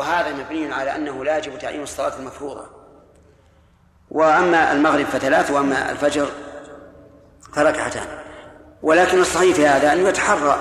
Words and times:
وهذا 0.00 0.32
مبني 0.32 0.72
على 0.72 0.96
أنه 0.96 1.24
لا 1.24 1.38
يجب 1.38 1.58
تعيين 1.58 1.82
الصلاة 1.82 2.18
المفروضة. 2.18 2.66
وأما 4.10 4.72
المغرب 4.72 5.06
فثلاث 5.06 5.50
وأما 5.50 5.90
الفجر 5.90 6.28
فركعتان 7.52 8.06
ولكن 8.82 9.20
الصحيح 9.20 9.56
في 9.56 9.66
هذا 9.66 9.92
أنه 9.92 10.08
يتحرى 10.08 10.58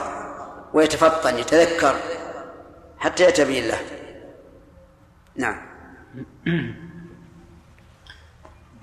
ويتفطن 0.73 1.38
يتذكر 1.38 1.96
حتى 2.97 3.23
يتبين 3.23 3.67
له 3.67 3.79
نعم. 5.36 5.58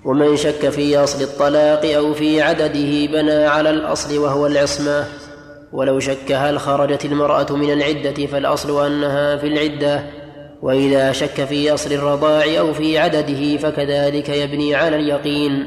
ومن 0.05 0.37
شك 0.37 0.69
في 0.69 0.97
أصل 0.97 1.21
الطلاق 1.23 1.85
أو 1.85 2.13
في 2.13 2.41
عدده 2.41 3.11
بنى 3.11 3.45
على 3.45 3.69
الأصل 3.69 4.17
وهو 4.17 4.47
العصمة. 4.47 5.07
ولو 5.71 5.99
شك 5.99 6.31
هل 6.31 6.59
خرجت 6.59 7.05
المرأة 7.05 7.51
من 7.51 7.73
العدة 7.73 8.25
فالأصل 8.25 8.85
أنها 8.85 9.37
في 9.37 9.47
العدة. 9.47 10.26
وإذا 10.61 11.11
شك 11.11 11.45
في 11.45 11.73
أصل 11.73 11.93
الرضاع 11.93 12.59
أو 12.59 12.73
في 12.73 12.97
عدده 12.97 13.57
فكذلك 13.57 14.29
يبني 14.29 14.75
على 14.75 14.95
اليقين. 14.95 15.65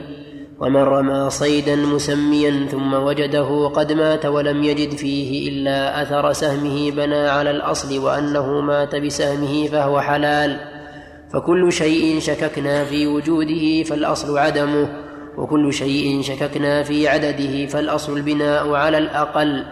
ومن 0.61 0.83
رمى 0.83 1.31
صيدا 1.31 1.77
مسميا 1.77 2.67
ثم 2.71 2.95
وجده 2.95 3.69
قد 3.69 3.93
مات 3.93 4.27
ولم 4.27 4.65
يجد 4.65 4.91
فيه 4.91 5.49
إلا 5.49 6.03
أثر 6.03 6.33
سهمه 6.33 6.91
بنى 6.91 7.29
على 7.29 7.51
الأصل 7.51 7.99
وأنه 7.99 8.61
مات 8.61 8.97
بسهمه 8.97 9.67
فهو 9.67 10.01
حلال. 10.01 10.61
فكل 11.33 11.73
شيء 11.73 12.21
شككنا 12.21 12.85
في 12.85 13.07
وجوده 13.07 13.83
فالأصل 13.83 14.39
عدمه 14.39 14.89
وكل 15.37 15.73
شيء 15.73 16.23
شككنا 16.23 16.83
في 16.83 17.09
عدده 17.09 17.67
فالأصل 17.67 18.17
البناء 18.17 18.73
على 18.73 18.99
الأقل. 18.99 19.65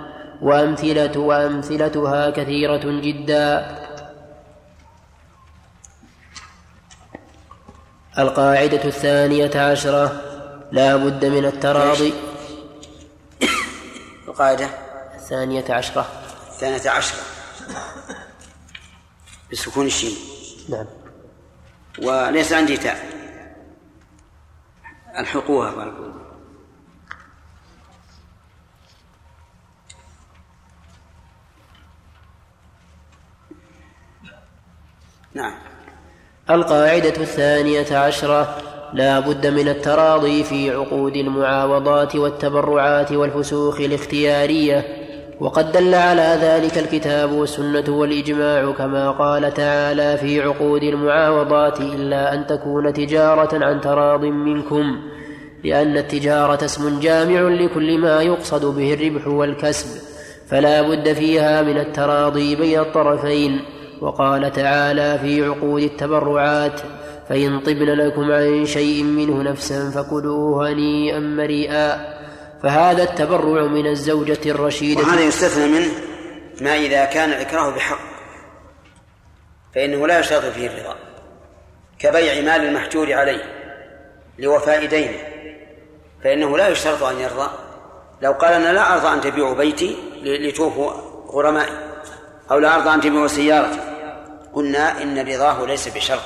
وأمثلة 0.43 1.21
وأمثلتها 1.21 2.31
كثيرة 2.31 3.01
جدا. 3.01 3.67
القاعدة 8.19 8.85
الثانية 8.85 9.61
عشرة. 9.61 10.23
لا 10.73 10.97
بد 10.97 11.25
من 11.25 11.45
التراضي. 11.45 12.15
القاعدة 14.29 14.69
الثانية 15.15 15.65
عشرة. 15.75 16.07
الثانية 16.49 16.91
عشرة. 16.91 17.21
بسكون 19.53 19.87
الشين. 19.87 20.17
نعم. 20.69 20.87
وليس 22.03 22.53
عندي 22.53 22.77
تاء. 22.77 23.19
ألحقوها. 25.19 25.71
بارك 25.71 25.95
نعم. 35.35 35.68
القاعدة 36.51 37.09
الثانية 37.09 37.97
عشرة. 37.97 38.57
لا 38.93 39.21
بد 39.21 39.47
من 39.47 39.69
التراضي 39.69 40.45
في 40.45 40.71
عقود 40.71 41.17
المعاوضات 41.17 42.17
والتبرعات 42.17 43.13
والفسوخ 43.13 43.81
الاختيارية. 43.81 44.85
وقد 45.41 45.73
دل 45.73 45.95
على 45.95 46.39
ذلك 46.43 46.79
الكتاب 46.79 47.33
والسنة 47.33 47.85
والإجماع 47.89 48.73
كما 48.73 49.11
قال 49.11 49.55
تعالى 49.55 50.17
في 50.17 50.43
عقود 50.43 50.83
المعاوضات 50.83 51.81
إلا 51.81 52.35
أن 52.35 52.47
تكون 52.47 52.93
تجارة 52.93 53.65
عن 53.65 53.81
تراض 53.81 54.25
منكم 54.25 54.97
لأن 55.65 55.97
التجارة 55.97 56.65
اسم 56.65 57.01
جامع 57.01 57.41
لكل 57.41 57.99
ما 57.99 58.23
يقصد 58.23 58.77
به 58.77 58.95
الربح 58.95 59.27
والكسب. 59.27 60.03
فلا 60.49 60.83
بد 60.83 61.13
فيها 61.13 61.63
من 61.63 61.79
التراضي 61.79 62.57
بين 62.57 62.81
الطرفين. 62.81 63.78
وقال 64.01 64.53
تعالى 64.53 65.19
في 65.19 65.45
عقود 65.45 65.83
التبرعات 65.83 66.81
فإن 67.29 67.61
طبن 67.61 67.91
لكم 67.95 68.33
عن 68.33 68.67
شيء 68.67 69.05
منه 69.05 69.43
نفسا 69.43 69.91
فكلوه 69.91 70.71
هنيئا 70.73 71.19
مريئا. 71.19 72.19
فهذا 72.63 73.03
التبرع 73.03 73.63
من 73.63 73.87
الزوجة 73.87 74.51
الرشيدة. 74.51 75.03
وهذا 75.03 75.21
يستثنى 75.21 75.67
منه 75.67 75.93
ما 76.61 76.77
إذا 76.77 77.05
كان 77.05 77.29
الإكراه 77.29 77.71
بحق 77.71 77.99
فإنه 79.75 80.07
لا 80.07 80.19
يشترط 80.19 80.45
فيه 80.45 80.67
الرضا 80.67 80.97
كبيع 81.99 82.35
مال 82.35 82.69
المحجور 82.69 83.13
عليه 83.13 83.43
لوفاء 84.39 84.87
دينه 84.87 85.19
فإنه 86.25 86.57
لا 86.57 86.69
يشترط 86.69 87.03
أن 87.03 87.21
يرضى. 87.21 87.51
لو 88.23 88.33
قال 88.33 88.53
أنا 88.53 88.73
لا 88.73 88.95
أرضى 88.95 89.09
أن 89.09 89.21
تبيعوا 89.21 89.55
بيتي 89.55 89.97
لتوفوا 90.23 90.93
غرمائي 91.29 91.73
أو 92.51 92.59
لا 92.59 92.75
أرضى 92.75 92.95
أن 92.95 93.01
تبيعوا 93.01 93.27
سيارتي. 93.27 93.88
قلنا 94.53 95.03
إن 95.03 95.19
رضاه 95.19 95.67
ليس 95.67 95.89
بشرط 95.89 96.21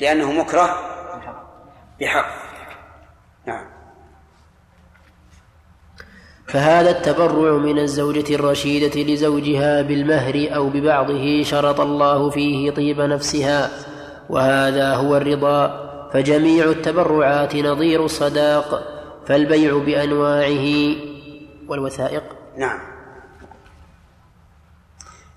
لأنه 0.00 0.32
مكره 0.32 0.78
بحق. 2.00 2.26
نعم. 3.46 3.64
فهذا 6.48 6.90
التبرع 6.90 7.56
من 7.56 7.78
الزوجة 7.78 8.34
الرشيدة 8.34 9.02
لزوجها 9.02 9.82
بالمهر 9.82 10.48
أو 10.54 10.68
ببعضه 10.68 11.42
شرط 11.42 11.80
الله 11.80 12.30
فيه 12.30 12.70
طيب 12.70 13.00
نفسها 13.00 13.70
وهذا 14.30 14.94
هو 14.94 15.16
الرضا. 15.16 15.92
فجميع 16.12 16.64
التبرعات 16.64 17.56
نظير 17.56 18.04
الصداق 18.04 18.82
فالبيع 19.26 19.78
بأنواعه. 19.78 20.96
والوثائق؟ 21.68 22.22
نعم. 22.56 22.80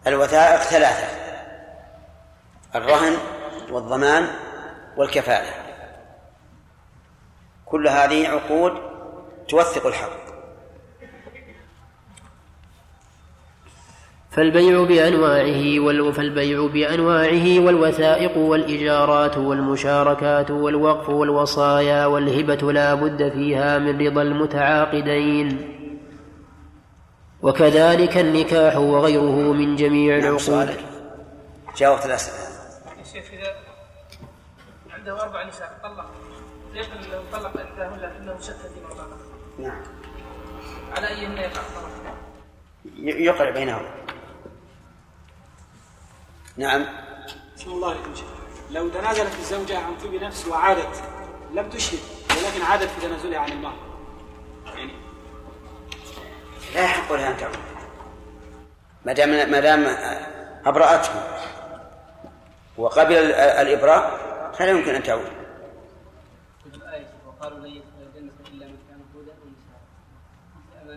الوثائق 0.08 0.62
ثلاثة. 0.62 1.25
الرهن 2.75 3.13
والضمان 3.72 4.28
والكفالة. 4.97 5.50
كل 7.66 7.88
هذه 7.88 8.28
عقود 8.28 8.72
توثق 9.47 9.88
الحق. 9.88 10.25
فالبيع 14.31 14.84
بأنواعه 14.84 16.12
فالبيع 16.12 16.68
بأنواعه 16.68 17.59
والوثائق 17.59 18.38
والإجارات 18.38 19.38
والمشاركات 19.38 20.52
والوقف 20.52 21.09
والوصايا 21.09 22.06
والهبة 22.06 22.72
لا 22.72 22.94
بد 22.94 23.31
فيها 23.31 23.78
من 23.78 24.08
رضا 24.08 24.22
المتعاقدين. 24.22 25.72
وكذلك 27.41 28.18
النكاح 28.18 28.78
وغيره 28.78 29.53
من 29.53 29.75
جميع 29.75 30.18
نعم 30.18 30.35
العقود. 30.35 30.69
جاوبت 31.78 32.06
الأسئلة. 32.06 32.44
عنده 35.05 35.23
أربع 35.23 35.43
نساء 35.43 35.79
طلق. 35.83 36.05
يقول 36.73 37.11
لو 37.11 37.23
طلق 37.31 37.61
إحداهن 37.61 37.99
لكنه 37.99 38.39
شك 38.39 38.55
في 38.55 38.81
موضعها 38.89 39.17
نعم. 39.59 39.83
على 40.97 41.07
أيهن 41.07 41.38
يقع 41.38 41.61
الطلاق؟ 41.61 42.17
يقرع 42.95 43.49
بينهم. 43.49 43.85
نعم. 46.57 46.85
بسم 47.57 47.71
الله 47.71 47.89
عليكم 47.89 48.16
شيخ 48.16 48.27
لو 48.71 48.89
تنازلت 48.89 49.33
الزوجة 49.39 49.79
عن 49.79 49.97
طيب 49.97 50.23
نفس 50.23 50.47
وعادت 50.47 51.03
لم 51.53 51.69
تشهد 51.69 51.99
ولكن 52.29 52.61
عادت 52.61 52.89
في 52.89 53.01
تنازلها 53.01 53.39
عن 53.39 53.51
المهر 53.51 53.77
يعني. 54.75 54.93
لا 56.75 56.83
يحق 56.83 57.13
لها 57.13 57.31
أن 57.31 57.37
تعود 57.37 57.57
ما 59.05 59.13
دام 59.13 59.51
ما 59.51 59.59
دام 59.59 59.85
أبرأته 60.66 61.11
وقبل 62.77 63.16
الإبراء 63.31 64.34
فلا 64.57 64.69
يمكن 64.71 64.95
أن 64.95 65.03
تعود؟ 65.03 65.31
وقالوا 67.27 67.59
لن 67.59 67.66
يدخل 67.66 68.01
الجنة 68.16 68.31
إلا 68.53 68.67
من 68.67 68.77
كان 68.89 68.99
ونساء 69.16 69.79
هذا 70.83 70.95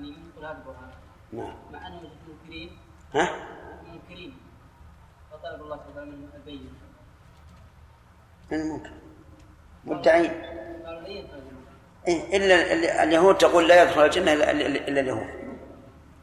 نعم. 1.33 1.55
مع 1.73 1.87
أنهم 1.87 2.11
منكرين 2.29 2.79
ها؟ 3.15 3.31
منكرين 3.93 4.37
فطلب 5.33 5.63
الله 5.63 5.77
تعالى 5.77 6.11
منهم 6.11 6.29
البين 6.35 6.73
من 8.51 8.61
الممكن؟ 8.61 8.91
مدعين 9.85 10.31
قالوا 10.87 11.01
لن 11.01 11.07
يدخل 11.11 11.39
الجنة 12.09 12.37
إلا 12.37 12.73
ال- 12.73 12.85
اليهود 13.09 13.39
تقول 13.39 13.69
لا 13.69 13.83
يدخل 13.83 14.05
الجنة 14.05 14.33
إلا, 14.33 14.51
اليهود. 15.01 15.27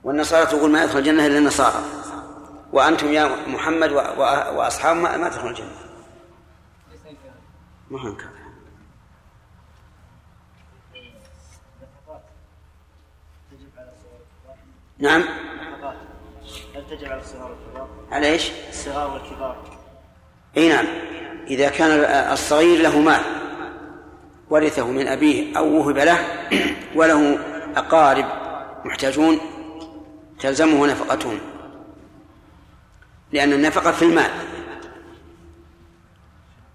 والنصارى 0.03 0.45
تقول 0.45 0.71
ما 0.71 0.83
يدخل 0.83 0.99
الجنة 0.99 1.25
إلا 1.25 1.37
النصارى. 1.37 1.83
وأنتم 2.73 3.07
يا 3.11 3.25
محمد 3.47 3.91
و- 3.91 3.95
و- 3.95 4.57
وأصحابه 4.57 4.99
ما, 4.99 5.17
تدخلون 5.29 5.51
الجنة. 5.51 5.84
ما 7.91 8.01
هو 8.01 8.05
والكبار 8.05 8.45
نعم. 14.97 15.23
هل 16.75 16.85
تجب 16.89 17.11
على 17.11 17.21
الصغار 17.21 17.51
والكبار؟ 17.51 17.89
على 18.11 18.27
إيش؟ 18.27 18.51
الصغار 18.69 19.11
والكبار 19.11 19.77
إي 20.57 20.69
نعم. 20.69 20.85
إذا 21.47 21.69
كان 21.69 21.91
الصغير 22.33 22.81
له 22.81 22.99
مال 22.99 23.21
ورثه 24.49 24.91
من 24.91 25.07
أبيه 25.07 25.57
أو 25.57 25.77
وهب 25.77 25.97
له 25.97 26.19
وله 26.97 27.39
أقارب 27.75 28.25
محتاجون 28.85 29.39
تلزمه 30.39 30.87
نفقتهم. 30.87 31.39
لأن 33.31 33.53
النفقة 33.53 33.91
في 33.91 34.01
المال. 34.05 34.31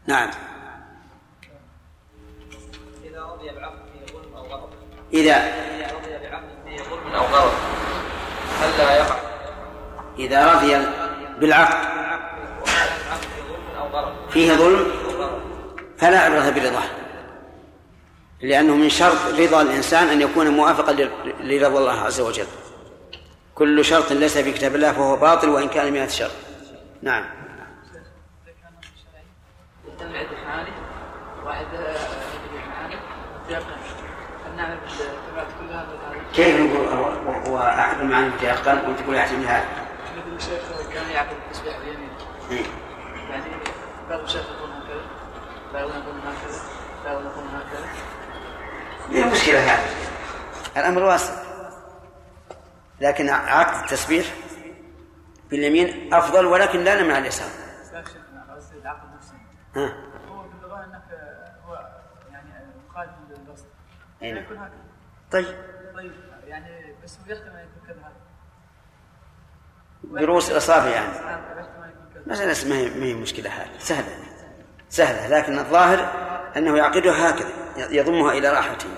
نعم. 0.06 0.30
إذا 5.12 5.36
رضي 5.94 6.28
بعقد 6.28 6.44
فيه 6.64 6.82
ظلم 6.82 7.14
أو 7.14 7.24
غضب 7.24 7.52
هل 8.60 8.78
لا 8.78 8.96
يقع 8.96 9.16
إذا 10.18 10.52
رضي 10.54 10.78
بالعقد 11.38 11.90
فيه 14.30 14.52
ظلم 14.52 14.86
فلا 15.98 16.18
عبرة 16.18 16.50
برضاه 16.50 16.82
لأنه 18.42 18.76
من 18.76 18.88
شرط 18.88 19.34
رضا 19.38 19.62
الإنسان 19.62 20.08
أن 20.08 20.20
يكون 20.20 20.48
موافقا 20.48 20.92
لرضا 21.40 21.78
الله 21.78 22.00
عز 22.00 22.20
وجل 22.20 22.46
كل 23.54 23.84
شرط 23.84 24.12
ليس 24.12 24.38
في 24.38 24.52
كتاب 24.52 24.74
الله 24.74 24.92
فهو 24.92 25.16
باطل 25.16 25.48
وإن 25.48 25.68
كان 25.68 25.92
مئة 25.92 26.08
شرط 26.08 26.30
نعم 27.02 27.24
واحد 31.44 31.66
كيف 36.34 36.60
نقول 36.60 36.86
هو- 37.48 37.58
أحد 37.58 38.00
المعاني 38.00 38.28
متيقن 38.28 38.90
وتقول 38.90 39.14
يحتمل 39.14 39.46
هذا. 39.46 39.64
مثل 40.16 40.36
الشيخ 40.36 40.62
كان 40.94 41.10
يعقد 41.10 41.36
التسبيح 41.46 41.78
بيمينه 41.78 42.12
إيه. 42.50 42.64
يعني 43.30 43.44
بعض 44.10 44.20
الشيخ 44.20 44.42
يقول 44.50 44.70
هكذا 44.70 45.00
بعض 45.72 45.88
يقول 45.88 46.18
هكذا 46.18 46.60
بعض 47.04 47.20
يقول 47.20 47.44
هكذا. 47.54 47.86
ما 49.10 49.18
المشكلة 49.26 49.58
هذا 49.58 49.88
الأمر 50.76 51.02
واسع. 51.02 51.42
لكن 53.00 53.28
عقد 53.28 53.82
التسبيح 53.84 54.26
باليمين 55.50 56.14
أفضل 56.14 56.46
ولكن 56.46 56.84
لا 56.84 57.02
نمنع 57.02 57.18
اليسار 57.18 57.48
لا 57.92 58.04
شيخنا 58.04 58.54
قصدي 58.56 58.78
العقد 58.78 59.08
نفسه. 59.16 59.34
ها؟ 59.76 59.94
هو 60.30 60.42
باللغة 60.42 60.84
إنك 60.84 61.02
هو 61.68 61.88
يعني 62.32 62.50
مخالف 62.90 63.10
للقصد 63.30 63.64
هكذا 64.22 64.70
طيب. 65.32 65.46
طيب 65.96 66.12
يعني 66.46 66.94
بس 67.04 67.18
يحتمل 67.26 67.46
يكون 67.46 67.88
كذا 67.88 68.00
هذا 68.00 68.20
برؤوس 70.04 70.50
الأصابع 70.50 70.86
يعني. 70.86 71.12
مسألة 72.26 72.68
ما 72.68 72.78
هي 72.78 72.90
ما 72.90 73.04
هي 73.04 73.14
مشكلة 73.14 73.50
هذه 73.50 73.78
سهلة. 73.78 74.08
سهلة. 74.88 75.38
لكن 75.38 75.58
الظاهر 75.58 76.12
أنه 76.56 76.76
يعقدها 76.76 77.30
هكذا. 77.30 77.48
يضمها 77.76 78.32
إلى 78.32 78.48
راحته. 78.48 78.88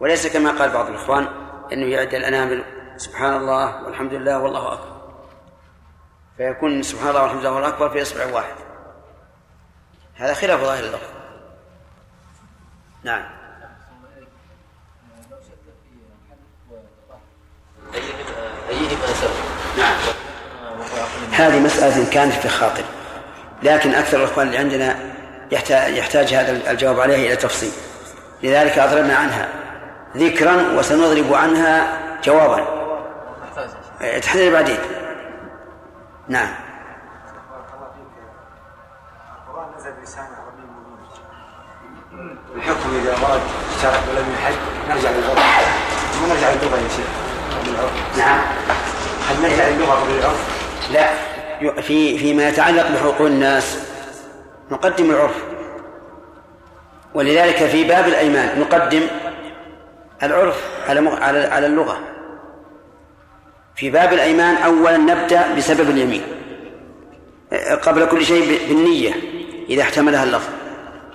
وليس 0.00 0.26
كما 0.26 0.50
قال 0.50 0.70
بعض 0.70 0.88
الإخوان 0.88 1.28
أنه 1.72 1.86
يعد 1.86 2.14
الأنامل. 2.14 2.64
سبحان 2.96 3.36
الله 3.36 3.84
والحمد 3.84 4.14
لله 4.14 4.38
والله 4.38 4.72
أكبر. 4.72 4.98
فيكون 6.36 6.82
سبحان 6.82 7.08
الله 7.08 7.22
والحمد 7.22 7.40
لله 7.40 7.52
والله 7.52 7.68
أكبر 7.68 7.88
في 7.90 8.02
إصبع 8.02 8.26
واحد. 8.26 8.54
هذا 10.14 10.34
خلاف 10.34 10.60
ظاهر 10.60 10.84
اللفظ 10.84 11.08
نعم. 13.04 13.37
هذه 21.32 21.60
مسألة 21.60 22.10
كانت 22.10 22.32
في 22.32 22.48
خاطر. 22.48 22.84
لكن 23.62 23.94
أكثر 23.94 24.16
الإخوان 24.16 24.46
اللي 24.46 24.58
عندنا 24.58 24.96
يحتاج, 25.50 25.94
يحتاج 25.94 26.34
هذا 26.34 26.70
الجواب 26.70 27.00
عليه 27.00 27.26
إلى 27.26 27.36
تفصيل. 27.36 27.70
لذلك 28.42 28.78
أضربنا 28.78 29.16
عنها. 29.16 29.48
ذكرا 30.16 30.72
وسنضرب 30.78 31.34
عنها 31.34 31.98
جوابا. 32.24 32.66
إيه، 34.00 34.18
تحدث 34.18 34.52
بعدين. 34.52 34.78
نعم. 36.28 36.48
الحكم 42.56 43.00
إذا 43.02 43.12
ورد 43.12 43.40
شرع 43.82 44.00
ولم 44.10 44.34
يحد 44.34 44.54
نرجع 44.88 45.10
للغة 45.10 45.34
ما 45.34 46.28
نرجع 46.28 46.50
للغة 46.50 46.76
يا 46.76 46.88
شيخ. 46.88 47.06
نعم. 48.18 48.40
هل 49.28 49.42
نرجع 49.42 49.68
للغة 49.68 49.92
قبل 49.92 50.18
العرف؟ 50.18 50.58
لا. 50.92 51.10
في 51.80 52.18
فيما 52.18 52.48
يتعلق 52.48 52.90
بحقوق 52.90 53.20
الناس. 53.20 53.78
نقدم 54.70 55.10
العرف. 55.10 55.44
ولذلك 57.14 57.56
في 57.56 57.84
باب 57.84 58.08
الأيمان 58.08 58.60
نقدم 58.60 59.02
العرف 60.22 60.64
على 60.88 61.38
على 61.38 61.66
اللغة. 61.66 61.98
في 63.76 63.90
باب 63.90 64.12
الأيمان 64.12 64.56
أولا 64.56 64.96
نبدأ 64.96 65.54
بسبب 65.56 65.90
اليمين. 65.90 66.22
قبل 67.82 68.06
كل 68.06 68.24
شيء 68.24 68.68
بالنية 68.68 69.14
إذا 69.70 69.82
احتملها 69.82 70.24
اللفظ. 70.24 70.48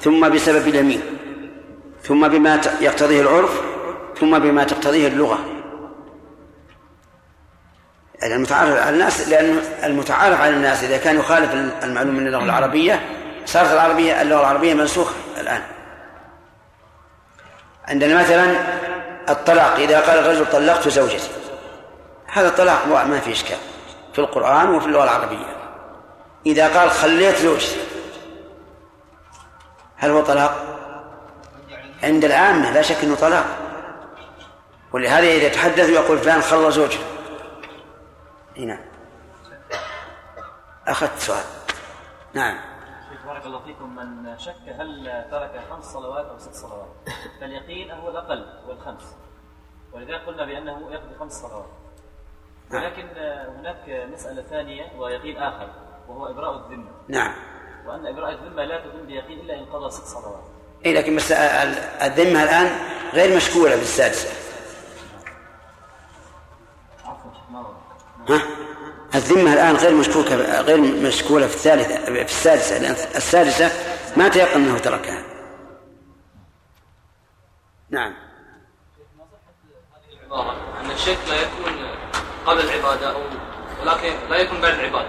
ثم 0.02 0.30
بسبب 0.30 0.68
اليمين. 0.68 1.02
ثم 2.04 2.28
بما 2.28 2.62
يقتضيه 2.82 3.22
العرف. 3.22 3.62
ثم 4.20 4.40
بما 4.40 4.64
تقتضيه 4.64 5.08
اللغة. 5.08 5.40
المتعارف 8.24 8.82
على 8.82 8.90
الناس 8.90 9.28
لأن 9.28 9.62
المتعارف 9.84 10.42
على 10.42 10.54
الناس 10.54 10.84
إذا 10.84 10.98
كان 10.98 11.20
يخالف 11.20 11.54
المعلوم 11.84 12.16
من 12.16 12.28
اللغة 12.28 12.44
العربية 12.44 13.00
صارت 13.46 13.72
العربية 13.72 14.22
اللغة 14.22 14.42
العربية 14.42 14.74
منسوخة 14.74 15.14
الآن. 15.40 15.62
عندنا 17.88 18.22
مثلا 18.22 18.56
الطلاق 19.30 19.76
إذا 19.76 20.00
قال 20.00 20.20
الرجل 20.20 20.46
طلقت 20.52 20.88
زوجتي 20.88 21.30
هذا 22.34 22.48
الطلاق 22.48 22.88
ما 22.88 23.20
في 23.20 23.32
إشكال 23.32 23.58
في 24.14 24.20
القرآن 24.20 24.70
وفي 24.70 24.86
اللغة 24.86 25.04
العربية. 25.04 25.56
إذا 26.46 26.80
قال 26.80 26.92
خليت 26.92 27.36
زوجتي 27.36 27.78
هل 29.98 30.10
هو 30.10 30.22
طلاق؟ 30.22 30.66
عند 32.04 32.26
العامة 32.26 32.72
لا 32.72 32.82
شك 32.82 33.04
أنه 33.04 33.16
طلاق. 33.16 33.46
ولهذا 34.92 35.28
إذا 35.28 35.50
تحدث 35.50 35.90
يقول 35.90 36.18
فلان 36.18 36.42
خلى 36.42 36.72
زوجته 36.72 37.00
هنا 38.58 38.80
أخذت 40.88 41.20
سؤال. 41.20 41.44
نعم. 42.34 42.58
بارك 43.26 43.46
الله 43.46 43.60
فيكم. 43.66 43.96
من 43.96 44.38
شك 44.38 44.56
هل 44.80 45.24
ترك 45.32 45.62
خمس 45.72 45.86
صلوات 45.86 46.26
أو 46.26 46.38
ست 46.40 46.54
صلوات؟ 46.54 46.88
فاليقين 47.42 47.92
هو 47.92 48.10
الأقل 48.10 48.46
هو 48.68 48.72
الخمس 48.72 49.16
ولذلك 49.94 50.22
قلنا 50.28 50.46
بأنه 50.46 50.92
يقضي 50.92 51.16
خمس 51.20 51.32
صلوات. 51.32 51.70
ولكن 52.72 53.08
هناك 53.60 54.10
مسألة 54.14 54.42
ثانية 54.42 54.92
ويقين 55.00 55.38
آخر 55.38 55.70
وهو 56.08 56.28
إبراء 56.30 56.56
الذمة. 56.58 56.92
نعم. 57.08 57.34
وأن 57.86 58.08
إبراء 58.08 58.32
الذمة 58.32 58.64
لا 58.64 58.80
تتم 58.80 59.06
بيقين 59.06 59.40
إلا 59.40 59.60
إن 59.60 59.66
قضى 59.66 59.90
ست 59.92 60.04
صلوات. 60.06 60.44
إيه 60.86 60.94
لكن 61.00 61.16
بس 61.16 61.32
ال- 61.32 61.78
الذمة 62.02 62.44
الآن 62.44 62.80
غير 63.14 63.36
مشكولة 63.36 63.76
في 63.76 63.82
الذمة 69.24 69.54
الآن 69.54 69.76
غير 69.76 69.94
مشكوكة 69.94 70.62
غير 70.62 70.82
مشكولة 70.82 71.48
في 71.48 71.56
الثالثة 71.56 72.06
في 72.06 72.22
السادسة 72.22 72.78
لأن 72.78 72.96
السادسة 73.16 73.72
ما 74.18 74.28
تيقن 74.28 74.62
أنه 74.62 74.80
تركها. 74.80 75.24
نعم. 77.90 78.14
العبارة 80.14 80.56
أن 80.82 80.92
الشرك 80.92 81.18
لا 81.30 81.36
يكون 81.36 81.74
قبل 82.46 82.60
العبادة 82.60 83.12
أو 83.12 83.22
ولكن 83.82 84.14
لا 84.30 84.38
يكون 84.38 84.62
بعد 84.62 84.74
العبادة. 84.74 85.08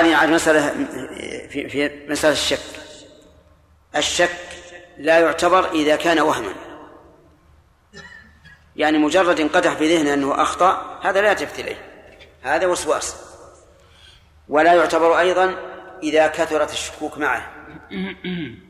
هذه 0.00 0.16
عاد 0.16 0.28
مسألة 0.28 0.68
في 1.48 1.68
في 1.68 2.06
مسألة 2.08 2.32
الشك. 2.32 2.58
الشك 3.96 4.38
لا 4.98 5.18
يعتبر 5.18 5.70
إذا 5.70 5.96
كان 5.96 6.20
وهما. 6.20 6.52
يعني 8.76 8.98
مجرد 8.98 9.40
انقدح 9.40 9.74
في 9.74 9.96
ذهنه 9.96 10.14
أنه 10.14 10.42
أخطأ 10.42 11.00
هذا 11.02 11.20
لا 11.20 11.30
يلتفت 11.30 11.58
إليه. 11.58 11.87
هذا 12.42 12.66
وسواس. 12.66 13.16
ولا 14.48 14.74
يعتبر 14.74 15.18
أيضا 15.18 15.56
إذا 16.02 16.26
كثرت 16.26 16.70
الشكوك 16.70 17.18
معه. 17.18 17.50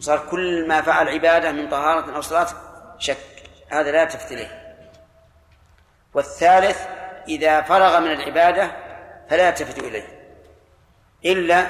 صار 0.00 0.26
كل 0.30 0.68
ما 0.68 0.82
فعل 0.82 1.08
عبادة 1.08 1.52
من 1.52 1.68
طهارة 1.68 2.16
أو 2.16 2.20
صلاة 2.20 2.46
شك. 2.98 3.18
هذا 3.68 3.90
لا 3.90 4.02
يلتفت 4.02 4.32
إليه. 4.32 4.76
والثالث 6.14 6.87
إذا 7.28 7.62
فرغ 7.62 8.00
من 8.00 8.12
العبادة 8.12 8.70
فلا 9.30 9.48
يلتفت 9.48 9.78
إليه. 9.78 10.18
إلا 11.25 11.66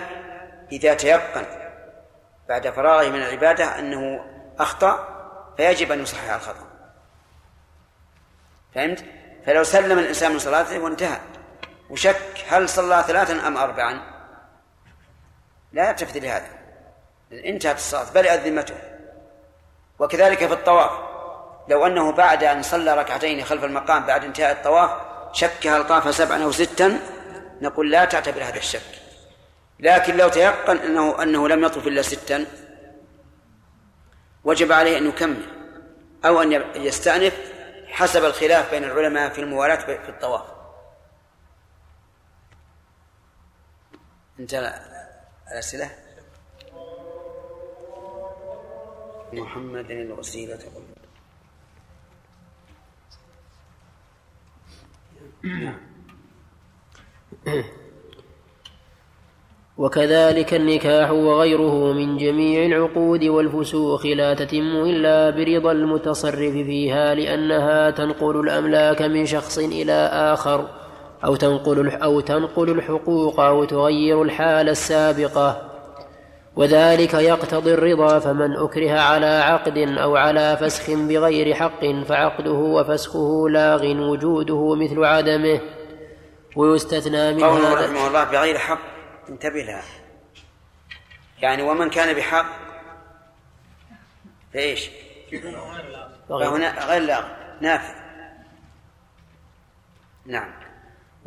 إذا 0.72 0.94
تيقن 0.94 1.46
بعد 2.48 2.70
فراغه 2.70 3.08
من 3.08 3.22
العبادة 3.22 3.78
أنه 3.78 4.24
أخطأ 4.58 5.08
فيجب 5.56 5.92
أن 5.92 6.02
يصحح 6.02 6.34
الخطأ. 6.34 6.66
فهمت؟ 8.74 9.04
فلو 9.46 9.64
سلم 9.64 9.98
الإنسان 9.98 10.32
من 10.32 10.38
صلاته 10.38 10.78
وانتهى. 10.78 11.18
وشك 11.90 12.45
هل 12.49 12.68
صلى 12.68 13.04
ثلاثا 13.07 13.47
أم 13.47 13.57
أربعا؟ 13.57 14.00
لا 15.73 15.90
يلتفت 15.90 16.16
لهذا 16.16 16.47
انتهت 17.33 17.76
الصلاة 17.76 18.12
برئت 18.14 18.40
ذمته. 18.40 18.75
وكذلك 19.99 20.47
في 20.47 20.52
الطواف. 20.52 20.90
لو 21.68 21.87
أنه 21.87 22.12
بعد 22.12 22.45
أن 22.45 22.62
صلى 22.62 22.95
ركعتين 22.95 23.45
خلف 23.45 23.64
المقام 23.64 24.07
بعد 24.07 24.25
انتهاء 24.25 24.52
الطواف 24.52 24.90
شك 25.33 25.66
هل 25.66 25.87
طاف 25.87 26.14
سبعا 26.14 26.45
أو 26.45 26.52
ستا؟ 26.52 27.00
نقول 27.62 27.90
لا 27.90 28.04
تعتبر 28.04 28.42
هذا 28.42 28.57
الشك. 28.57 28.80
لكن 29.80 30.16
لو 30.16 30.28
تيقن 30.28 30.76
انه 30.76 31.23
أنه 31.23 31.49
لم 31.49 31.64
يطف 31.64 31.87
إلا 31.87 32.02
ستا 32.02 32.47
وجب 34.45 34.73
عليه 34.73 34.99
أن 34.99 35.07
يكمل 35.09 35.42
أو 36.25 36.42
أن 36.42 36.64
يستأنف 36.75 37.35
حسب 37.87 38.25
الخلاف 38.25 38.71
بين 38.71 38.85
العلماء 38.85 39.28
في 39.28 39.40
الموالاة 39.40 39.76
في 39.76 40.09
الطواف. 40.09 40.57
انتهى 44.40 44.80
الأسئلة؟ 45.52 45.90
محمد 49.33 49.90
الوسيلة 49.90 50.59
نعم. 55.42 55.75
وكذلك 59.78 60.54
النكاح 60.54 61.11
وغيره 61.11 61.92
من 61.92 62.16
جميع 62.16 62.66
العقود 62.66 63.25
والفسوخ 63.25 64.07
لا 64.07 64.35
تتم 64.35 64.85
إلا 64.85 65.30
برضا 65.30 65.73
المتصرف 65.73 66.52
فيها 66.52 67.14
لأنها 67.14 67.90
تنقل 67.90 68.40
الأملاك 68.40 69.02
من 69.02 69.26
شخص 69.26 69.59
إلى 69.59 69.92
آخر. 70.33 70.77
أو 71.25 71.37
تنقل 71.37 71.90
أو 71.90 72.20
تنقل 72.20 72.70
الحقوق 72.70 73.40
أو 73.40 73.64
تغير 73.64 74.22
الحال 74.22 74.68
السابقة 74.68 75.68
وذلك 76.56 77.14
يقتضي 77.14 77.75
الرضا 77.75 78.18
فمن 78.18 78.56
أكره 78.56 79.00
على 79.00 79.26
عقد 79.26 79.78
أو 79.78 80.16
على 80.16 80.56
فسخ 80.56 80.90
بغير 80.90 81.54
حق 81.54 81.87
فعقده 82.08 82.50
وفسخه 82.50 83.48
لاغ 83.48 83.84
وجوده 83.84 84.75
مثل 84.75 85.04
عدمه. 85.04 85.60
ويستثنى 86.56 87.32
من 87.34 87.44
قوله 87.44 87.68
هذا 87.68 87.87
رحمه 87.87 88.06
الله 88.06 88.25
بغير 88.25 88.58
حق 88.58 88.80
انتبه 89.28 89.62
لها. 89.62 89.82
يعني 91.38 91.62
ومن 91.62 91.90
كان 91.90 92.16
بحق 92.16 92.46
فايش؟ 94.54 94.90
فهنا 96.28 96.87
غير 96.87 97.02
لا 97.02 97.25
نافذ. 97.60 97.94
نعم. 100.26 100.67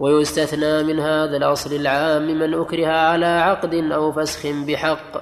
ويستثنى 0.01 0.83
من 0.83 0.99
هذا 0.99 1.37
الأصل 1.37 1.75
العام 1.75 2.27
من 2.27 2.53
أكره 2.53 2.87
على 2.87 3.25
عقد 3.25 3.73
أو 3.73 4.11
فسخ 4.11 4.47
بحق. 4.67 5.21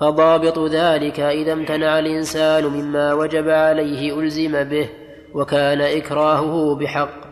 فضابط 0.00 0.58
ذلك 0.58 1.20
إذا 1.20 1.52
امتنع 1.52 1.98
الإنسان 1.98 2.64
مما 2.64 3.14
وجب 3.14 3.48
عليه 3.48 4.20
ألزم 4.20 4.64
به 4.64 4.88
وكان 5.34 5.80
إكراهه 5.80 6.74
بحق. 6.74 7.24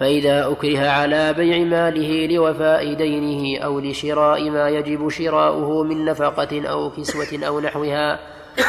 فإذا 0.00 0.52
أكره 0.52 0.88
على 0.88 1.32
بيع 1.32 1.58
ماله 1.58 2.26
لوفاء 2.26 2.94
دينه 2.94 3.64
أو 3.64 3.80
لشراء 3.80 4.50
ما 4.50 4.68
يجب 4.68 5.08
شراؤه 5.08 5.82
من 5.82 6.04
نفقة 6.04 6.68
أو 6.68 6.90
كسوة 6.90 7.46
أو 7.46 7.60
نحوها 7.60 8.18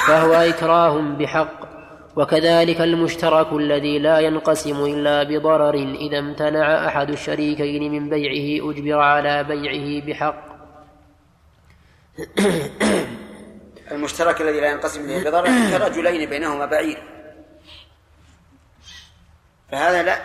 فهو 0.08 0.34
إكراه 0.34 1.02
بحق. 1.20 1.73
وكذلك 2.16 2.82
المشترك 2.82 3.54
الذي 3.54 4.00
لا 4.00 4.20
ينقسم 4.20 4.86
إلا 4.86 5.24
بضرر 5.24 5.74
إذا 5.76 6.20
امتنع 6.20 6.88
أحد 6.88 7.10
الشريكين 7.10 7.92
من 7.92 8.10
بيعه 8.10 8.72
أجبر 8.72 9.00
على 9.00 9.44
بيعه 9.44 10.06
بحق. 10.06 10.54
المشترك 13.92 14.42
الذي 14.42 14.60
لا 14.60 14.72
ينقسم 14.72 15.02
إلا 15.06 15.30
بضرر 15.30 15.46
كرجلين 15.46 16.30
بينهما 16.30 16.66
بعير. 16.66 17.04
فهذا 19.72 20.04
لا 20.04 20.20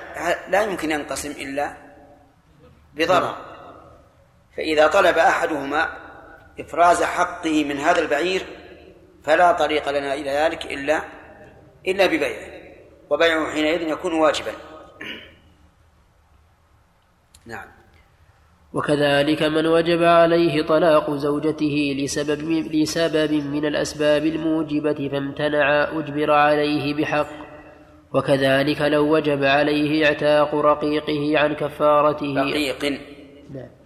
لا 0.48 0.62
يمكن 0.62 0.90
ينقسم 0.90 1.30
إلا 1.30 1.76
بضرر. 2.94 3.36
فإذا 4.56 4.86
طلب 4.86 5.18
أحدهما 5.18 5.88
إفراز 6.60 7.02
حقه 7.02 7.64
من 7.64 7.78
هذا 7.78 8.00
البعير 8.00 8.46
فلا 9.24 9.52
طريق 9.52 9.88
لنا 9.88 10.14
إلى 10.14 10.30
ذلك 10.30 10.66
إلا 10.66 11.02
إلا 11.86 12.06
ببيعه 12.06 12.58
وبيعه 13.10 13.50
حينئذ 13.50 13.82
يكون 13.88 14.12
واجبا. 14.12 14.52
نعم. 17.46 17.68
وكذلك 18.72 19.42
من 19.42 19.66
وجب 19.66 20.02
عليه 20.02 20.62
طلاق 20.62 21.10
زوجته 21.10 21.96
لسبب 21.98 22.50
لسبب 22.72 23.32
من 23.32 23.64
الأسباب 23.64 24.26
الموجبة 24.26 25.08
فامتنع 25.12 25.98
أجبر 25.98 26.30
عليه 26.30 26.94
بحق. 26.94 27.28
وكذلك 28.14 28.80
لو 28.80 29.14
وجب 29.14 29.44
عليه 29.44 30.06
اعتاق 30.06 30.54
رقيقه 30.54 31.38
عن 31.38 31.54
كفارته. 31.54 32.34
رقيق. 32.36 32.84
نعم. 33.50 33.77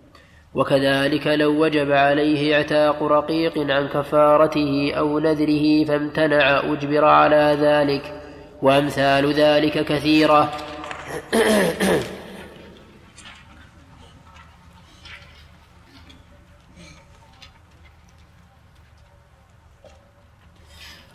وكذلك 0.54 1.26
لو 1.26 1.64
وجب 1.64 1.92
عليه 1.92 2.56
اعتاق 2.56 3.02
رقيق 3.02 3.58
عن 3.58 3.88
كفارته 3.88 4.92
أو 4.98 5.18
نذره 5.18 5.84
فامتنع 5.84 6.60
أجبر 6.72 7.04
على 7.04 7.56
ذلك 7.60 8.22
وأمثال 8.62 9.32
ذلك 9.32 9.84
كثيرة. 9.84 10.52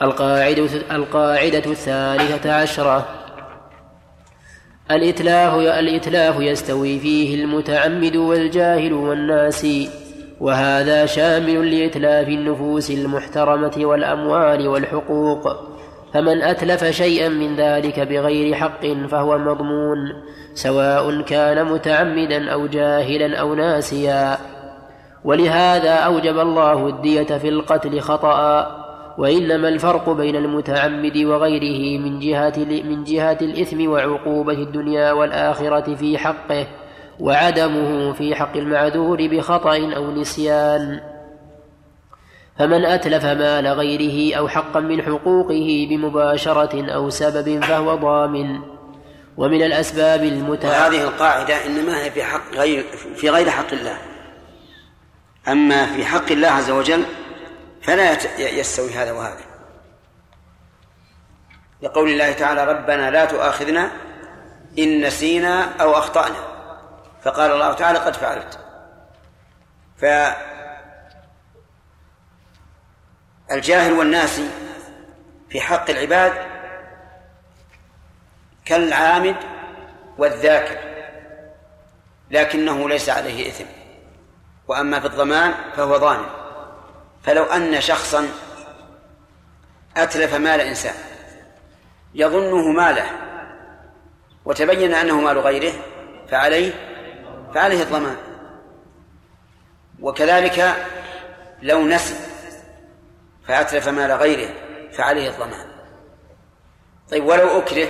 القاعدة 0.01 0.69
القاعدة 0.91 1.71
الثالثة 1.71 2.53
عشرة. 2.61 3.26
الإتلاف 4.91 5.55
الإتلاف 5.55 6.39
يستوي 6.39 6.99
فيه 6.99 7.43
المتعمد 7.43 8.15
والجاهل 8.15 8.93
والناسي 8.93 9.89
وهذا 10.39 11.05
شامل 11.05 11.79
لإتلاف 11.79 12.27
النفوس 12.27 12.91
المحترمة 12.91 13.73
والأموال 13.77 14.67
والحقوق. 14.67 15.47
فمن 16.13 16.41
أتلف 16.41 16.83
شيئا 16.83 17.29
من 17.29 17.55
ذلك 17.55 17.99
بغير 17.99 18.55
حق 18.55 18.85
فهو 19.09 19.37
مضمون 19.37 19.97
سواء 20.53 21.21
كان 21.21 21.65
متعمدا 21.65 22.51
أو 22.51 22.67
جاهلا 22.67 23.37
أو 23.37 23.55
ناسيا. 23.55 24.37
ولهذا 25.23 25.93
أوجب 25.93 26.39
الله 26.39 26.87
الدية 26.87 27.37
في 27.37 27.49
القتل 27.49 27.99
خطأ. 27.99 28.86
وإنما 29.17 29.69
الفرق 29.69 30.09
بين 30.09 30.35
المتعمد 30.35 31.17
وغيره 31.17 31.99
من 31.99 32.19
جهة 32.19 32.53
من 32.83 33.03
جهة 33.03 33.37
الإثم 33.41 33.89
وعقوبة 33.89 34.53
الدنيا 34.53 35.11
والآخرة 35.11 35.95
في 35.95 36.17
حقه 36.17 36.67
وعدمه 37.19 38.13
في 38.13 38.35
حق 38.35 38.57
المعذور 38.57 39.27
بخطأ 39.27 39.93
أو 39.95 40.11
نسيان. 40.11 40.99
فمن 42.59 42.85
أتلف 42.85 43.25
مال 43.25 43.67
غيره 43.67 44.37
أو 44.37 44.47
حقا 44.47 44.79
من 44.79 45.01
حقوقه 45.01 45.87
بمباشرة 45.89 46.91
أو 46.93 47.09
سبب 47.09 47.63
فهو 47.63 47.95
ضامن. 47.95 48.59
ومن 49.37 49.63
الأسباب 49.63 50.23
المتع 50.23 50.69
وهذه 50.69 51.03
القاعدة 51.03 51.65
إنما 51.65 52.03
هي 52.03 52.11
في 52.11 52.23
حق 52.23 52.55
غير 52.55 52.83
في 53.15 53.29
غير 53.29 53.49
حق 53.49 53.73
الله. 53.73 53.97
أما 55.47 55.85
في 55.85 56.05
حق 56.05 56.31
الله 56.31 56.47
عز 56.47 56.71
وجل 56.71 57.03
فلا 57.87 58.39
يستوي 58.39 58.93
هذا 58.93 59.11
وهذا. 59.11 59.43
لقول 61.81 62.09
الله 62.09 62.33
تعالى 62.33 62.65
ربنا 62.65 63.11
لا 63.11 63.25
تؤاخذنا 63.25 63.91
إن 64.79 65.01
نسينا 65.01 65.81
أو 65.81 65.97
أخطأنا. 65.97 66.35
فقال 67.23 67.51
الله 67.51 67.73
تعالى 67.73 67.99
قد 67.99 68.15
فعلت. 68.15 68.59
فالجاهل 73.47 73.93
والناس 73.93 74.41
في 75.49 75.61
حق 75.61 75.89
العباد 75.89 76.33
كالعامد 78.65 79.35
والذاكر 80.17 80.77
لكنه 82.31 82.89
ليس 82.89 83.09
عليه 83.09 83.49
إثم. 83.49 83.65
وأما 84.67 84.99
في 84.99 85.05
الضمان 85.05 85.53
فهو 85.75 85.97
ضامن. 85.97 86.46
فلو 87.27 87.43
أن 87.43 87.81
شخصا 87.81 88.29
أتلف 89.97 90.33
مال 90.33 90.61
إنسان 90.61 90.93
يظنه 92.13 92.71
ماله 92.71 93.05
وتبين 94.45 94.93
أنه 94.93 95.21
مال 95.21 95.39
غيره 95.39 95.73
فعليه 96.27 96.71
فعليه 97.53 97.83
الضمان. 97.83 98.17
وكذلك 99.99 100.75
لو 101.61 101.87
نسي 101.87 102.15
فأتلف 103.47 103.89
مال 103.89 104.11
غيره 104.11 104.53
فعليه 104.91 105.29
الضمان. 105.29 105.67
طيب 107.11 107.25
ولو 107.25 107.59
أكره 107.59 107.87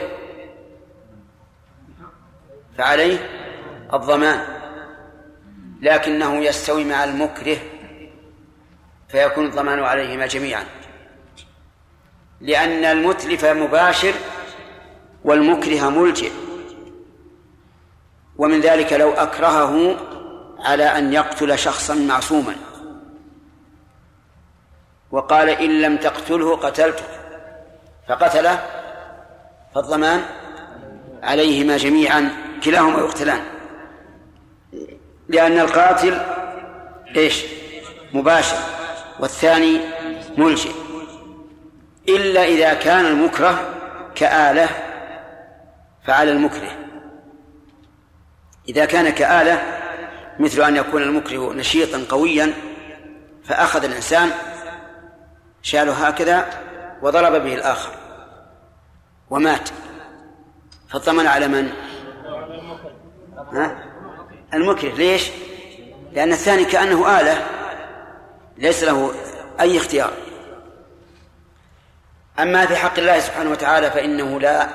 فعليه 2.77 3.17
الضمان 3.93 4.45
لكنه 5.81 6.35
يستوي 6.35 6.83
مع 6.83 7.03
المكره 7.03 7.57
فيكون 9.09 9.45
الضمان 9.45 9.83
عليهما 9.83 10.27
جميعا. 10.27 10.63
لأن 12.41 12.85
المتلف 12.85 13.45
مباشر 13.45 14.13
والمكره 15.23 15.89
ملجئ. 15.89 16.31
ومن 18.37 18.61
ذلك 18.61 18.93
لو 18.93 19.11
أكرهه 19.11 19.95
على 20.59 20.83
أن 20.83 21.13
يقتل 21.13 21.59
شخصا 21.59 21.95
معصوما. 21.95 22.55
وقال 25.11 25.49
إن 25.49 25.81
لم 25.81 25.97
تقتله 25.97 26.55
قتلته. 26.55 27.03
فقتله 28.09 28.63
فالضمان 29.75 30.21
عليهما 31.23 31.77
جميعا 31.77 32.31
كلاهما 32.63 32.99
يقتلان. 32.99 33.41
لأن 35.29 35.59
القاتل 35.59 36.21
إيش؟ 37.15 37.45
مباشر. 38.13 38.57
والثاني 39.19 39.79
ملجئ 40.37 40.71
إلا 42.09 42.43
إذا 42.43 42.73
كان 42.73 43.05
المكره 43.05 43.69
كآلة 44.15 44.69
فعلى 46.03 46.31
المكره 46.31 46.71
إذا 48.69 48.85
كان 48.85 49.09
كآلة 49.09 49.61
مثل 50.39 50.61
أن 50.61 50.75
يكون 50.75 51.03
المكره 51.03 51.53
نشيطا 51.53 52.05
قويا 52.09 52.53
فأخذ 53.43 53.83
الإنسان 53.83 54.31
شاله 55.61 56.07
هكذا 56.07 56.45
وضرب 57.01 57.43
به 57.43 57.53
الآخر 57.55 57.91
ومات 59.29 59.69
فالضمن 60.89 61.27
على 61.27 61.47
من؟ 61.47 61.69
ها؟ 63.53 63.83
المكره 64.53 64.93
ليش؟ 64.93 65.31
لأن 66.13 66.31
الثاني 66.31 66.65
كأنه 66.65 67.19
آلة 67.19 67.56
ليس 68.57 68.83
له 68.83 69.11
أي 69.59 69.77
اختيار. 69.77 70.13
أما 72.39 72.65
في 72.65 72.75
حق 72.75 72.99
الله 72.99 73.19
سبحانه 73.19 73.49
وتعالى 73.51 73.91
فإنه 73.91 74.39
لا 74.39 74.67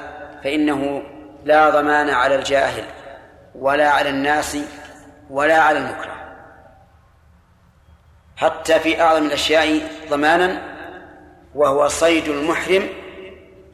فإنه 0.45 1.03
لا 1.45 1.71
ضمان 1.71 2.11
على 2.11 2.35
الجاهل 2.35 2.85
ولا 3.55 3.89
على 3.89 4.09
الناس 4.09 4.57
ولا 5.31 5.59
على 5.59 5.79
المكره. 5.79 6.13
حتى 8.37 8.81
في 8.81 9.01
أعظم 9.01 9.27
الأشياء 9.27 9.81
ضمانا 10.11 10.63
وهو 11.55 11.89
صيد 11.89 12.29
المحرم 12.29 12.89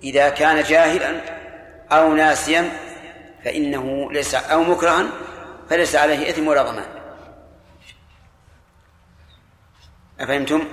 إذا 0.03 0.29
كان 0.29 0.63
جاهلا 0.63 1.21
أو 1.93 2.13
ناسيا 2.13 2.71
فإنه 3.45 4.13
ليس 4.13 4.35
أو 4.35 4.63
مكرها 4.63 5.07
فليس 5.71 5.97
عليه 5.97 6.31
إثم 6.31 6.49
ولا 6.49 6.63
ضمان. 6.63 6.98
أفهمتم؟ 10.21 10.65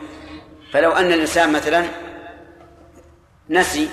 فلو 0.71 0.91
أن 0.91 1.11
الإنسان 1.11 1.53
مثلا 1.53 1.85
نسي 3.49 3.89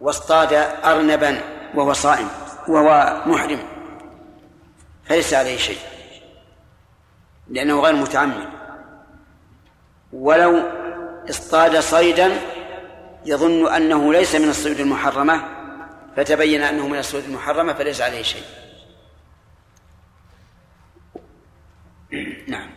واصطاد 0.00 0.52
أرنبا 0.84 1.40
وهو 1.74 1.92
صائم 1.92 2.28
وهو 2.68 3.22
محرم 3.26 3.58
فليس 5.04 5.34
عليه 5.34 5.56
شيء 5.56 5.78
لأنه 7.48 7.80
غير 7.80 7.96
متعمد 7.96 8.48
ولو 10.12 10.62
اصطاد 11.30 11.78
صيدا 11.78 12.40
يظن 13.26 13.74
أنه 13.74 14.12
ليس 14.12 14.34
من 14.34 14.48
الصيد 14.48 14.80
المحرمة 14.80 15.44
فتبين 16.16 16.62
أنه 16.62 16.88
من 16.88 16.98
الصيد 16.98 17.24
المحرمة 17.24 17.72
فليس 17.72 18.00
عليه 18.00 18.22
شيء 18.22 18.44
نعم 22.48 22.70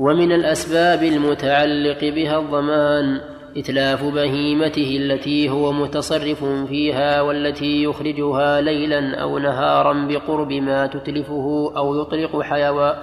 ومن 0.00 0.32
الأسباب 0.32 1.02
المتعلق 1.02 2.00
بها 2.00 2.38
الضمان 2.38 3.20
إتلاف 3.56 4.04
بهيمته 4.04 4.96
التي 5.00 5.50
هو 5.50 5.72
متصرف 5.72 6.44
فيها 6.44 7.20
والتي 7.20 7.82
يخرجها 7.82 8.60
ليلا 8.60 9.20
أو 9.20 9.38
نهارا 9.38 9.92
بقرب 9.92 10.52
ما 10.52 10.86
تتلفه 10.86 11.72
أو 11.76 12.00
يطلق 12.00 12.42
حيوان 12.42 12.94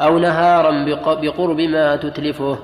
أو 0.00 0.18
نهارا 0.18 0.84
بقرب 1.22 1.60
ما 1.60 1.96
تتلفه 1.96 2.58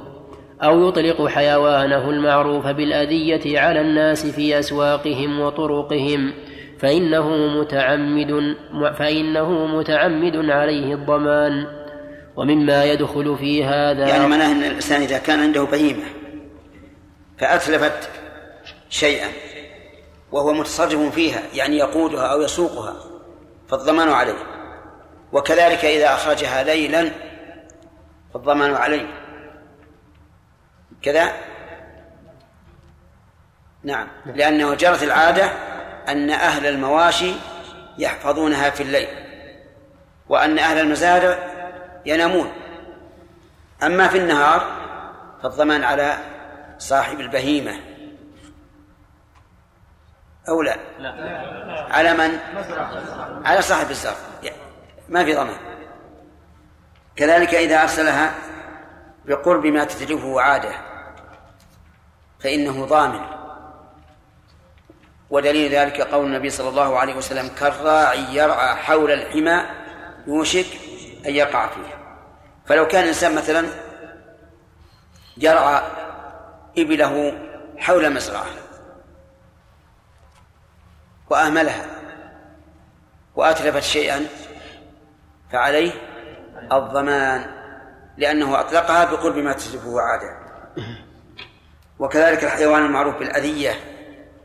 أو 0.62 0.88
يطلق 0.88 1.26
حيوانه 1.26 2.11
المعروف 2.11 2.66
بالأذية 2.66 3.61
على 3.61 3.81
الناس 3.81 4.27
في 4.27 4.59
أسواقهم 4.59 5.40
وطرقهم 5.40 6.33
فإنه 6.79 7.37
متعمد 7.61 8.55
فإنه 8.94 9.66
متعمد 9.66 10.50
عليه 10.50 10.94
الضمان. 10.94 11.84
ومما 12.37 12.85
يدخل 12.85 13.38
في 13.38 13.64
هذا 13.64 14.09
يعني 14.09 14.27
معناه 14.27 14.53
أن 14.53 14.64
الإنسان 14.64 15.03
إذا 15.03 15.18
كان 15.18 15.40
عنده 15.40 15.62
بهيمة 15.62 16.05
فأتلفت 17.38 18.09
شيئا 18.90 19.29
وهو 20.33 20.53
متصرف 20.53 21.14
فيها 21.14 21.42
يعني 21.55 21.77
يقودها 21.77 22.27
أو 22.27 22.42
يسوقها 22.42 22.97
فالضمان 23.68 24.09
عليه. 24.09 24.38
وكذلك 25.33 25.85
إذا 25.85 26.14
أخرجها 26.14 26.62
ليلا 26.62 27.11
فالضمان 28.35 28.75
عليه. 28.75 29.07
كذا؟ 31.03 31.33
نعم. 33.85 34.09
لأنه 34.27 34.75
جرت 34.75 35.03
العادة 35.03 35.53
أن 36.09 36.31
أهل 36.31 36.66
المواشي 36.66 37.33
يحفظونها 37.99 38.70
في 38.70 38.83
الليل 38.83 39.09
وأن 40.29 40.59
أهل 40.59 40.79
المزارع 40.79 41.53
ينامون. 42.06 42.52
أما 43.82 44.08
في 44.08 44.18
النهار 44.18 44.66
فالضمان 45.42 45.84
على 45.84 46.18
صاحب 46.78 47.20
البهيمة. 47.20 47.80
أو 50.48 50.62
لا, 50.62 50.76
لا. 50.98 51.10
على 51.90 52.12
من؟ 52.14 52.38
على 53.44 53.62
صاحب 53.62 53.90
الزرع 53.90 54.14
ما 55.08 55.24
في 55.24 55.34
ضمان. 55.34 55.56
كذلك 57.16 57.54
إذا 57.54 57.82
أرسلها 57.82 58.34
بقرب 59.24 59.66
ما 59.66 59.84
تتلفه 59.84 60.40
عادة 60.40 60.74
فإنه 62.40 62.84
ضامن. 62.86 63.20
ودليل 65.30 65.74
ذلك 65.74 66.00
قول 66.00 66.26
النبي 66.26 66.50
صلى 66.50 66.68
الله 66.68 66.98
عليه 66.98 67.14
وسلم 67.14 67.48
كالراعي 67.48 68.34
يرعى 68.34 68.76
حول 68.76 69.10
الحمى 69.10 69.62
يوشك 70.26 70.66
أن 71.26 71.34
يقع 71.34 71.66
فيه 71.66 72.04
فلو 72.66 72.87
كان 72.87 73.02
الإنسان 73.02 73.34
مثلا 73.34 73.66
يرعى 75.37 75.82
إبله 76.78 77.32
حول 77.78 78.14
مزرعة 78.14 78.46
وأهملها 81.30 81.87
وأتلفت 83.37 83.82
شيئا 83.82 84.26
فعليه 85.52 85.92
الضمان 86.72 87.46
لأنه 88.16 88.60
أطلقها 88.60 89.04
بقرب 89.04 89.37
ما 89.37 89.52
تجلبه 89.52 90.00
عادة. 90.00 90.44
وكذلك 91.98 92.44
الحيوان 92.44 92.84
المعروف 92.84 93.16
بالأذية 93.16 93.74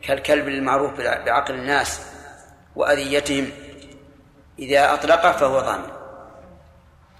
كالكلب 0.02 0.48
المعروف 0.48 0.98
بعقل 1.02 1.54
الناس 1.54 2.02
وأذيتهم 2.76 3.50
إذا 4.60 4.94
أطلقه 4.94 5.32
فهو 5.32 5.60
ضامن. 5.60 5.99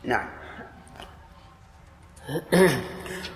نعم. 0.04 0.28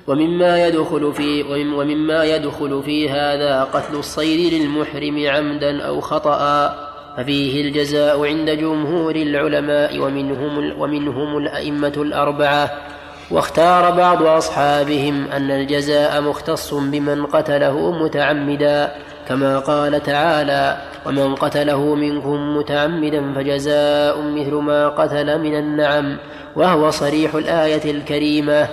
ومما 0.07 0.67
يدخل 0.67 1.13
في 1.13 1.43
ومما 1.73 2.23
يدخل 2.23 2.83
في 2.83 3.09
هذا 3.09 3.63
قتل 3.63 3.95
الصيد 3.95 4.53
للمحرم 4.53 5.27
عمدا 5.27 5.83
أو 5.83 6.01
خطأ 6.01 6.69
ففيه 7.17 7.61
الجزاء 7.61 8.25
عند 8.25 8.49
جمهور 8.49 9.15
العلماء 9.15 9.99
ومنهم 9.99 10.81
ومنهم 10.81 11.37
الأئمة 11.37 11.93
الأربعة. 11.97 12.93
واختار 13.31 13.91
بعض 13.91 14.23
أصحابهم 14.23 15.27
أن 15.27 15.51
الجزاء 15.51 16.21
مختص 16.21 16.73
بمن 16.73 17.25
قتله 17.25 17.91
متعمدا 17.91 18.91
كما 19.27 19.59
قال 19.59 20.03
تعالى 20.03 20.77
ومن 21.05 21.35
قتله 21.35 21.95
منكم 21.95 22.57
متعمدا 22.57 23.33
فجزاء 23.33 24.21
مثل 24.21 24.53
ما 24.53 24.89
قتل 24.89 25.39
من 25.41 25.55
النعم 25.55 26.17
وهو 26.55 26.91
صريح 26.91 27.35
الآية 27.35 27.91
الكريمة 27.91 28.69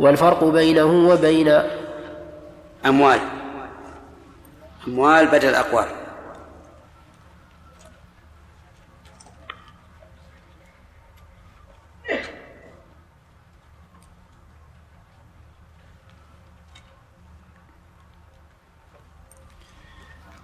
والفرق 0.00 0.44
بينه 0.44 1.08
وبين 1.08 1.62
أموال. 2.86 3.20
أموال 4.88 5.26
بدل 5.26 5.54
أقوال. 5.54 5.86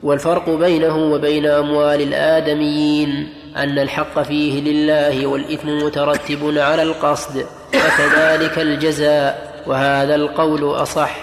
والفرق 0.03 0.51
بينه 0.51 0.97
وبين 0.97 1.47
أموال 1.47 2.01
الآدميين. 2.03 3.44
أن 3.57 3.79
الحق 3.79 4.23
فيه 4.23 4.61
لله 4.61 5.27
والإثم 5.27 5.69
مترتب 5.69 6.59
على 6.59 6.83
القصد 6.83 7.47
وكذلك 7.75 8.59
الجزاء 8.59 9.63
وهذا 9.67 10.15
القول 10.15 10.83
أصح. 10.83 11.17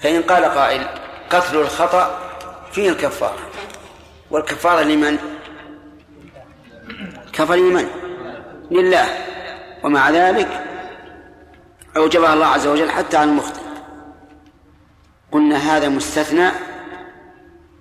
فإن 0.00 0.22
قال 0.22 0.44
قائل 0.44 0.86
قتل 1.30 1.56
الخطأ 1.56 2.20
فيه 2.72 2.90
الكفارة. 2.90 3.38
والكفارة 4.30 4.82
لمن؟ 4.82 5.18
كفر 7.32 7.54
لمن؟ 7.54 7.86
لله. 8.70 9.04
ومع 9.84 10.10
ذلك 10.10 10.48
أوجبها 11.96 12.34
الله 12.34 12.46
عز 12.46 12.66
وجل 12.66 12.90
حتى 12.90 13.16
عن 13.16 13.28
المخطئ. 13.28 13.62
قلنا 15.32 15.56
هذا 15.56 15.88
مستثنى 15.88 16.50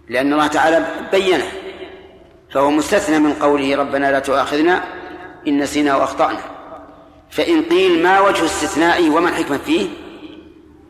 لأن 0.09 0.33
الله 0.33 0.47
تعالى 0.47 0.85
بينه. 1.11 1.60
فهو 2.53 2.71
مستثنى 2.71 3.19
من 3.19 3.33
قوله 3.33 3.75
ربنا 3.75 4.11
لا 4.11 4.19
تؤاخذنا 4.19 4.83
إن 5.47 5.57
نسينا 5.57 5.95
وأخطأنا. 5.95 6.39
فإن 7.29 7.63
قيل 7.63 8.03
ما 8.03 8.19
وجه 8.19 8.39
الاستثناء 8.39 9.09
وما 9.09 9.29
الحكمة 9.29 9.57
فيه 9.57 9.89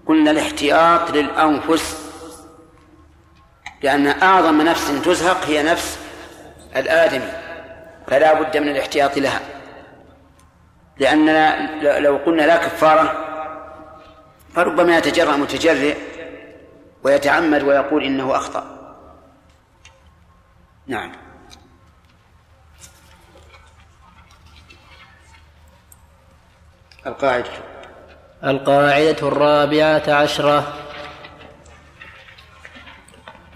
قلنا 0.06 0.32
الاحتياط 0.32 1.12
للأنفس. 1.12 2.12
لأن 3.84 4.08
أعظم 4.08 4.62
نفس 4.62 5.02
تزهق 5.06 5.45
هي 5.45 5.63
نفس 5.63 6.00
الآدمي 6.76 7.32
فلا 8.08 8.41
بد 8.41 8.58
من 8.58 8.69
الاحتياط 8.69 9.17
لها. 9.17 9.39
لأننا 10.97 12.00
لو 12.00 12.17
قلنا 12.17 12.41
لا 12.41 12.58
كفارة 12.58 13.28
فربما 14.56 14.97
يتجرأ 14.97 15.36
متجرئ 15.36 15.97
ويتعمد 17.04 17.63
ويقول 17.63 18.04
إنه 18.04 18.36
أخطأ. 18.36 18.95
نعم. 20.88 21.20
القاعدة. 27.08 27.50
القاعدة 28.44 29.28
الرابعة 29.28 30.04
عشرة. 30.08 30.74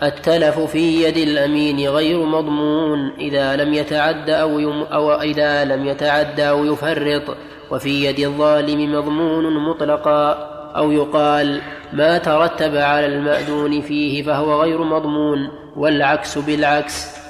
التلف 0.03 0.59
في 0.59 1.03
يد 1.03 1.17
الأمين 1.17 1.89
غير 1.89 2.25
مضمون 2.25 3.11
إذا 3.19 3.55
لم 3.55 3.73
يتعد 3.73 4.29
أو, 4.29 4.59
يم 4.59 4.83
أو 4.83 5.21
إذا 5.21 5.65
لم 5.65 5.85
يتعد 5.85 6.39
أو 6.39 6.65
يفرط 6.65 7.37
وفي 7.71 8.05
يد 8.05 8.19
الظالم 8.19 8.95
مضمون 8.95 9.69
مطلقا 9.69 10.31
أو 10.75 10.91
يقال 10.91 11.61
ما 11.93 12.17
ترتب 12.17 12.75
على 12.75 13.05
المأذون 13.05 13.81
فيه 13.81 14.23
فهو 14.23 14.61
غير 14.61 14.83
مضمون 14.83 15.49
والعكس 15.75 16.37
بالعكس. 16.37 17.24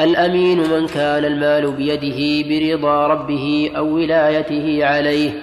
الأمين 0.00 0.70
من 0.70 0.86
كان 0.86 1.24
المال 1.24 1.72
بيده 1.72 2.48
برضا 2.48 3.06
ربه 3.06 3.72
أو 3.76 3.94
ولايته 3.94 4.86
عليه 4.86 5.42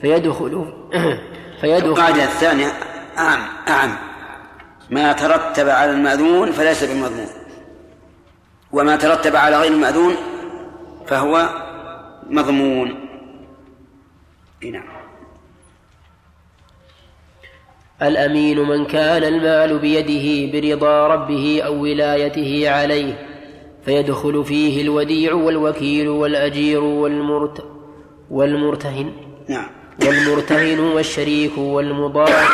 فيدخل 0.00 0.72
فيدخل 1.60 1.88
القاعدة 1.88 2.24
الثانية 2.24 2.66
أعم 3.18 3.40
أعم. 3.68 3.96
ما 4.90 5.12
ترتب 5.12 5.68
على 5.68 5.90
المأذون 5.90 6.52
فليس 6.52 6.84
بمضمون 6.84 7.26
وما 8.72 8.96
ترتب 8.96 9.36
على 9.36 9.58
غير 9.58 9.72
المأذون 9.72 10.14
فهو 11.06 11.48
مضمون. 12.30 12.94
نعم. 14.72 14.94
الأمين 18.02 18.58
من 18.60 18.84
كان 18.84 19.24
المال 19.24 19.78
بيده 19.78 20.52
برضا 20.60 21.06
ربه 21.06 21.62
أو 21.66 21.82
ولايته 21.82 22.70
عليه 22.70 23.33
فيدخل 23.84 24.44
فيه 24.44 24.82
الوديع 24.82 25.34
والوكيل 25.34 26.08
والأجير 26.08 26.80
والمرت 26.80 27.64
والمرتهن 28.30 29.12
نعم. 29.48 29.66
والمرتهن 30.06 30.78
والشريك 30.80 31.58
والمضارب 31.58 32.48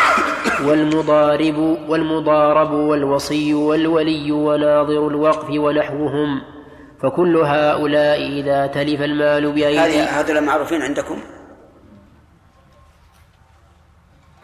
والمضارب 0.65 1.59
والمضارب 1.89 2.71
والوصي 2.73 3.55
والولي 3.55 4.33
وناظر 4.33 5.09
الوقف 5.09 5.51
ونحوهم. 5.51 6.43
فكل 7.03 7.37
هؤلاء 7.37 8.29
إذا 8.41 8.67
تلف 8.67 9.03
المال 9.03 9.53
بأيدي 9.53 10.01
هذول 10.01 10.41
معروفين 10.41 10.83
عندكم؟ 10.83 11.19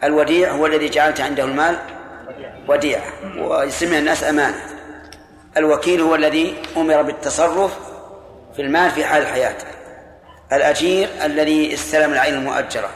الوديع 0.03 0.51
هو 0.51 0.65
الذي 0.65 0.89
جعلت 0.89 1.21
عنده 1.21 1.43
المال؟ 1.43 1.77
وديعة 2.67 3.03
ويسمى 3.37 3.99
الناس 3.99 4.23
أمانة. 4.23 4.57
الوكيل 5.57 6.01
هو 6.01 6.15
الذي 6.15 6.55
أمر 6.77 7.01
بالتصرف 7.01 7.77
في 8.55 8.61
المال 8.61 8.91
في 8.91 9.05
حال 9.05 9.21
الحياة. 9.21 9.55
الأجير 10.53 11.09
الذي 11.23 11.73
استلم 11.73 12.13
العين 12.13 12.33
المؤجرة. 12.33 12.89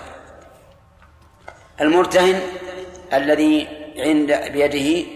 المرتهن 1.81 2.41
الذي 3.13 3.67
عند 3.97 4.33
بيده 4.51 5.07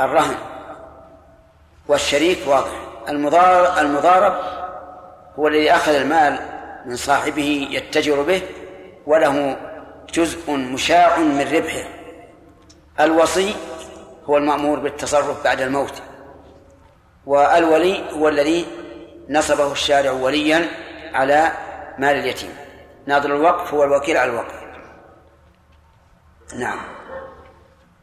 الرهن. 0.00 0.34
والشريك 1.88 2.38
واضح. 2.46 2.72
المضارب 3.78 4.36
هو 5.38 5.48
الذي 5.48 5.72
أخذ 5.72 5.94
المال 5.94 6.38
من 6.86 6.96
صاحبه 6.96 7.68
يتجر 7.70 8.22
به 8.22 8.42
وله 9.06 9.56
جزء 10.14 10.52
مشاع 10.52 11.18
من 11.18 11.54
ربحه. 11.54 11.88
الوصي 13.00 13.54
هو 14.24 14.36
المأمور 14.36 14.78
بالتصرف 14.78 15.44
بعد 15.44 15.60
الموت. 15.60 16.02
والولي 17.30 17.94
هو 18.18 18.28
الذي 18.28 18.64
نصبه 19.28 19.72
الشارع 19.72 20.12
وليا 20.12 20.66
على 21.14 21.48
مال 21.98 22.16
اليتيم. 22.16 22.50
ناظر 23.06 23.36
الوقف 23.36 23.74
هو 23.74 23.84
الوكيل 23.84 24.16
على 24.16 24.30
الوقف. 24.30 24.54
نعم. 26.58 26.78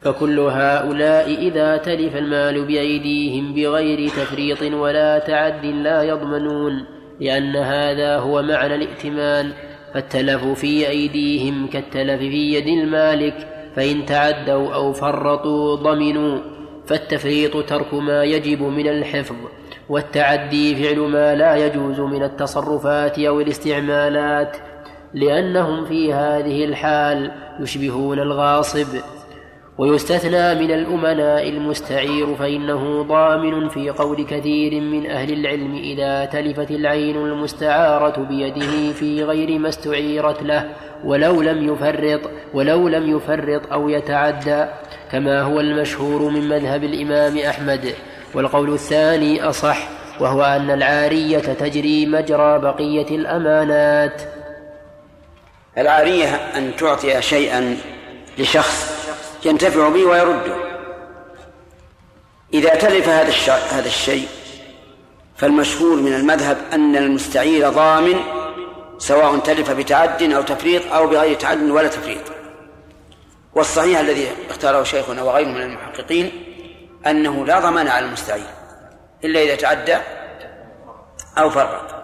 فكل 0.00 0.40
هؤلاء 0.40 1.34
إذا 1.34 1.76
تلف 1.76 2.16
المال 2.16 2.66
بأيديهم 2.66 3.54
بغير 3.54 4.08
تفريط 4.08 4.62
ولا 4.62 5.18
تعد 5.18 5.64
لا 5.64 6.02
يضمنون 6.02 6.86
لأن 7.20 7.56
هذا 7.56 8.18
هو 8.18 8.42
معنى 8.42 8.74
الائتمان. 8.74 9.52
فالتلف 9.94 10.44
في 10.44 10.88
أيديهم 10.88 11.66
كالتلف 11.66 12.20
في 12.20 12.54
يد 12.54 12.66
المالك 12.66 13.48
فإن 13.76 14.06
تعدوا 14.06 14.74
أو 14.74 14.92
فرطوا 14.92 15.76
ضمنوا. 15.76 16.57
فالتفريط 16.88 17.68
ترك 17.68 17.94
ما 17.94 18.24
يجب 18.24 18.62
من 18.62 18.88
الحفظ 18.88 19.36
والتعدي 19.88 20.76
فعل 20.76 20.98
ما 20.98 21.34
لا 21.34 21.66
يجوز 21.66 22.00
من 22.00 22.22
التصرفات 22.22 23.18
أو 23.18 23.40
الاستعمالات 23.40 24.56
لأنهم 25.14 25.84
في 25.84 26.12
هذه 26.12 26.64
الحال 26.64 27.30
يشبهون 27.60 28.18
الغاصب. 28.18 28.86
ويستثنى 29.78 30.54
من 30.54 30.70
الأمناء 30.70 31.48
المستعير 31.48 32.34
فإنه 32.34 33.02
ضامن 33.02 33.68
في 33.68 33.90
قول 33.90 34.24
كثير 34.24 34.80
من 34.80 35.10
أهل 35.10 35.32
العلم 35.32 35.74
إذا 35.74 36.24
تلفت 36.24 36.70
العين 36.70 37.16
المستعارة 37.16 38.20
بيده 38.22 38.92
في 38.92 39.24
غير 39.24 39.58
ما 39.58 39.68
استعيرت 39.68 40.42
له 40.42 40.70
ولو 41.04 41.42
لم 41.42 41.72
يفرط 41.72 42.20
ولو 42.54 42.88
لم 42.88 43.16
يفرط 43.16 43.72
أو 43.72 43.88
يتعدى. 43.88 44.64
كما 45.12 45.42
هو 45.42 45.60
المشهور 45.60 46.30
من 46.30 46.48
مذهب 46.48 46.84
الإمام 46.84 47.38
أحمد 47.38 47.94
والقول 48.34 48.74
الثاني 48.74 49.42
أصح 49.42 49.88
وهو 50.20 50.42
أن 50.42 50.70
العارية 50.70 51.38
تجري 51.38 52.06
مجرى 52.06 52.58
بقية 52.58 53.16
الأمانات. 53.16 54.22
العارية 55.78 56.26
أن 56.34 56.76
تعطي 56.76 57.22
شيئا 57.22 57.76
لشخص 58.38 59.08
ينتفع 59.44 59.88
به 59.88 60.04
ويرده. 60.04 60.56
إذا 62.54 62.74
تلف 62.74 63.08
هذا 63.08 63.32
هذا 63.70 63.86
الشيء 63.86 64.28
فالمشهور 65.36 65.96
من 65.96 66.14
المذهب 66.14 66.56
أن 66.72 66.96
المستعير 66.96 67.68
ضامن 67.68 68.20
سواء 68.98 69.38
تلف 69.38 69.70
بتعد 69.70 70.22
أو 70.22 70.42
تفريط 70.42 70.92
أو 70.92 71.06
بغير 71.06 71.34
تعد 71.34 71.62
ولا 71.62 71.88
تفريط. 71.88 72.37
والصحيح 73.54 74.00
الذي 74.00 74.28
اختاره 74.50 74.82
شيخنا 74.82 75.22
وغيره 75.22 75.48
من 75.48 75.62
المحققين 75.62 76.30
أنه 77.06 77.46
لا 77.46 77.60
ضمان 77.60 77.88
على 77.88 78.06
المستعين 78.06 78.44
إلا 79.24 79.40
إذا 79.42 79.56
تعدى 79.56 79.96
أو 81.38 81.50
فرط 81.50 81.94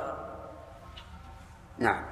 نعم. 1.79 2.05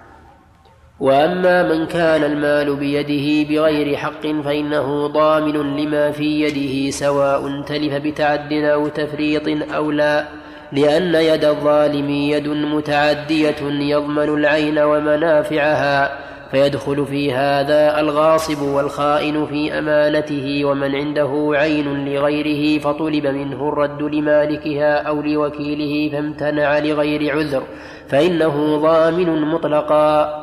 وأما 1.00 1.62
من 1.62 1.86
كان 1.86 2.24
المال 2.24 2.76
بيده 2.76 3.48
بغير 3.48 3.96
حق 3.96 4.22
فإنه 4.22 5.06
ضامن 5.06 5.76
لما 5.76 6.10
في 6.10 6.40
يده 6.40 6.90
سواء 6.90 7.62
تلف 7.62 7.94
بتعد 7.94 8.52
أو 8.52 8.88
تفريط 8.88 9.72
أو 9.74 9.90
لا 9.90 10.28
لأن 10.72 11.14
يد 11.14 11.44
الظالم 11.44 12.10
يد 12.10 12.48
متعدية 12.48 13.56
يضمن 13.62 14.28
العين 14.28 14.78
ومنافعها. 14.78 16.18
فيدخل 16.52 17.06
في 17.06 17.32
هذا 17.32 18.00
الغاصب 18.00 18.62
والخائن 18.62 19.46
في 19.46 19.78
أمانته 19.78 20.64
ومن 20.64 20.94
عنده 20.94 21.50
عين 21.54 22.04
لغيره 22.04 22.78
فطلب 22.78 23.26
منه 23.26 23.68
الرد 23.68 24.02
لمالكها 24.02 25.02
أو 25.02 25.22
لوكيله 25.22 26.12
فامتنع 26.12 26.78
لغير 26.78 27.36
عذر 27.36 27.62
فإنه 28.08 28.76
ضامن 28.76 29.40
مطلقا. 29.40 30.42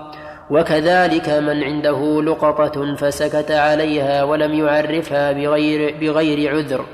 وكذلك 0.49 1.29
من 1.29 1.63
عنده 1.63 2.21
لقطة 2.21 2.95
فسكت 2.95 3.51
عليها 3.51 4.23
ولم 4.23 4.53
يعرفها 4.53 5.31
بغير, 5.31 5.95
بغير 6.01 6.55
عذر. 6.55 6.85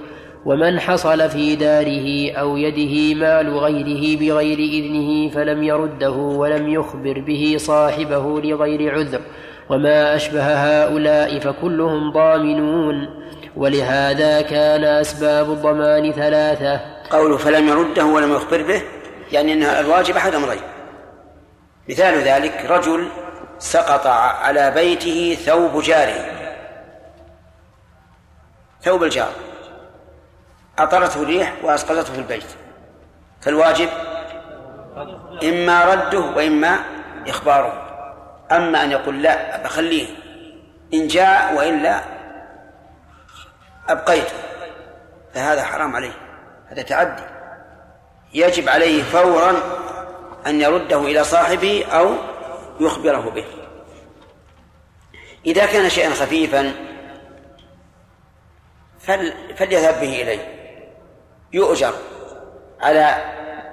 ومن 0.45 0.79
حصل 0.79 1.29
في 1.29 1.55
داره 1.55 2.31
أو 2.31 2.57
يده 2.57 3.19
مال 3.19 3.57
غيره 3.57 4.19
بغير 4.19 4.59
إذنه 4.59 5.29
فلم 5.29 5.63
يرده 5.63 6.11
ولم 6.11 6.69
يخبر 6.69 7.19
به 7.19 7.55
صاحبه 7.59 8.41
لغير 8.41 8.95
عذر. 8.95 9.21
وما 9.69 10.15
أشبه 10.15 10.43
هؤلاء 10.43 11.39
فكلهم 11.39 12.11
ضامنون. 12.11 13.25
ولهذا 13.55 14.41
كان 14.41 14.83
أسباب 14.83 15.51
الضمان 15.51 16.11
ثلاثة. 16.11 16.81
قوله 17.09 17.37
فلم 17.37 17.67
يرده 17.67 18.05
ولم 18.05 18.33
يخبر 18.33 18.61
به 18.63 18.81
يعني 19.31 19.53
أن 19.53 19.63
الواجب 19.63 20.15
أحد 20.15 20.35
أمرين. 20.35 20.61
مثال 21.89 22.13
ذلك 22.13 22.65
رجل 22.69 23.07
سقط 23.59 24.07
على 24.07 24.71
بيته 24.71 25.37
ثوب 25.45 25.81
جاره. 25.81 26.25
ثوب 28.81 29.03
الجار. 29.03 29.31
أطرته 30.79 31.21
الريح 31.21 31.53
وأسقطته 31.63 32.13
في 32.13 32.19
البيت. 32.19 32.45
فالواجب 33.41 33.89
إما 35.43 35.85
رده 35.93 36.19
وإما 36.19 36.79
إخباره. 37.27 37.81
أما 38.51 38.83
أن 38.83 38.91
يقول 38.91 39.21
لا 39.21 39.63
بخليه 39.63 40.07
إن 40.93 41.07
جاء 41.07 41.55
وإلا 41.55 42.01
أبقيته. 43.89 44.33
فهذا 45.33 45.63
حرام 45.63 45.95
عليه. 45.95 46.13
هذا 46.67 46.81
تعدي. 46.81 47.23
يجب 48.33 48.69
عليه 48.69 49.03
فورا 49.03 49.53
أن 50.47 50.61
يرده 50.61 50.99
إلى 50.99 51.23
صاحبه 51.23 51.85
أو 51.91 52.15
يخبره 52.79 53.29
به. 53.29 53.45
إذا 55.45 55.65
كان 55.65 55.89
شيئا 55.89 56.09
خفيفا 56.09 56.73
فل 58.99 59.33
فليذهب 59.55 60.01
به 60.01 60.21
إليه. 60.21 60.54
يؤجر 61.55 61.93
على 62.81 63.15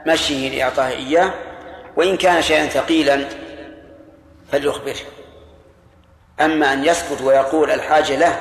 مشيه 0.06 0.58
لإعطائه 0.58 0.96
إياه 0.96 1.32
وإن 1.96 2.16
كان 2.16 2.42
شيئا 2.42 2.66
ثقيلا 2.66 3.24
فليخبره. 4.52 4.96
أما 6.40 6.72
أن 6.72 6.84
يسكت 6.84 7.22
ويقول 7.22 7.70
الحاجة 7.70 8.16
له 8.16 8.38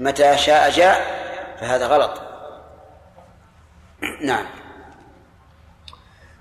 متى 0.00 0.36
شاء 0.38 0.70
جاء 0.70 1.00
فهذا 1.60 1.86
غلط. 1.86 2.20
نعم. 4.24 4.46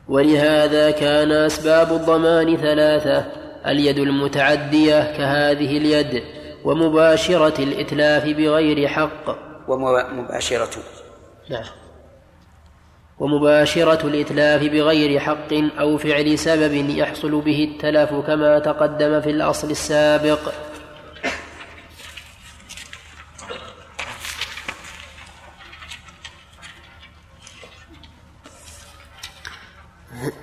ولهذا 0.07 0.91
كان 0.91 1.31
أسباب 1.31 1.91
الضمان 1.91 2.57
ثلاثة 2.57 3.25
اليد 3.65 3.97
المتعدية 3.97 5.17
كهذه 5.17 5.77
اليد 5.77 6.23
ومباشرة 6.63 7.63
الإتلاف 7.63 8.23
بغير 8.23 8.87
حق. 8.87 9.37
ومباشرة. 9.67 10.83
نعم. 11.49 11.80
ومباشرة 13.21 14.07
الإتلاف 14.07 14.63
بغير 14.63 15.19
حق 15.19 15.53
أو 15.79 15.97
فعل 15.97 16.39
سبب 16.39 16.89
يحصل 16.89 17.41
به 17.41 17.69
التلف 17.71 18.13
كما 18.27 18.59
تقدم 18.59 19.21
في 19.21 19.29
الأصل 19.29 19.71
السابق. 19.71 20.39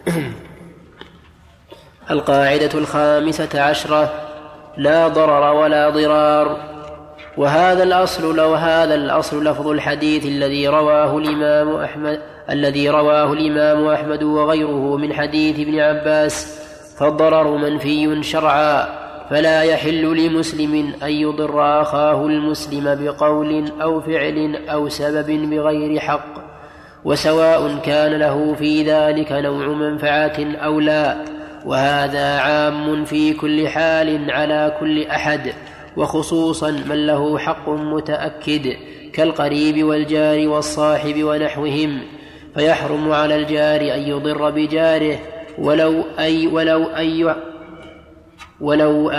القاعدة 2.10 2.70
الخامسة 2.74 3.62
عشرة. 3.62 4.28
لا 4.76 5.08
ضرر 5.08 5.54
ولا 5.54 5.90
ضرار. 5.90 6.78
وهذا 7.36 7.82
الأصل 7.82 8.36
لو 8.36 8.54
هذا 8.54 8.94
الأصل 8.94 9.44
لفظ 9.44 9.68
الحديث 9.68 10.26
الذي 10.26 10.68
رواه 10.68 11.18
الإمام 11.18 11.76
أحمد 11.76 12.37
الذي 12.50 12.90
رواه 12.90 13.32
الإمام 13.32 13.86
أحمد 13.86 14.22
وغيره 14.22 14.96
من 14.96 15.12
حديث 15.12 15.60
ابن 15.60 15.78
عباس 15.78 16.58
فالضرر 16.98 17.56
منفي 17.56 18.22
شرعا 18.22 18.88
فلا 19.30 19.62
يحل 19.62 20.16
لمسلم 20.16 20.92
أن 21.02 21.10
يضر 21.10 21.82
أخاه 21.82 22.26
المسلم 22.26 23.04
بقول 23.04 23.72
أو 23.82 24.00
فعل 24.00 24.56
أو 24.68 24.88
سبب 24.88 25.50
بغير 25.50 26.00
حق 26.00 26.48
وسواء 27.04 27.78
كان 27.84 28.12
له 28.12 28.54
في 28.54 28.82
ذلك 28.82 29.32
نوع 29.32 29.66
منفعة 29.66 30.36
أو 30.64 30.80
لا 30.80 31.16
وهذا 31.66 32.38
عام 32.38 33.04
في 33.04 33.32
كل 33.32 33.68
حال 33.68 34.30
على 34.30 34.76
كل 34.80 35.02
أحد 35.02 35.52
وخصوصا 35.96 36.70
من 36.70 37.06
له 37.06 37.38
حق 37.38 37.68
متأكد 37.68 38.76
كالقريب 39.12 39.84
والجار 39.84 40.48
والصاحب 40.48 41.22
ونحوهم. 41.22 42.00
فيحرم 42.58 43.12
على 43.12 43.36
الجار 43.36 43.80
أن 43.80 44.00
يضر 44.00 44.50
بجاره 44.50 45.18
ولو 45.58 46.04
أي 46.18 46.46
ولو 46.46 46.84
أي 46.84 47.34
ولو 48.60 49.12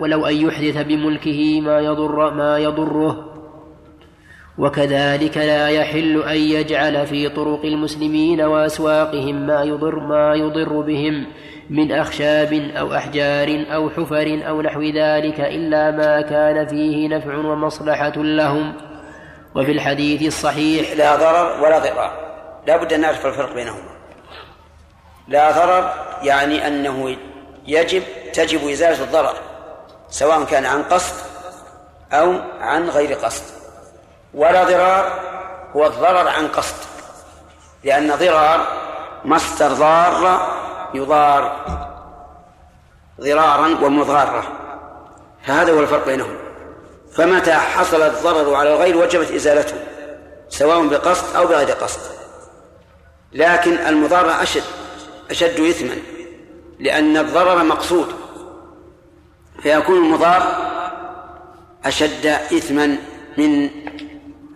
ولو 0.00 0.26
أن 0.26 0.36
يحدث 0.36 0.82
بملكه 0.82 1.60
ما 1.60 1.80
يضر 1.80 2.34
ما 2.34 2.58
يضره 2.58 3.24
وكذلك 4.58 5.36
لا 5.36 5.68
يحل 5.68 6.22
أن 6.22 6.36
يجعل 6.36 7.06
في 7.06 7.28
طرق 7.28 7.64
المسلمين 7.64 8.40
وأسواقهم 8.40 9.46
ما 9.46 9.62
يضر 9.62 9.98
ما 10.00 10.34
يضر 10.34 10.80
بهم 10.80 11.26
من 11.70 11.92
أخشاب 11.92 12.52
أو 12.52 12.94
أحجار 12.94 13.64
أو 13.74 13.90
حفر 13.90 14.40
أو 14.48 14.62
نحو 14.62 14.82
ذلك 14.82 15.40
إلا 15.40 15.90
ما 15.90 16.20
كان 16.20 16.66
فيه 16.66 17.08
نفع 17.08 17.36
ومصلحة 17.36 18.16
لهم. 18.16 18.72
وفي 19.54 19.72
الحديث 19.72 20.22
الصحيح 20.22 20.96
لا 20.96 21.16
ضرر 21.16 21.64
ولا 21.64 21.78
ضرار. 21.78 22.27
لا 22.68 22.76
بد 22.76 22.92
أن 22.92 23.00
نعرف 23.00 23.26
الفرق 23.26 23.54
بينهما. 23.54 23.90
لا 25.28 25.50
ضرر 25.50 25.92
يعني 26.22 26.66
أنه 26.66 27.16
يجب 27.66 28.02
تجب 28.32 28.68
إزالة 28.68 29.04
الضرر 29.04 29.34
سواء 30.10 30.44
كان 30.44 30.66
عن 30.66 30.82
قصد 30.82 31.14
أو 32.12 32.34
عن 32.60 32.88
غير 32.88 33.14
قصد. 33.14 33.42
ولا 34.34 34.64
ضرار 34.64 35.20
هو 35.76 35.86
الضرر 35.86 36.28
عن 36.28 36.48
قصد 36.48 36.76
لأن 37.84 38.16
ضرار 38.16 38.66
مصدر 39.24 39.72
ضار 39.72 40.40
يضار 40.94 41.56
ضرارا 43.20 43.66
ومضارة 43.82 44.42
فهذا 45.46 45.72
هو 45.72 45.80
الفرق 45.80 46.06
بينهم. 46.06 46.36
فمتى 47.16 47.52
حصل 47.52 48.02
الضرر 48.02 48.54
على 48.54 48.72
الغير 48.74 48.96
وجبت 48.96 49.30
إزالته 49.30 49.76
سواء 50.48 50.86
بقصد 50.86 51.36
أو 51.36 51.46
بغير 51.46 51.70
قصد. 51.70 52.18
لكن 53.32 53.72
المضارة 53.72 54.42
أشد 54.42 54.64
أشد 55.30 55.60
إثما 55.60 55.96
لأن 56.78 57.16
الضرر 57.16 57.64
مقصود. 57.64 58.14
فيكون 59.62 59.96
المضار 59.96 60.42
أشد 61.84 62.26
إثما 62.26 62.98
من 63.38 63.70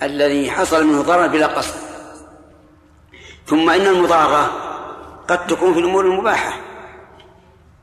الذي 0.03 0.51
حصل 0.51 0.87
منه 0.87 1.03
ضرر 1.03 1.27
بلا 1.27 1.47
قصد. 1.47 1.81
ثم 3.47 3.71
إن 3.71 3.87
المضارة 3.87 4.53
قد 5.29 5.47
تكون 5.47 5.75
في 5.75 5.81
الأمور 5.81 6.05
المباحة. 6.05 6.61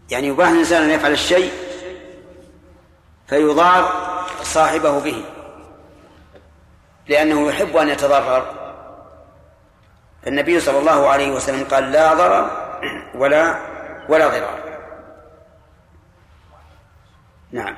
يعني 0.10 0.28
يباح 0.28 0.50
الإنسان 0.50 0.84
أن 0.84 0.90
يفعل 0.90 1.12
الشيء 1.12 1.52
فيضار 3.28 4.10
صاحبه 4.44 5.00
به 5.00 5.24
لأنه 7.08 7.50
يحب 7.50 7.78
أن 7.78 7.90
يتضرر. 7.90 8.59
فالنبي 10.24 10.60
صلى 10.60 10.80
الله 10.80 11.08
عليه 11.08 11.32
وسلم 11.32 11.64
قال 11.64 11.92
لا 11.92 12.14
ضرر 12.14 12.52
ولا 13.16 13.60
ولا 14.10 14.28
ضرار. 14.28 14.60
نعم. 17.52 17.76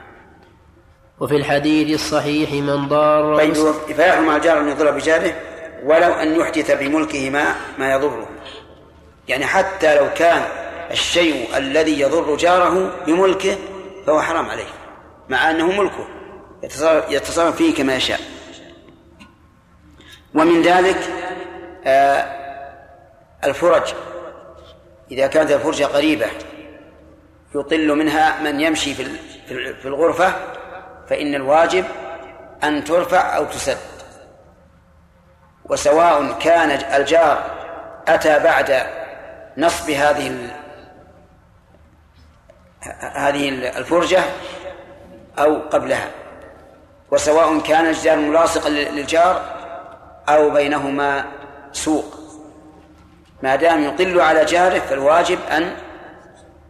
وفي 1.20 1.36
الحديث 1.36 1.96
الصحيح 1.96 2.52
من 2.52 2.88
ضار 2.88 3.38
طيب 3.38 3.54
فيحرم 3.96 4.30
على 4.30 4.38
الجار 4.38 4.60
أن 4.60 4.70
يضر 4.70 4.92
بجاره 4.92 5.34
ولو 5.84 6.14
أن 6.14 6.36
يحدث 6.36 6.72
بملكه 6.72 7.30
ما 7.30 7.56
ما 7.78 7.92
يضره. 7.92 8.28
يعني 9.28 9.46
حتى 9.46 9.96
لو 9.96 10.14
كان 10.14 10.44
الشيء 10.92 11.58
الذي 11.58 12.00
يضر 12.00 12.36
جاره 12.36 12.96
بملكه 13.06 13.58
فهو 14.08 14.22
حرام 14.22 14.50
عليه 14.50 14.68
مع 15.30 15.52
أنه 15.52 15.68
ملكه 15.68 16.08
يتصرف 17.10 17.56
فيه 17.56 17.74
كما 17.74 17.96
يشاء. 17.96 18.20
ومن 20.34 20.62
ذلك 20.62 20.98
الفرج. 23.44 23.94
إذا 25.12 25.28
كانت 25.28 25.52
الفرجة 25.52 25.86
قريبة 25.86 26.28
يطل 27.56 27.96
منها 27.96 28.42
من 28.42 28.62
يمشي 28.62 28.94
في 28.94 29.06
في 29.82 29.86
الغرفة 29.86 30.34
فإن 31.10 31.36
الواجب 31.36 31.86
أن 32.64 32.84
ترفع 32.84 33.38
أو 33.38 33.46
تسد. 33.46 33.78
وسواء 35.66 36.40
كان 36.40 36.70
الجار 37.02 37.44
أتى 38.08 38.40
بعد 38.40 38.84
نصب 39.58 39.90
هذه 39.90 40.50
هذه 43.00 43.50
الفرجة 43.78 44.24
أو 45.40 45.60
قبلها. 45.60 46.12
وسواء 47.12 47.60
كان 47.60 47.86
الجار 47.86 48.16
ملاصقا 48.16 48.70
للجار 48.70 49.42
أو 50.30 50.50
بينهما 50.50 51.26
سوق. 51.72 52.16
ما 53.44 53.56
دام 53.56 53.84
يطل 53.84 54.22
على 54.22 54.46
جاره 54.46 54.80
فالواجب 54.80 55.40
أن 55.42 55.78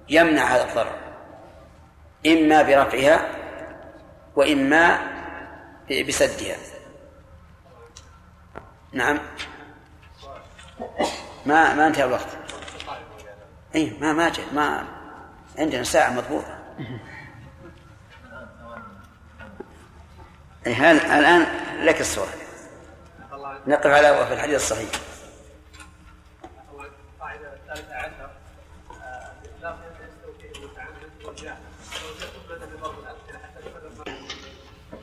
يمنع 0.09 0.43
هذا 0.43 0.69
الضرر. 0.69 0.95
إما 2.27 2.61
برفعها 2.61 3.27
وإما 4.35 4.99
بسدها. 6.07 6.55
نعم. 8.93 9.19
ما 11.45 11.73
ما 11.73 11.87
انتهى 11.87 12.03
الوقت. 12.03 12.27
اي 13.75 13.97
ما 14.01 14.13
ما 14.13 14.29
جاء 14.29 14.45
ما 14.53 14.85
عندنا 15.57 15.83
ساعة 15.83 16.13
مضبوطة. 16.13 16.57
أي 20.67 20.73
هذا 20.73 21.19
الآن 21.19 21.45
لك 21.85 22.01
السؤال 22.01 22.40
نقف 23.67 23.87
على 23.87 24.25
في 24.27 24.33
الحديث 24.33 24.55
الصحيح. 24.55 24.89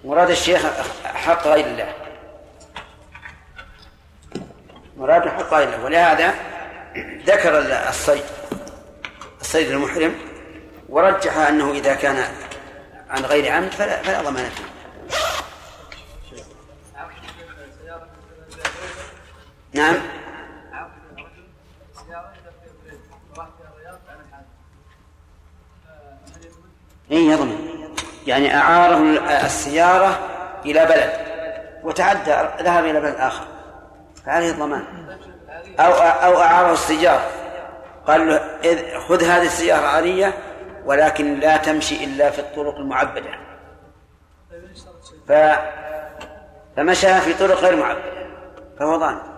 مراد 0.04 0.30
الشيخ 0.30 0.66
حق 1.04 1.46
غير 1.46 1.66
الله. 1.66 1.94
مراد 4.96 5.28
حق 5.28 5.54
غير 5.54 5.68
الله. 5.68 5.84
ولهذا 5.84 6.34
ذكر 7.26 7.58
الصيد 7.88 8.24
الصيد 9.40 9.70
المحرم 9.70 10.14
ورجح 10.88 11.36
أنه 11.36 11.72
إذا 11.72 11.94
كان 11.94 12.34
عن 13.10 13.24
غير 13.24 13.52
عمد 13.52 13.70
فلا 13.72 14.02
فلا 14.02 14.22
ضمان 14.22 14.50
فيه. 14.50 14.77
نعم. 19.72 19.96
اي 27.10 27.26
يضمن. 27.26 27.68
يعني 28.26 28.56
أعاره 28.56 28.96
السيارة 29.46 30.18
إلى 30.64 30.86
بلد 30.86 31.12
وتعدى 31.82 32.48
ذهب 32.62 32.84
إلى 32.84 33.00
بلد 33.00 33.14
آخر. 33.14 33.44
فعليه 34.26 34.50
الضمان. 34.50 34.84
أو 35.80 35.92
أو 35.92 36.40
أعاره 36.40 36.72
السيارة. 36.72 37.30
قال 38.06 38.28
له 38.28 38.38
خذ 38.98 39.24
هذه 39.24 39.46
السيارة 39.46 39.86
عاريه 39.86 40.34
ولكن 40.84 41.40
لا 41.40 41.56
تمشي 41.56 42.04
إلا 42.04 42.30
في 42.30 42.38
الطرق 42.38 42.76
المعبدة. 42.76 43.30
ف 45.28 45.32
فمشى 46.76 47.20
في 47.20 47.34
طرق 47.34 47.58
غير 47.58 47.76
معبدة. 47.76 48.28
فهو 48.78 48.96
ضامن. 48.96 49.37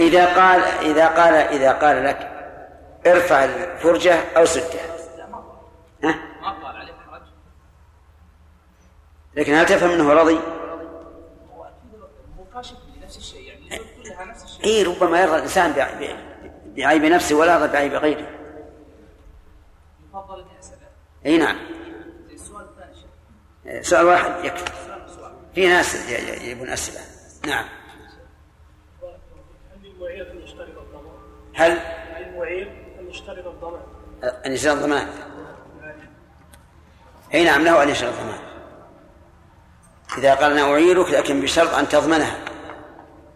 إذا 0.00 0.34
قال 0.34 0.60
إذا 0.62 1.06
قال 1.06 1.34
إذا 1.34 1.72
قال 1.72 2.04
لك 2.04 2.32
ارفع 3.06 3.44
الفرجة 3.44 4.14
أو 4.36 4.44
سدها. 4.44 4.96
ها؟ 6.04 6.14
لكن 9.36 9.54
هل 9.54 9.66
تفهم 9.66 9.90
إنه 9.90 10.12
رضي؟ 10.12 10.38
اي 14.64 14.82
ربما 14.82 15.20
يرضى 15.20 15.36
الإنسان 15.36 15.72
بعيب 16.76 17.04
نفسه 17.04 17.36
ولا 17.36 17.54
يرضى 17.54 17.72
بعيب 17.72 17.94
غيره. 17.94 18.26
إي 21.26 21.38
نعم. 21.38 21.58
سؤال 23.80 24.06
واحد 24.06 24.44
يكفي. 24.44 24.64
في 25.54 25.68
ناس 25.68 26.10
يجيبون 26.10 26.68
أسئلة. 26.68 27.00
نعم. 27.46 27.81
هل؟ 31.54 31.70
أن 33.00 33.08
يشترط 33.08 33.46
الضمان. 33.46 33.80
أن 34.46 34.52
يشترط 34.52 34.76
الضمان. 34.76 35.08
أي 37.34 37.44
نعم 37.44 37.64
له 37.64 37.82
أن 37.82 37.88
يشترط 37.88 38.12
الضمان. 38.12 38.52
إذا 40.18 40.34
قال 40.34 40.52
أنا 40.52 40.62
أعيرك 40.62 41.10
لكن 41.10 41.40
بشرط 41.40 41.74
أن 41.74 41.88
تضمنها 41.88 42.36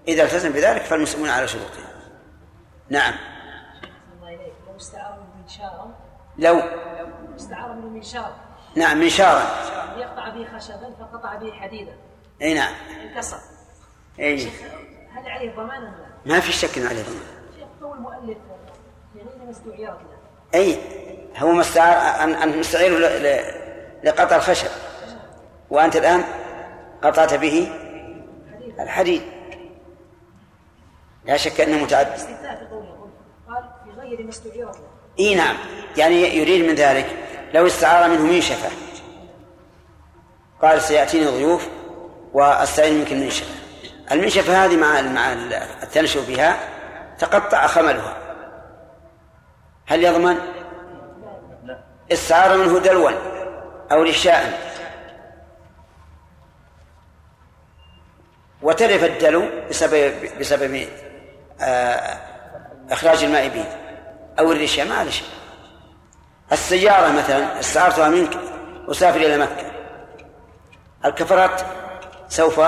إذا 0.09 0.23
التزم 0.23 0.53
بذلك 0.53 0.83
فالمسلمون 0.83 1.29
على 1.29 1.49
شروطهم 1.49 1.85
نعم. 2.89 3.15
الله 4.17 4.29
إليك 4.29 4.53
لو. 4.69 4.77
استعار 4.77 5.19
لو 6.39 6.55
منه 7.75 7.89
منشار 7.89 8.35
نعم 8.77 8.99
منشارا 8.99 9.43
ليقطع 9.97 10.29
به 10.29 10.59
خشبا 10.59 10.95
فقطع 11.01 11.35
به 11.35 11.53
حديدا. 11.53 11.97
أي 12.43 12.55
نعم. 12.55 12.75
انكسر. 13.03 13.39
أي. 14.21 14.49
هل 15.13 15.29
عليه 15.29 15.57
ضمان؟ 15.57 16.06
ما 16.27 16.41
في 16.41 16.53
شك 16.53 16.79
عليه 16.79 17.05
أي 20.55 20.79
هو 21.37 21.53
مستعار 21.53 22.25
أن 22.43 22.59
مستعير 22.59 22.99
لقطع 24.05 24.37
الخشب. 24.37 24.69
وأنت 25.71 25.97
الآن 25.97 26.25
قطعت 27.03 27.35
به 27.35 27.73
الحديد. 28.81 29.23
لا 31.25 31.37
شك 31.37 31.61
أنه 31.61 31.85
متعدد. 31.85 32.13
استثناء 32.13 32.57
في 32.57 32.67
قوله. 32.71 33.09
قال 33.49 33.65
في 33.85 34.63
إي 35.19 35.35
نعم. 35.35 35.57
يعني 35.97 36.37
يريد 36.37 36.65
من 36.65 36.75
ذلك. 36.75 37.07
لو 37.55 37.67
استعار 37.67 38.11
منه 38.11 38.23
منشفة 38.23 38.69
قال 40.63 40.83
سيأتيني 40.83 41.27
ضيوف 41.27 41.69
وأستعين 42.33 42.99
منك 42.99 43.13
المنشفة 43.13 43.66
المنشفة 44.13 44.65
هذه 44.65 44.77
مع 44.77 45.01
مع 45.01 45.33
التنشف 45.83 46.29
بها 46.29 46.57
تقطع 47.19 47.67
خملها. 47.67 48.17
هل 49.87 50.05
يضمن؟ 50.05 50.39
استعار 52.13 52.57
منه 52.57 52.79
دلوا 52.79 53.11
أو 53.93 54.03
رشاء 54.03 54.67
وتلف 58.63 59.05
الدلو 59.05 59.45
بسبب 59.71 60.13
بسبب 60.41 60.89
آه 61.61 62.19
إخراج 62.91 63.25
الماء 63.25 63.49
به 63.49 63.65
أو 64.39 64.53
الرشاء 64.53 64.87
ما 64.87 65.11
شيء 65.11 65.29
السيارة 66.53 67.13
مثلا 67.13 67.61
استعرتها 67.61 68.09
منك 68.09 68.39
وسافر 68.89 69.21
إلى 69.21 69.39
مكة. 69.39 69.71
الكفرات 71.05 71.61
سوف 72.29 72.61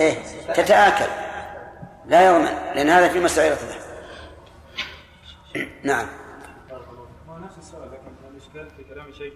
إيه 0.00 0.14
تتآكل. 0.54 1.10
لا 2.06 2.26
يضمن 2.30 2.44
لأن 2.74 2.88
هذا 2.90 3.08
في 3.08 3.20
مسعيرة 3.20 3.54
له 3.54 3.76
نعم. 5.84 6.06
هو 7.28 7.38
نفس 7.38 7.58
السؤال 7.58 7.92
لكن 7.92 8.12
الاشكال 8.34 8.70
في 8.76 8.84
كلام 8.94 9.06
الشيخ 9.08 9.32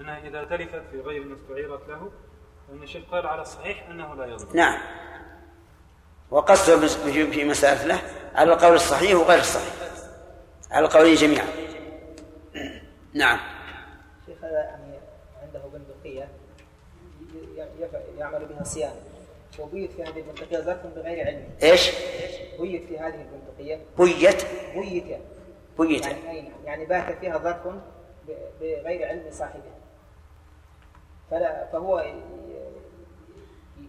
أنها 0.00 0.18
إذا 0.18 0.44
تلفت 0.44 0.82
في 0.90 1.00
غير 1.00 1.24
ما 1.24 1.34
استعيرت 1.36 1.88
له؟ 1.88 2.10
فان 2.68 2.82
الشيخ 2.82 3.02
قال 3.12 3.26
على 3.26 3.42
الصحيح 3.42 3.88
أنه 3.88 4.14
لا 4.14 4.26
يضمن 4.26 4.56
نعم. 4.56 4.78
وقصده 6.30 6.76
بس- 6.76 6.96
في 6.96 7.44
مسألة 7.44 7.84
له 7.86 7.98
على 8.34 8.52
القول 8.52 8.74
الصحيح 8.74 9.14
وغير 9.16 9.38
الصحيح. 9.38 9.74
على 10.70 10.86
القولين 10.86 11.14
جميعا 11.14 11.46
نعم. 13.14 13.38
شيخ 14.26 14.38
هذا 14.44 14.52
يعني 14.62 14.98
عنده 15.42 15.60
بندقية 15.72 16.28
يعمل 18.18 18.44
بها 18.46 18.64
صيانة. 18.64 19.00
وبيت 19.60 19.92
في 19.92 20.02
هذه 20.02 20.16
البندقية 20.18 20.58
ظرف 20.60 20.86
بغير 20.86 21.26
علمه 21.26 21.48
إيش؟ 21.62 21.90
بيت 22.60 22.84
في 22.84 22.98
هذه 22.98 23.14
البندقية 23.22 23.80
بيت. 23.98 24.46
بيت 24.74 25.06
يعني. 25.06 25.22
بيت. 25.78 26.04
يعني 26.06 26.30
أي 26.30 26.42
نعم. 26.42 26.52
يعني 26.64 26.84
بات 26.84 27.18
فيها 27.18 27.38
ظرف 27.38 27.66
بغير 28.60 29.08
علم 29.08 29.30
صاحبه. 29.30 29.62
فلا 31.30 31.66
فهو 31.72 32.04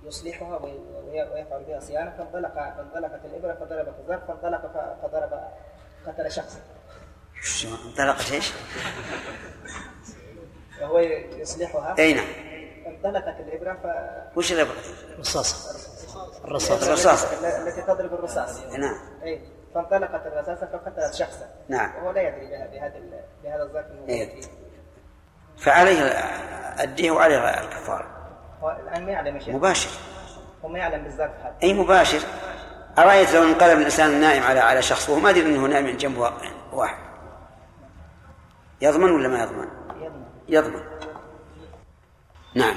يصلحها 0.06 0.58
وي- 0.58 0.72
وي- 1.12 1.30
ويفعل 1.34 1.64
بها 1.64 1.80
صيانة. 1.80 2.14
فانطلق 2.18 2.54
فانطلقت 2.54 3.26
الإبرة 3.26 3.54
فضربت 3.54 3.94
الظرف 4.00 4.28
فانطلق 4.28 4.62
فضرب 5.02 5.40
قتل 6.08 6.32
شخصا 6.32 6.60
انطلقت 7.86 8.32
إيش؟ 8.32 8.52
فهو 10.80 11.00
يصلحها. 11.00 11.96
أي 12.00 12.14
نعم. 12.14 12.26
انطلقت 12.88 13.40
الإبرة 13.40 13.74
ف 13.74 14.38
وش 14.38 14.52
الابره؟ 14.52 14.76
رصاصة 15.20 15.80
الرصاص 16.46 16.84
الرصاص 16.88 17.26
التي 17.44 17.82
تضرب 17.82 18.14
الرصاص. 18.14 18.64
نعم. 18.64 18.96
اي 19.24 19.42
فانطلقت 19.76 20.28
الرصاصة 20.28 20.68
فقتلت 20.74 21.14
شخصا. 21.14 21.46
نعم. 21.70 21.96
وهو 21.96 22.12
لا 22.12 22.22
يدري 22.22 22.48
بهذا 22.48 22.98
ال- 22.98 23.24
بهذا 23.44 23.64
الظرف 23.64 23.86
الموجود 23.86 24.10
إيه. 24.10 24.42
فيه. 24.42 24.48
فعليه 25.58 26.02
الدية 26.84 27.12
وعليه 27.12 27.38
الكفارة. 27.62 28.08
هو 28.62 28.78
الآن 28.88 29.06
ما 29.06 29.12
يعلم 29.12 29.40
شيء 29.40 29.56
مباشر. 29.56 29.90
هو 30.66 30.70
ما 30.70 30.80
يعلم 30.80 31.04
بالظرف 31.04 31.32
هذا. 31.44 31.56
أي 31.64 31.74
مباشر. 31.74 32.20
أرأيت 32.98 33.34
لو 33.34 33.44
انقلب 33.44 33.78
الإنسان 33.80 34.10
النائم 34.10 34.44
على 34.44 34.60
على 34.60 34.82
شخص 34.82 35.10
وهو 35.10 35.20
ما 35.20 35.30
يدري 35.30 35.46
أنه 35.46 35.68
نائم 35.68 35.98
جنبه 35.98 36.32
واحد. 36.74 36.98
يضمن 38.82 39.12
ولا 39.12 39.28
ما 39.28 39.44
يضمن؟ 39.44 39.68
يضمن. 40.02 40.24
يضمن. 40.48 40.82
نعم. 42.56 42.76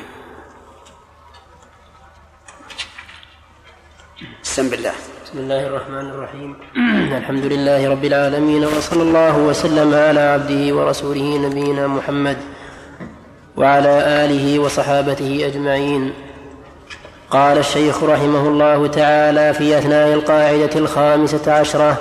بسم 4.43 4.71
بالله 4.71 4.93
بسم 5.25 5.39
الله 5.39 5.67
الرحمن 5.67 6.11
الرحيم. 6.11 6.57
الحمد 7.21 7.45
لله 7.45 7.91
رب 7.91 8.05
العالمين 8.05 8.65
وصلى 8.65 9.03
الله 9.03 9.39
وسلم 9.39 9.95
على 9.95 10.21
عبده 10.21 10.75
ورسوله 10.75 11.39
نبينا 11.49 11.87
محمد 11.87 12.37
وعلى 13.57 14.25
آله 14.25 14.59
وصحابته 14.59 15.47
أجمعين. 15.47 16.13
قال 17.31 17.59
الشيخ 17.59 18.03
رحمه 18.03 18.49
الله 18.49 18.87
تعالى 18.87 19.55
في 19.55 19.79
أثناء 19.79 20.15
القاعدة 20.15 20.71
الخامسة 20.77 21.53
عشرة 21.53 21.97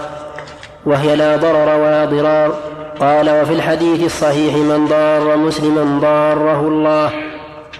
وهي 0.85 1.15
لا 1.15 1.35
ضرر 1.35 1.75
ولا 1.75 2.05
ضرار. 2.05 2.59
قال 2.99 3.41
وفي 3.41 3.53
الحديث 3.53 4.05
الصحيح 4.05 4.55
من 4.55 4.87
ضار 4.87 5.37
مسلما 5.37 5.99
ضاره 5.99 6.67
الله 6.67 7.24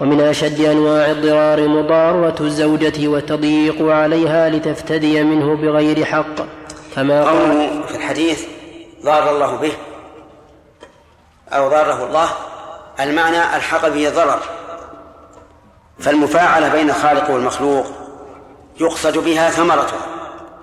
ومن 0.00 0.20
أشد 0.20 0.60
أنواع 0.60 1.10
الضرار 1.10 1.68
مضارة 1.68 2.36
الزوجة 2.40 3.08
والتضييق 3.08 3.82
عليها 3.82 4.48
لتفتدي 4.48 5.22
منه 5.22 5.56
بغير 5.56 6.04
حق. 6.04 6.36
قال 6.96 7.12
قوله 7.12 7.82
في 7.88 7.96
الحديث 7.96 8.44
ضار 9.04 9.30
الله 9.30 9.56
به 9.56 9.72
أو 11.52 11.68
ضاره 11.68 12.06
الله 12.06 12.28
المعنى 13.00 13.56
ألحق 13.56 13.88
به 13.88 14.10
ضرر 14.10 14.40
فالمفاعلة 15.98 16.68
بين 16.68 16.90
الخالق 16.90 17.30
والمخلوق 17.30 17.86
يقصد 18.80 19.18
بها 19.18 19.50
ثمرته 19.50 19.96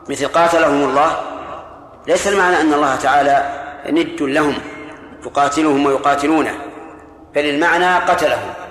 مثل 0.09 0.27
قاتلهم 0.27 0.89
الله. 0.89 1.17
ليس 2.07 2.27
المعنى 2.27 2.61
أن 2.61 2.73
الله 2.73 2.95
تعالى 2.95 3.63
ند 3.89 4.21
لهم 4.21 4.53
يقاتلهم 5.25 5.85
ويقاتلونه 5.85 6.55
بل 7.35 7.45
المعنى 7.45 7.95
قتلهم. 7.95 8.62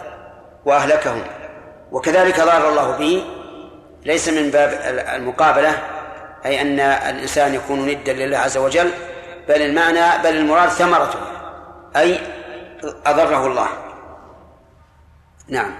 وأهلكهم. 0.65 1.23
وكذلك 1.93 2.41
ضار 2.41 2.69
الله 2.69 2.97
به 2.97 3.25
ليس 4.07 4.29
من 4.29 4.51
باب 4.51 4.79
المقابلة 5.17 5.79
أي 6.45 6.61
أن 6.61 6.81
الإنسان 6.81 7.55
يكون 7.55 7.87
ندا 7.87 8.13
لله 8.13 8.39
عز 8.39 8.57
وجل 8.57 8.91
بل 9.49 9.63
المعنى 9.63 10.23
بل 10.25 10.37
المراد 10.37 10.69
ثمرته 10.69 11.19
أي 11.97 12.19
أضره 13.07 13.47
الله. 13.47 13.67
نعم. 15.49 15.75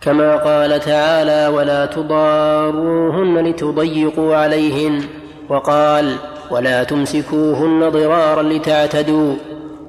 كما 0.00 0.36
قال 0.36 0.80
تعالى 0.80 1.46
ولا 1.46 1.86
تضاروهن 1.86 3.38
لتضيقوا 3.38 4.36
عليهن 4.36 5.08
وقال 5.48 6.16
ولا 6.50 6.84
تمسكوهن 6.84 7.88
ضرارا 7.88 8.42
لتعتدوا 8.42 9.36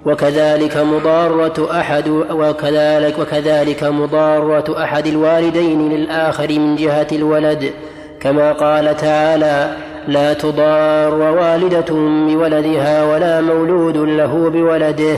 وكذلك 0.05 0.77
مضارة 0.77 1.79
أحد 1.79 2.07
وكذلك 2.31 3.19
وكذلك 3.19 3.83
مضارة 3.83 4.83
أحد 4.83 5.07
الوالدين 5.07 5.89
للآخر 5.89 6.59
من 6.59 6.75
جهة 6.75 7.07
الولد. 7.11 7.71
كما 8.19 8.51
قال 8.51 8.97
تعالى 8.97 9.75
لا 10.07 10.33
تضار 10.33 11.13
والدة 11.13 11.93
بولدها 12.33 13.05
ولا 13.05 13.41
مولود 13.41 13.97
له 13.97 14.49
بولده. 14.49 15.17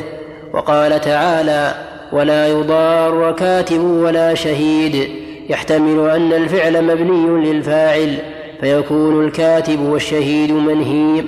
وقال 0.53 1.01
تعالى 1.01 1.73
ولا 2.11 2.47
يضار 2.47 3.31
كاتب 3.31 3.83
ولا 3.83 4.33
شهيد. 4.33 5.09
يحتمل 5.49 6.09
أن 6.09 6.33
الفعل 6.33 6.83
مبني 6.83 7.51
للفاعل 7.51 8.17
فيكون 8.61 9.25
الكاتب 9.25 9.79
والشهيد 9.79 10.51
منهي 10.51 11.23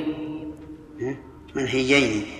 منهيين. 1.55 2.36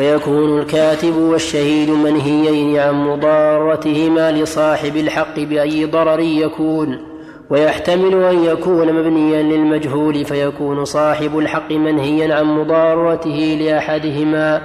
فيكون 0.00 0.58
الكاتب 0.58 1.16
والشهيد 1.16 1.90
منهيين 1.90 2.78
عن 2.78 2.94
مضارتهما 2.94 4.32
لصاحب 4.32 4.96
الحق 4.96 5.40
بأي 5.40 5.84
ضرر 5.84 6.20
يكون 6.20 7.06
ويحتمل 7.50 8.24
أن 8.24 8.44
يكون 8.44 8.92
مبنيا 8.92 9.42
للمجهول 9.42 10.24
فيكون 10.24 10.84
صاحب 10.84 11.38
الحق 11.38 11.72
منهيا 11.72 12.34
عن 12.34 12.44
مضارته 12.44 13.58
لأحدهما 13.60 14.62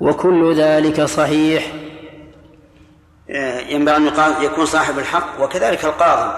وكل 0.00 0.54
ذلك 0.54 1.00
صحيح. 1.00 1.66
ينبغي 3.68 3.96
أن 3.96 4.10
يكون 4.40 4.66
صاحب 4.66 4.98
الحق 4.98 5.42
وكذلك 5.42 5.84
القاضي. 5.84 6.32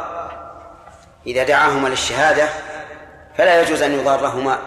إذا 1.27 1.45
دعاهما 1.45 1.89
للشهادة 1.89 2.49
فلا 3.37 3.63
يجوز 3.63 3.83
أن 3.83 3.93
يضارهما 3.93 4.59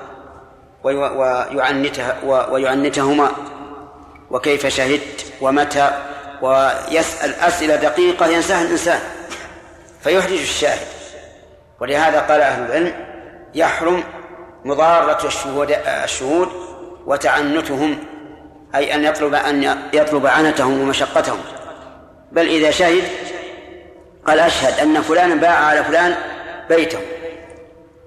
ويعنته 0.84 2.26
ويعنتهما. 2.52 3.32
وكيف 4.32 4.68
شهدت 4.68 5.26
ومتى 5.42 5.92
ويسأل 6.42 7.34
أسئلة 7.36 7.76
دقيقة 7.76 8.28
ينساها 8.28 8.62
الإنسان 8.62 9.00
فيحرج 10.04 10.40
الشاهد. 10.40 10.88
ولهذا 11.82 12.20
قال 12.20 12.42
أهل 12.42 12.66
العلم 12.66 12.94
يحرم 13.56 14.04
مضارة 14.66 15.28
الشهود 15.28 15.76
الشهود 16.04 16.50
وتعنتهم 17.06 17.98
أي 18.76 18.96
أن 18.96 19.04
يطلب 19.04 19.34
أن 19.34 19.78
يطلب 19.94 20.28
عنتهم 20.28 20.82
ومشقتهم. 20.82 21.40
بل 22.32 22.48
إذا 22.48 22.72
شهد 22.72 23.04
قال 24.28 24.40
أشهد 24.40 24.80
أن 24.80 25.02
فلانا 25.02 25.36
باع 25.36 25.66
على 25.66 25.84
فلان 25.84 26.16
بيته. 26.70 27.00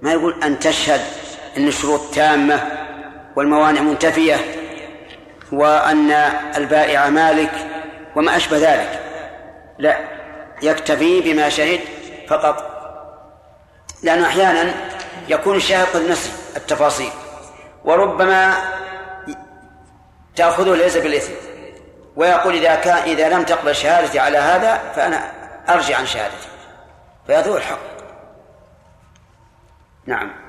ما 0.02 0.12
يقول 0.12 0.42
أن 0.42 0.58
تشهد 0.58 1.00
أن 1.56 1.68
الشروط 1.68 2.14
تامة 2.14 2.60
والموانع 3.36 3.80
منتفية. 3.80 4.36
وأن 5.52 6.10
البائع 6.56 7.08
مالك 7.08 7.52
وما 8.16 8.36
أشبه 8.36 8.58
ذلك. 8.58 9.00
لا 9.78 9.98
يكتفي 10.62 11.20
بما 11.20 11.48
شهد 11.48 11.80
فقط. 12.28 12.78
لأنه 14.02 14.26
أحيانا 14.26 14.74
يكون 15.28 15.56
الشاهد 15.56 15.86
قد 15.86 16.02
نسي 16.02 16.30
التفاصيل 16.56 17.10
وربما 17.84 18.54
تأخذه 20.36 20.74
ليس 20.74 20.96
بالإثم 20.96 21.32
ويقول 22.16 22.54
إذا 22.54 22.74
كان 22.74 22.96
إذا 22.96 23.28
لم 23.28 23.42
تقبل 23.42 23.76
شهادتي 23.76 24.18
على 24.18 24.38
هذا 24.38 24.92
فأنا 24.96 25.32
أرجع 25.68 25.96
عن 25.96 26.06
شهادتي 26.06 26.48
فيذوق 27.26 27.56
الحق 27.56 27.78
نعم. 30.06 30.47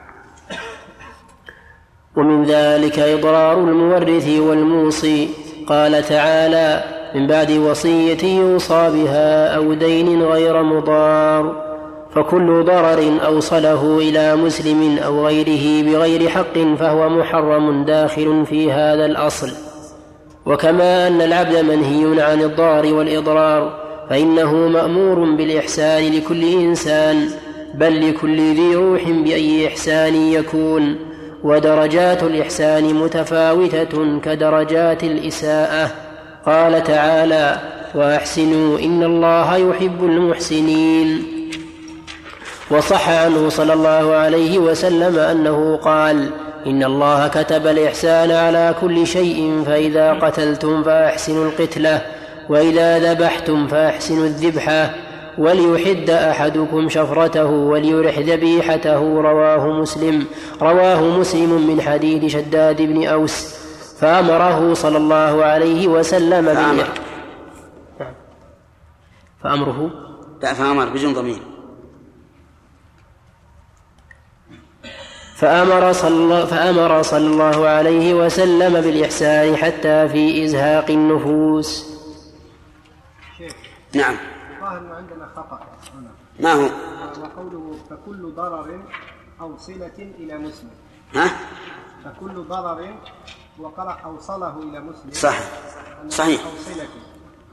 ومن 2.19 2.43
ذلك 2.43 2.99
إضرار 2.99 3.57
المورث 3.57 4.39
والموصي. 4.39 5.29
قال 5.67 6.03
تعالى 6.03 6.83
من 7.15 7.27
بعد 7.27 7.51
وصية 7.51 8.39
يوصى 8.39 8.89
بها 8.93 9.55
أو 9.55 9.73
دين 9.73 10.23
غير 10.23 10.63
مضار 10.63 11.69
فكل 12.15 12.63
ضرر 12.63 13.19
أوصله 13.25 13.97
إلى 13.97 14.35
مسلم 14.35 14.97
أو 15.05 15.25
غيره 15.25 15.91
بغير 15.91 16.29
حق 16.29 16.57
فهو 16.79 17.09
محرم 17.09 17.85
داخل 17.85 18.45
في 18.45 18.71
هذا 18.71 19.05
الأصل. 19.05 19.51
وكما 20.45 21.07
أن 21.07 21.21
العبد 21.21 21.57
منهي 21.57 22.21
عن 22.21 22.41
الضرر 22.41 22.93
والإضرار 22.93 23.79
فإنه 24.09 24.53
مأمور 24.53 25.35
بالإحسان 25.35 26.13
لكل 26.13 26.43
إنسان 26.43 27.29
بل 27.73 28.09
لكل 28.09 28.37
ذي 28.37 28.75
روح 28.75 29.09
بأي 29.09 29.67
إحسان 29.67 30.15
يكون. 30.15 31.08
ودرجات 31.43 32.23
الإحسان 32.23 32.93
متفاوتة 32.93 34.19
كدرجات 34.19 35.03
الإساءة. 35.03 35.91
قال 36.45 36.83
تعالى 36.83 37.59
وأحسنوا 37.95 38.79
إن 38.79 39.03
الله 39.03 39.57
يحب 39.57 40.03
المحسنين. 40.03 41.39
وصح 42.71 43.09
عنه 43.09 43.49
صلى 43.49 43.73
الله 43.73 44.13
عليه 44.15 44.59
وسلم 44.59 45.19
أنه 45.19 45.75
قال 45.75 46.29
إن 46.67 46.83
الله 46.83 47.27
كتب 47.27 47.67
الإحسان 47.67 48.31
على 48.31 48.75
كل 48.81 49.07
شيء 49.07 49.63
فإذا 49.65 50.13
قتلتم 50.13 50.83
فأحسنوا 50.83 51.45
القتلة 51.45 52.01
وإذا 52.49 52.99
ذبحتم 52.99 53.67
فأحسنوا 53.67 54.25
الذبحة 54.25 54.93
وليحد 55.39 56.09
أحدكم 56.09 56.89
شفرته 56.89 57.45
وليرح 57.45 58.19
ذبيحته 58.19 59.21
رواه 59.21 59.67
مسلم. 59.67 60.27
رواه 60.61 61.01
مسلم 61.19 61.67
من 61.67 61.81
حديث 61.81 62.33
شداد 62.33 62.81
بن 62.81 63.07
أوس 63.07 63.55
فأمره 63.99 64.73
صلى 64.73 64.97
الله 64.97 65.43
عليه 65.43 65.87
وسلم 65.87 66.45
فأمر. 66.45 66.87
فأمره؟ 69.43 69.91
لا 70.43 70.53
فأمر 70.53 70.89
بدون 70.89 71.13
ضمير. 71.13 71.39
فأمر 75.35 75.93
صلى, 75.93 76.47
فأمر 76.47 77.01
صلى 77.01 77.27
الله 77.27 77.67
عليه 77.67 78.13
وسلم 78.13 78.81
بالإحسان 78.81 79.55
حتى 79.55 80.09
في 80.09 80.45
إزهاق 80.45 80.91
النفوس. 80.91 81.85
نعم. 83.95 84.15
الظاهر 84.69 84.77
انه 84.77 84.95
عندنا 84.95 85.29
خطأ. 85.35 85.59
هنا. 85.93 86.09
ما 86.39 86.53
هو؟ 86.53 86.69
وقوله 87.21 87.79
فكل 87.89 88.31
ضرر 88.35 88.83
أو 89.41 89.57
صلة 89.57 90.13
إلى 90.19 90.37
مسلم. 90.37 90.71
ها؟ 91.15 91.29
فكل 92.05 92.43
ضرر 92.43 92.95
وقرأ 93.59 93.97
أوصله 94.05 94.59
إلى 94.59 94.79
مسلم. 94.79 95.11
صح 95.11 95.39
صحيح. 96.09 96.41
أو 96.41 96.51
صلة. 96.73 96.87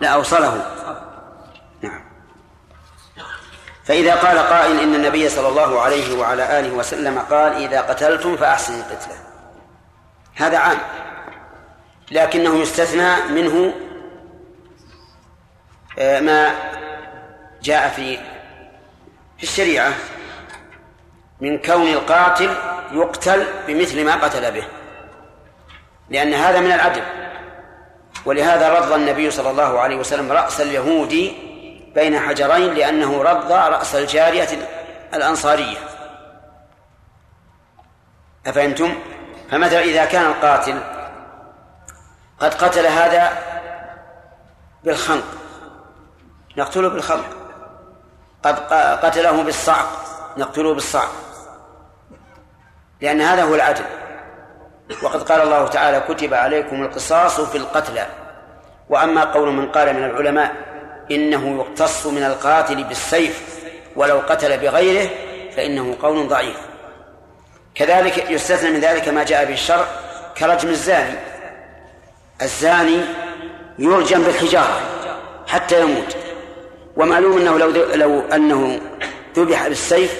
لا 0.00 0.08
أوصله. 0.08 0.74
نعم. 1.82 2.00
فإذا 3.84 4.14
قال 4.14 4.38
قائل 4.38 4.80
إن 4.80 4.94
النبي 4.94 5.28
صلى 5.28 5.48
الله 5.48 5.80
عليه 5.80 6.18
وعلى 6.18 6.60
آله 6.60 6.74
وسلم 6.74 7.18
قال 7.18 7.52
إذا 7.52 7.80
قتلتم 7.80 8.36
فأحسنوا 8.36 8.78
القتلة. 8.78 9.16
هذا 10.34 10.58
عام. 10.58 10.78
لكنه 12.10 12.54
يستثنى 12.54 13.22
منه 13.32 13.74
آه، 15.98 16.20
ما 16.20 16.75
جاء 17.66 17.88
في 17.88 18.16
في 19.36 19.42
الشريعة 19.42 19.92
من 21.40 21.58
كون 21.58 21.86
القاتل 21.86 22.54
يقتل 22.92 23.46
بمثل 23.66 24.04
ما 24.04 24.14
قتل 24.14 24.52
به 24.52 24.64
لأن 26.10 26.34
هذا 26.34 26.60
من 26.60 26.72
العدل. 26.72 27.02
ولهذا 28.24 28.78
رض 28.78 28.92
النبي 28.92 29.30
صلى 29.30 29.50
الله 29.50 29.80
عليه 29.80 29.96
وسلم 29.96 30.32
رأس 30.32 30.60
اليهودي 30.60 31.32
بين 31.94 32.18
حجرين 32.18 32.74
لأنه 32.74 33.22
رض 33.22 33.52
رأس 33.52 33.94
الجارية 33.94 34.48
الأنصارية. 35.14 35.76
أفهمتم؟ 38.46 38.94
فمثلا 39.50 39.80
إذا 39.80 40.04
كان 40.04 40.26
القاتل 40.26 40.80
قد 42.40 42.54
قتل 42.54 42.86
هذا 42.86 43.38
بالخنق 44.84 45.24
نقتله 46.56 46.88
بالخنق 46.88 47.45
قد 48.46 48.58
قتله 49.04 49.42
بالصعق 49.42 49.88
نقتله 50.36 50.74
بالصعق. 50.74 51.10
لأن 53.00 53.20
هذا 53.20 53.42
هو 53.42 53.54
العدل. 53.54 53.84
وقد 55.02 55.22
قال 55.22 55.40
الله 55.40 55.66
تعالى 55.66 56.00
كتب 56.00 56.34
عليكم 56.34 56.82
القصاص 56.82 57.40
في 57.40 57.58
القتلى. 57.58 58.06
وأما 58.88 59.24
قول 59.24 59.52
من 59.52 59.72
قال 59.72 59.94
من 59.94 60.04
العلماء 60.04 60.52
إنه 61.10 61.56
يقتص 61.60 62.06
من 62.06 62.22
القاتل 62.22 62.84
بالسيف 62.84 63.64
ولو 63.96 64.18
قتل 64.18 64.58
بغيره 64.58 65.10
فإنه 65.56 65.96
قول 66.02 66.28
ضعيف. 66.28 66.56
كذلك 67.74 68.30
يستثنى 68.30 68.70
من 68.70 68.80
ذلك 68.80 69.08
ما 69.08 69.24
جاء 69.24 69.44
به 69.44 69.52
الشرع 69.54 69.86
كرجم 70.38 70.68
الزاني. 70.68 71.18
الزاني 72.42 73.00
يرجم 73.78 74.22
بالحجارة 74.22 74.80
حتى 75.46 75.80
يموت. 75.80 76.16
ومعلوم 76.96 77.38
أنه 77.38 77.58
لو 77.58 77.70
لو 77.94 78.20
أنه 78.20 78.80
ذبح 79.36 79.68
بالسيف 79.68 80.18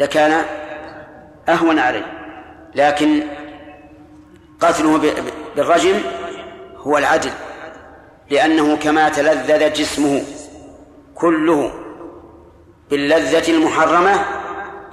لكان 0.00 0.44
أهون 1.48 1.78
عليه 1.78 2.06
لكن 2.74 3.22
قتله 4.60 5.12
بالرجم 5.56 6.00
هو 6.76 6.98
العدل 6.98 7.30
لأنه 8.30 8.76
كما 8.76 9.08
تلذذ 9.08 9.72
جسمه 9.72 10.22
كله 11.14 11.72
باللذة 12.90 13.52
المحرمة 13.52 14.24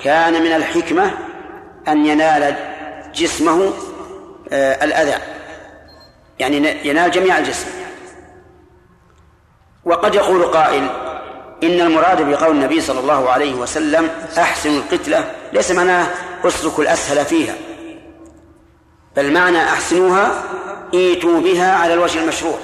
كان 0.04 0.34
من 0.34 0.52
الحكمة 0.52 1.12
أن 1.88 2.06
ينال 2.06 2.56
جسمه 3.16 3.74
آه، 4.52 4.84
الأذى 4.86 5.16
يعني 6.40 6.88
ينال 6.88 7.12
جميع 7.12 7.38
الجسم. 7.38 7.68
وقد 9.88 10.16
يقول 10.16 10.44
قائل 10.44 10.90
إن 11.64 11.82
المراد 11.82 12.22
بقول 12.22 12.52
النبي 12.52 12.82
صلى 12.82 13.00
الله 13.00 13.30
عليه 13.30 13.54
وسلم 13.54 14.10
أحسن 14.38 14.78
القتلة 14.78 15.32
ليس 15.54 15.72
معناه 15.72 16.08
اسلكوا 16.46 16.84
الأسهل 16.84 17.26
فيها 17.26 17.56
بل 19.16 19.34
معنى 19.34 19.64
أحسنوها 19.64 20.44
إيتوا 20.94 21.40
بها 21.40 21.74
على 21.74 21.94
الوجه 21.94 22.20
المشروع 22.24 22.58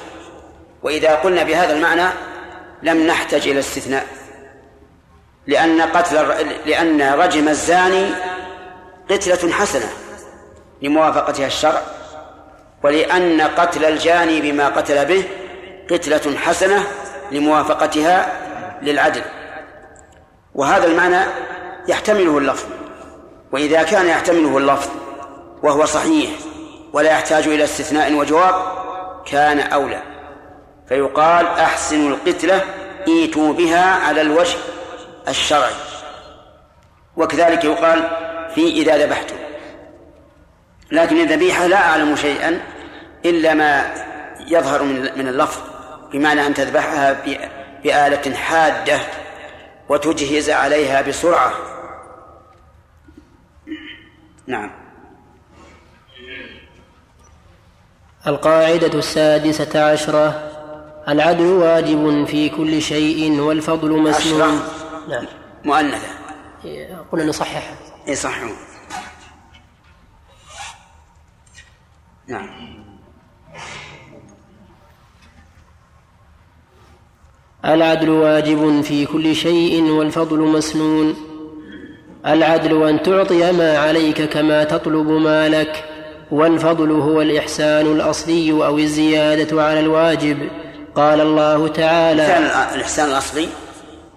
وإذا 0.84 1.16
قلنا 1.16 1.44
بهذا 1.44 1.74
المعنى 1.74 2.10
لم 2.84 3.08
نحتج 3.08 3.48
إلى 3.48 3.60
استثناء 3.60 4.08
لأن 5.48 5.82
قتل 5.82 6.16
لأن 6.66 7.02
رجم 7.02 7.48
الزاني 7.48 8.10
قتلة 9.10 9.52
حسنة 9.52 9.90
لموافقتها 10.82 11.48
الشرع 11.48 11.82
ولأن 12.84 13.42
قتل 13.42 13.86
الجاني 13.86 14.42
بما 14.42 14.68
قتل 14.68 15.06
به 15.06 15.24
قتلة 15.90 16.38
حسنة 16.38 16.84
لموافقتها 17.32 18.42
للعدل. 18.82 19.22
وهذا 20.56 20.86
المعنى 20.86 21.22
يحتمله 21.88 22.38
اللفظ. 22.38 22.66
وإذا 23.52 23.84
كان 23.84 24.08
يحتمله 24.08 24.58
اللفظ 24.58 24.90
وهو 25.64 25.86
صحيح 25.86 26.30
ولا 26.94 27.12
يحتاج 27.12 27.48
إلى 27.48 27.64
استثناء 27.64 28.14
وجواب 28.14 28.56
كان 29.26 29.60
أولى. 29.60 30.02
فيقال 30.90 31.48
أحسنوا 31.48 32.16
القتلة 32.16 32.62
إيتوا 33.08 33.54
بها 33.54 33.96
على 33.96 34.22
الوجه 34.22 34.58
الشرعي. 35.28 35.74
وكذلك 37.18 37.64
يقال 37.64 38.10
في 38.56 38.68
إذا 38.68 39.06
ذبحتم. 39.06 39.36
لكن 40.92 41.18
الذبيحة 41.18 41.68
لا 41.68 41.78
أعلم 41.78 42.16
شيئا 42.16 42.62
إلا 43.26 43.54
ما 43.54 43.94
يظهر 44.48 44.84
من 44.84 45.28
اللفظ. 45.28 45.73
بمعنى 46.14 46.48
أن 46.48 46.54
تذبحها 46.54 47.24
بآلة 47.84 48.36
حادة 48.36 49.00
وتجهز 49.90 50.50
عليها 50.50 51.02
بسرعة. 51.02 51.54
نعم. 54.48 54.72
القاعدة 58.28 59.00
السادسة 59.00 59.92
عشرة. 59.92 60.50
العدل 61.08 61.46
واجب 61.46 62.26
في 62.26 62.50
كل 62.50 62.82
شيء 62.82 63.40
والفضل 63.40 63.92
مسنون 64.00 64.60
نعم. 65.10 65.26
مؤنثة. 65.64 66.08
قلنا 67.12 67.26
نصححها. 67.26 67.76
اي 68.08 68.16
صححوا 68.16 68.50
نعم. 72.28 72.73
العدل 77.66 78.10
واجب 78.10 78.82
في 78.82 79.06
كل 79.06 79.36
شيء 79.36 79.84
والفضل 79.84 80.40
مسنون. 80.40 81.16
العدل 82.26 82.88
أن 82.88 83.04
تعطي 83.04 83.52
ما 83.52 83.78
عليك 83.78 84.22
كما 84.22 84.64
تطلب 84.64 85.08
ما 85.08 85.50
لك 85.50 85.84
والفضل 86.32 86.92
هو 86.92 87.22
الإحسان 87.22 87.86
الأصلي 87.86 88.52
أو 88.52 88.78
الزيادة 88.78 89.64
على 89.64 89.80
الواجب. 89.80 90.50
قال 90.96 91.22
الله 91.22 91.68
تعالى 91.68 92.38
الإحسان 92.76 93.10
الأصلي 93.10 93.48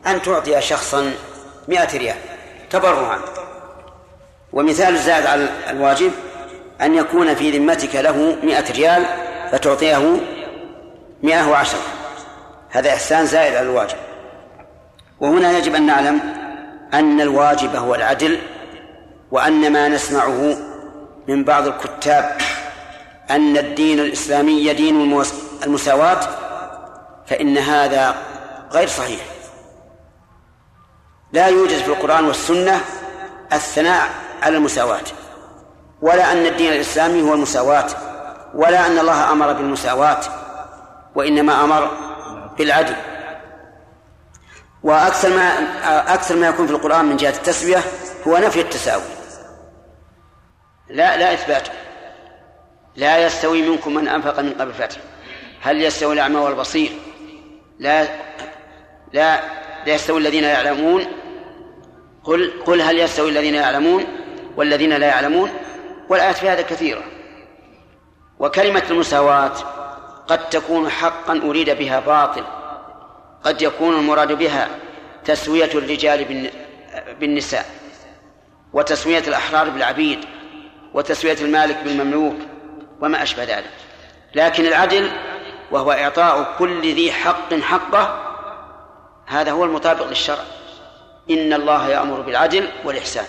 أن 0.06 0.22
تعطي 0.22 0.60
شخصا 0.60 1.12
مئة 1.68 1.98
ريال 1.98 2.16
تبرعا. 2.70 3.18
ومثال 4.52 4.94
الزائد 4.94 5.26
على 5.26 5.48
الواجب 5.70 6.10
أن 6.82 6.94
يكون 6.94 7.34
في 7.34 7.58
ذمتك 7.58 7.96
له 7.96 8.36
مئة 8.42 8.72
ريال 8.72 9.04
فتعطيه 9.52 10.16
مئة 11.22 11.50
وعشرة. 11.50 11.80
هذا 12.70 12.88
إحسان 12.88 13.26
زائد 13.26 13.54
على 13.54 13.68
الواجب. 13.70 13.96
وهنا 15.20 15.58
يجب 15.58 15.74
أن 15.74 15.86
نعلم 15.86 16.20
أن 16.94 17.20
الواجب 17.20 17.76
هو 17.76 17.94
العدل 17.94 18.38
وأن 19.30 19.72
ما 19.72 19.88
نسمعه 19.88 20.56
من 21.28 21.44
بعض 21.44 21.66
الكتاب 21.66 22.36
أن 23.30 23.56
الدين 23.56 24.00
الإسلامي 24.00 24.72
دين 24.72 25.24
المساواة 25.64 26.20
فإن 27.26 27.58
هذا 27.58 28.14
غير 28.72 28.88
صحيح. 28.88 29.20
لا 31.32 31.46
يوجد 31.46 31.78
في 31.78 31.88
القرآن 31.88 32.24
والسنة 32.24 32.80
الثناء 33.52 34.08
على 34.42 34.56
المساواة 34.56 35.04
ولا 36.02 36.32
أن 36.32 36.46
الدين 36.46 36.72
الإسلامي 36.72 37.22
هو 37.22 37.34
المساواة 37.34 37.86
ولا 38.54 38.86
أن 38.86 38.98
الله 38.98 39.32
أمر 39.32 39.52
بالمساواة 39.52 40.20
وإنما 41.14 41.64
أمر 41.64 41.90
بالعدل. 42.58 42.96
وأكثر 44.82 45.28
ما 45.28 45.48
أكثر 46.14 46.36
ما 46.36 46.48
يكون 46.48 46.66
في 46.66 46.72
القرآن 46.72 47.04
من 47.04 47.16
جهة 47.16 47.30
التسوية 47.30 47.82
هو 48.26 48.36
نفي 48.36 48.60
التساوي. 48.60 49.02
لا 50.88 51.16
لا 51.16 51.32
إثباته 51.32 51.72
لا 52.96 53.26
يستوي 53.26 53.68
منكم 53.68 53.94
من 53.94 54.08
أنفق 54.08 54.40
من 54.40 54.52
قبل 54.52 54.70
الفتح. 54.70 54.96
هل 55.62 55.82
يستوي 55.82 56.14
الأعمى 56.14 56.36
والبصير؟ 56.36 56.92
لا 57.78 58.04
لا 59.12 59.40
لا 59.86 59.94
يستوي 59.94 60.18
الذين 60.18 60.44
يعلمون. 60.44 61.06
قل 62.24 62.62
قل 62.66 62.80
هل 62.80 62.98
يستوي 62.98 63.30
الذين 63.30 63.54
يعلمون 63.54 64.04
والذين 64.56 64.92
لا 64.92 65.06
يعلمون؟ 65.06 65.50
والآيات 66.08 66.36
في 66.36 66.48
هذا 66.48 66.62
كثيرة. 66.62 67.02
وكلمة 68.38 68.82
المساواة 68.90 69.52
قد 70.28 70.48
تكون 70.48 70.90
حقا 70.90 71.40
أريد 71.44 71.70
بها 71.70 72.00
باطل. 72.00 72.44
قد 73.44 73.62
يكون 73.62 73.94
المراد 73.94 74.32
بها 74.32 74.68
تسوية 75.24 75.70
الرجال 75.74 76.50
بالنساء 77.20 77.66
وتسوية 78.72 79.18
الأحرار 79.28 79.70
بالعبيد 79.70 80.18
وتسوية 80.94 81.36
المالك 81.40 81.76
بالمملوك 81.84 82.36
وما 83.00 83.22
أشبه 83.22 83.44
ذلك. 83.44 83.70
لكن 84.34 84.66
العدل 84.66 85.10
وهو 85.70 85.92
إعطاء 85.92 86.54
كل 86.58 86.94
ذي 86.94 87.12
حق 87.12 87.54
حقه 87.54 88.22
هذا 89.26 89.52
هو 89.52 89.64
المطابق 89.64 90.08
للشرع. 90.08 90.44
إن 91.30 91.52
الله 91.52 91.88
يأمر 91.88 92.20
بالعدل 92.20 92.68
والإحسان. 92.84 93.24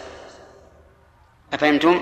أفهمتم؟ 1.53 2.01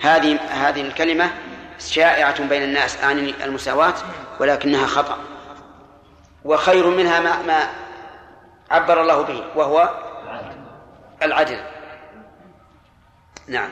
هذه 0.00 0.38
هذه 0.40 0.80
الكلمة 0.80 1.30
شائعة 1.78 2.48
بين 2.48 2.62
الناس 2.62 3.04
عن 3.04 3.18
المساواة 3.18 3.94
ولكنها 4.40 4.86
خطأ. 4.86 5.18
وخير 6.44 6.86
منها 6.86 7.20
ما 7.20 7.42
ما 7.42 7.68
عبر 8.70 9.02
الله 9.02 9.22
به 9.22 9.44
وهو 9.56 9.90
العدل. 11.22 11.60
نعم. 13.48 13.70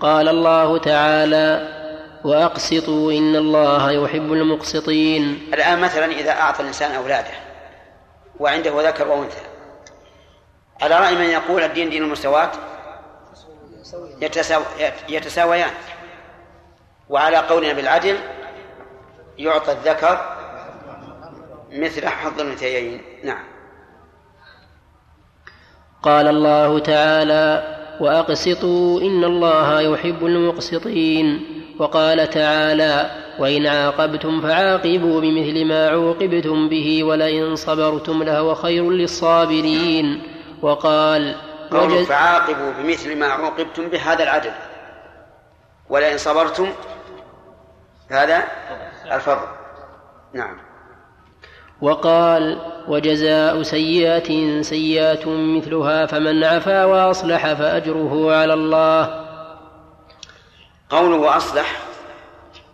قال 0.00 0.28
الله 0.28 0.78
تعالى 0.78 1.78
وأقسطوا 2.24 3.12
إن 3.12 3.36
الله 3.36 3.90
يحب 3.90 4.32
المقسطين. 4.32 5.50
الآن 5.54 5.80
مثلا 5.80 6.04
إذا 6.04 6.30
أعطى 6.30 6.60
الإنسان 6.60 6.94
أولاده 6.94 7.48
وعنده 8.40 8.88
ذكر 8.88 9.08
وأنثى 9.08 9.40
على 10.82 10.98
رأي 10.98 11.14
من 11.14 11.24
يقول 11.24 11.62
الدين 11.62 11.90
دين 11.90 12.02
المساواة؟ 12.02 12.50
يتساويان. 15.08 15.70
وعلى 17.08 17.36
قولنا 17.36 17.72
بالعدل 17.72 18.16
يعطى 19.38 19.72
الذكر 19.72 20.36
مثل 21.72 22.08
حظ 22.08 22.40
الأنثيين 22.40 23.00
نعم. 23.24 23.44
قال 26.02 26.28
الله 26.28 26.78
تعالى 26.78 27.76
وأقسطوا 28.00 29.00
إن 29.00 29.24
الله 29.24 29.80
يحب 29.80 30.26
المقسطين. 30.26 31.46
وقال 31.78 32.30
تعالى 32.30 33.10
وإن 33.38 33.66
عاقبتم 33.66 34.40
فعاقبوا 34.40 35.20
بمثل 35.20 35.64
ما 35.64 35.88
عوقبتم 35.88 36.68
به 36.68 37.04
ولئن 37.04 37.56
صبرتم 37.56 38.22
لهو 38.22 38.54
خير 38.54 38.90
للصابرين. 38.90 40.22
وقال 40.62 41.34
قول 41.70 42.06
فعاقبوا 42.06 42.72
بمثل 42.72 43.18
ما 43.18 43.26
عوقبتم 43.26 43.88
به 43.88 44.12
هذا 44.12 44.22
العدل. 44.22 44.52
ولئن 45.88 46.18
صبرتم 46.18 46.72
هذا 48.10 48.44
الفضل. 49.12 49.46
نعم. 50.32 50.58
وقال 51.80 52.72
وجزاء 52.88 53.62
سيئة 53.62 54.62
سيئة 54.62 55.28
مثلها 55.28 56.06
فمن 56.06 56.44
عفا 56.44 56.84
وأصلح 56.84 57.52
فأجره 57.52 58.36
على 58.36 58.54
الله. 58.54 59.28
قوله 60.90 61.36
أصلح 61.36 61.78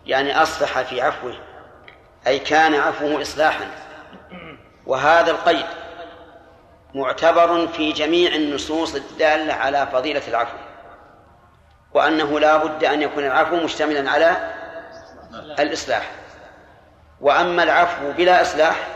يعني 0.05 0.41
أصلح 0.41 0.81
في 0.81 1.01
عفوه 1.01 1.33
أي 2.27 2.39
كان 2.39 2.75
عفوه 2.75 3.21
إصلاحا. 3.21 3.65
وهذا 4.85 5.31
القيد 5.31 5.65
معتبر 6.95 7.67
في 7.67 7.91
جميع 7.91 8.35
النصوص 8.35 8.95
الدالة 8.95 9.53
على 9.53 9.87
فضيلة 9.93 10.21
العفو 10.27 10.57
وأنه 11.93 12.39
لا 12.39 12.57
بد 12.57 12.83
أن 12.83 13.01
يكون 13.01 13.25
العفو 13.25 13.55
مشتملا 13.55 14.11
على 14.11 14.53
الإصلاح. 15.59 16.11
وأما 17.21 17.63
العفو 17.63 18.11
بلا 18.11 18.41
إصلاح 18.41 18.87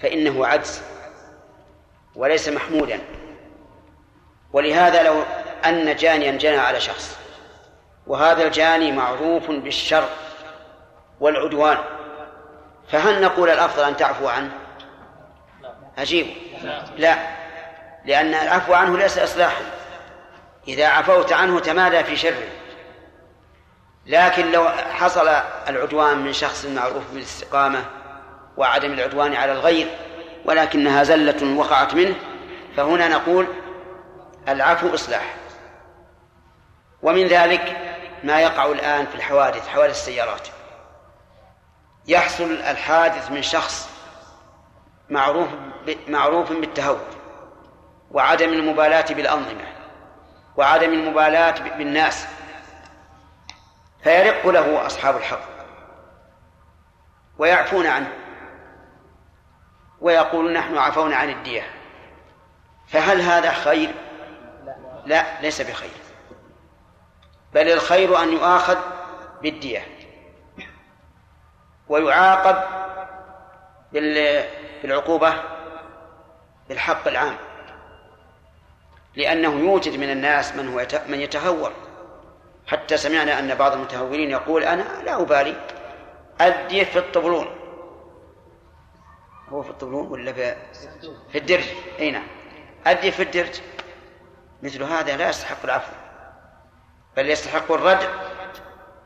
فإنه 0.00 0.46
عجز 0.46 0.82
وليس 2.14 2.48
محمودا. 2.48 3.00
ولهذا 4.52 5.02
لو 5.02 5.22
أن 5.64 5.96
جانيا 5.96 6.32
جنى 6.32 6.56
على 6.56 6.80
شخص 6.80 7.18
وهذا 8.06 8.46
الجاني 8.46 8.92
معروف 8.92 9.50
بالشر 9.50 10.08
والعدوان 11.20 11.78
فهل 12.88 13.22
نقول 13.22 13.50
الأفضل 13.50 13.82
أن 13.82 13.96
تعفو 13.96 14.28
عنه؟ 14.28 14.50
أجيب. 15.98 16.53
لا. 16.96 17.16
لأن 18.04 18.34
العفو 18.34 18.74
عنه 18.74 18.98
ليس 18.98 19.18
إصلاحا. 19.18 19.62
إذا 20.68 20.86
عفوت 20.86 21.32
عنه 21.32 21.60
تمادى 21.60 22.04
في 22.04 22.16
شره. 22.16 22.48
لكن 24.06 24.52
لو 24.52 24.68
حصل 24.68 25.28
العدوان 25.68 26.18
من 26.18 26.32
شخص 26.32 26.64
معروف 26.64 27.02
بالاستقامة 27.12 27.84
وعدم 28.56 28.92
العدوان 28.92 29.34
على 29.34 29.52
الغير 29.52 29.86
ولكنها 30.44 31.02
زلة 31.02 31.56
وقعت 31.56 31.94
منه 31.94 32.14
فهنا 32.76 33.08
نقول 33.08 33.46
العفو 34.48 34.94
إصلاح. 34.94 35.34
ومن 37.02 37.26
ذلك 37.26 37.76
ما 38.24 38.40
يقع 38.40 38.66
الآن 38.66 39.06
في 39.06 39.14
الحوادث 39.14 39.68
حوادث 39.68 39.94
السيارات. 39.94 40.48
يحصل 42.06 42.52
الحادث 42.52 43.30
من 43.30 43.42
شخص 43.42 43.90
معروف 45.10 45.48
معروف 46.08 46.52
بالتهور 46.52 47.00
وعدم 48.10 48.52
المبالاة 48.52 49.14
بالأنظمة 49.14 49.64
وعدم 50.56 50.92
المبالاة 50.92 51.76
بالناس 51.78 52.26
فيرق 54.02 54.46
له 54.46 54.86
أصحاب 54.86 55.16
الحق 55.16 55.54
ويعفون 57.38 57.86
عنه 57.86 58.12
ويقول 60.00 60.52
نحن 60.52 60.78
عفونا 60.78 61.16
عن 61.16 61.30
الدية 61.30 61.62
فهل 62.88 63.20
هذا 63.20 63.52
خير؟ 63.52 63.94
لا 65.06 65.40
ليس 65.40 65.60
بخير 65.62 65.90
بل 67.54 67.72
الخير 67.72 68.22
أن 68.22 68.32
يؤاخذ 68.32 68.78
بالدية 69.42 69.86
ويعاقب 71.88 72.56
بالعقوبة 74.82 75.53
بالحق 76.68 77.08
العام. 77.08 77.36
لأنه 79.16 79.52
يوجد 79.52 79.96
من 79.96 80.10
الناس 80.10 80.56
من 80.56 80.68
هو 80.68 80.86
من 81.08 81.20
يتهور. 81.20 81.72
حتى 82.66 82.96
سمعنا 82.96 83.38
أن 83.38 83.54
بعض 83.54 83.72
المتهورين 83.72 84.30
يقول 84.30 84.64
أنا 84.64 85.02
لا 85.04 85.22
أبالي. 85.22 85.56
أدي 86.40 86.84
في 86.84 86.98
الطبلون. 86.98 87.46
هو 89.48 89.62
في 89.62 89.70
الطبلون 89.70 90.06
ولا 90.06 90.32
في؟ 90.32 90.56
الدرج. 91.34 91.64
أي 91.98 92.10
نعم. 92.10 92.26
أدي 92.86 93.10
في 93.10 93.22
الدرج. 93.22 93.60
مثل 94.62 94.82
هذا 94.82 95.16
لا 95.16 95.28
يستحق 95.28 95.64
العفو. 95.64 95.92
بل 97.16 97.30
يستحق 97.30 97.72
الردع 97.72 98.08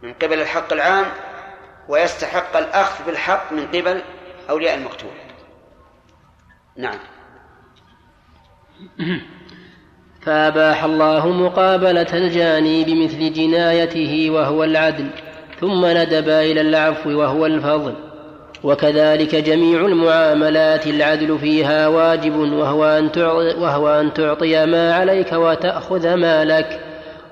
من 0.03 0.15
قبل 0.15 0.41
الحق 0.41 0.73
العام 0.73 1.07
ويستحق 1.89 2.57
الأخذ 2.57 3.05
بالحق 3.05 3.53
من 3.53 3.67
قبل 3.67 4.05
أولياء 4.51 4.75
المقتول. 4.75 5.15
نعم. 6.77 6.99
فأباح 10.23 10.85
الله 10.85 11.29
مقابلة 11.29 12.07
الجاني 12.13 12.85
بمثل 12.85 13.33
جنايته 13.33 14.31
وهو 14.31 14.65
العدل 14.65 15.11
ثم 15.61 15.87
ندب 15.87 16.29
إلى 16.29 16.61
العفو 16.61 17.11
وهو 17.11 17.47
الفضل. 17.47 17.95
وكذلك 18.65 19.35
جميع 19.35 19.81
المعاملات 19.81 20.87
العدل 20.87 21.39
فيها 21.39 21.89
واجب 21.89 22.37
وهو 22.37 22.85
أن 22.85 23.13
تعطي, 23.13 23.55
وهو 23.61 24.01
أن 24.01 24.15
تعطي 24.15 24.67
ما 24.67 24.95
عليك 24.95 25.33
وتأخذ 25.33 26.15
ما 26.15 26.45
لك. 26.45 26.81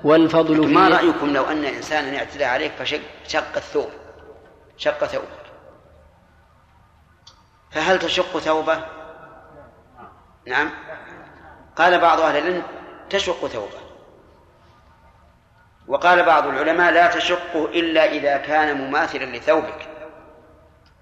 والفضل 0.03 0.73
ما 0.73 0.87
رأيكم 0.87 1.33
لو 1.33 1.43
أن 1.43 1.65
إنسانا 1.65 2.17
اعتدى 2.17 2.45
عليك 2.45 2.71
فشق 2.71 2.99
شق 3.27 3.55
الثوب 3.55 3.89
شق 4.77 5.05
ثوبك؟ 5.05 5.47
فهل 7.71 7.99
تشق 7.99 8.37
ثوبه؟ 8.37 8.77
نعم. 10.45 10.69
قال 11.77 11.99
بعض 11.99 12.21
أهل 12.21 12.37
العلم 12.37 12.63
تشق 13.09 13.47
ثوبه. 13.47 13.87
وقال 15.87 16.23
بعض 16.23 16.47
العلماء 16.47 16.91
لا 16.91 17.07
تشقه 17.07 17.65
إلا 17.65 18.05
إذا 18.05 18.37
كان 18.37 18.77
مماثلا 18.77 19.37
لثوبك 19.37 19.87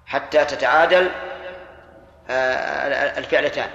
حتى 0.05 0.45
تتعادل 0.45 1.11
آه، 2.30 3.17
الفعلتان. 3.19 3.69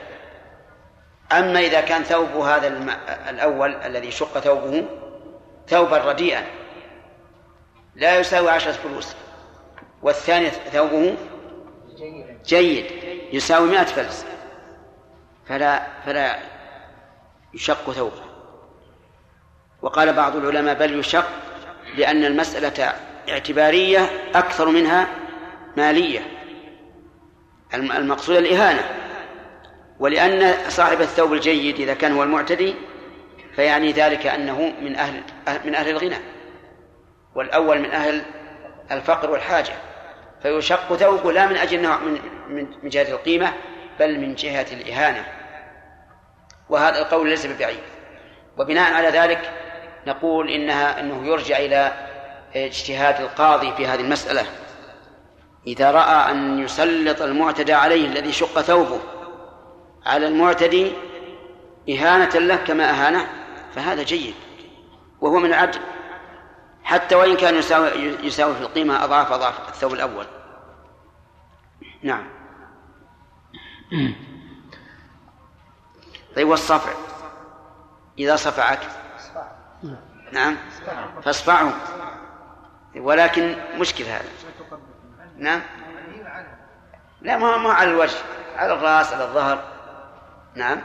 أما 1.32 1.60
إذا 1.60 1.80
كان 1.80 2.02
ثوب 2.02 2.36
هذا 2.36 2.68
الأول 3.28 3.74
الذي 3.74 4.10
شق 4.10 4.38
ثوبه 4.38 4.84
ثوبا 5.68 5.98
رديئا 5.98 6.44
لا 7.94 8.18
يساوي 8.18 8.50
عشرة 8.50 8.72
فلوس 8.72 9.14
والثاني 10.02 10.50
ثوبه 10.50 11.16
جيد 12.44 12.86
يساوي 13.32 13.70
مئة 13.70 13.84
فلس. 13.84 14.26
فلا 15.48 15.86
فلا 16.06 16.59
يشق 17.54 17.90
ثوبه. 17.90 18.22
وقال 19.82 20.12
بعض 20.12 20.36
العلماء 20.36 20.74
بل 20.74 20.98
يشق 20.98 21.28
لأن 21.96 22.24
المسألة 22.24 22.92
اعتبارية 23.28 24.10
أكثر 24.34 24.68
منها 24.68 25.08
مالية. 25.76 26.20
الم- 27.74 27.92
المقصود 27.92 28.36
الإهانة. 28.36 28.84
ولأن 30.00 30.54
صاحب 30.70 31.00
الثوب 31.00 31.32
الجيد 31.32 31.80
إذا 31.80 31.94
كان 31.94 32.12
هو 32.12 32.22
المعتدي 32.22 32.74
فيعني 33.56 33.92
ذلك 33.92 34.26
أنه 34.26 34.72
من 34.82 34.96
أهل 34.96 35.22
من 35.64 35.74
أهل 35.74 35.88
الغنى. 35.88 36.16
والأول 37.34 37.78
من 37.78 37.90
أهل 37.90 38.22
الفقر 38.90 39.30
والحاجة. 39.30 39.72
فيشق 40.42 40.94
ثوبه 40.96 41.32
لا 41.32 41.46
من 41.46 41.56
أجل 41.56 41.88
من 42.48 42.66
من 42.82 42.88
جهة 42.88 43.10
القيمة 43.12 43.52
بل 44.00 44.20
من 44.20 44.34
جهة 44.34 44.66
الإهانة. 44.72 45.26
وهذا 46.70 46.98
القول 46.98 47.28
ليس 47.28 47.46
ببعيد. 47.46 47.80
وبناء 48.58 48.92
على 48.92 49.08
ذلك 49.08 49.52
نقول 50.06 50.48
إنها 50.48 51.00
أنه 51.00 51.26
يرجع 51.26 51.58
إلى 51.58 51.92
اجتهاد 52.54 53.20
القاضي 53.20 53.72
في 53.72 53.86
هذه 53.86 54.00
المسألة. 54.00 54.46
إذا 55.66 55.90
رأى 55.90 56.30
أن 56.30 56.58
يسلط 56.58 57.22
المعتدى 57.22 57.72
عليه 57.72 58.06
الذي 58.06 58.32
شق 58.32 58.60
ثوبه 58.60 59.00
على 60.06 60.26
المعتدي 60.26 60.92
إهانة 61.90 62.38
له 62.38 62.56
كما 62.56 62.90
أهانه 62.90 63.26
فهذا 63.74 64.02
جيد 64.02 64.34
وهو 65.20 65.38
من 65.38 65.46
العدل. 65.46 65.78
حتى 66.84 67.14
وإن 67.14 67.36
كان 67.36 67.54
يساوي, 67.54 67.88
يساوي 68.22 68.54
في 68.54 68.60
القيمة 68.60 69.04
أضعاف 69.04 69.32
أضعاف 69.32 69.68
الثوب 69.68 69.92
الأول. 69.92 70.26
نعم. 72.02 72.26
طيب 76.36 76.48
والصفع؟ 76.48 76.92
إذا 78.18 78.36
صفعك 78.36 78.80
نعم. 80.32 80.56
فاصفعه 81.24 81.72
ولكن 82.96 83.56
مشكل 83.74 84.04
هذا. 84.04 84.28
نعم. 85.36 85.62
لا 87.20 87.36
ما 87.36 87.56
ما 87.56 87.72
على 87.72 87.90
الوجه. 87.90 88.18
على 88.56 88.72
الرأس 88.72 89.12
على 89.12 89.24
الظهر. 89.24 89.64
نعم. 90.54 90.82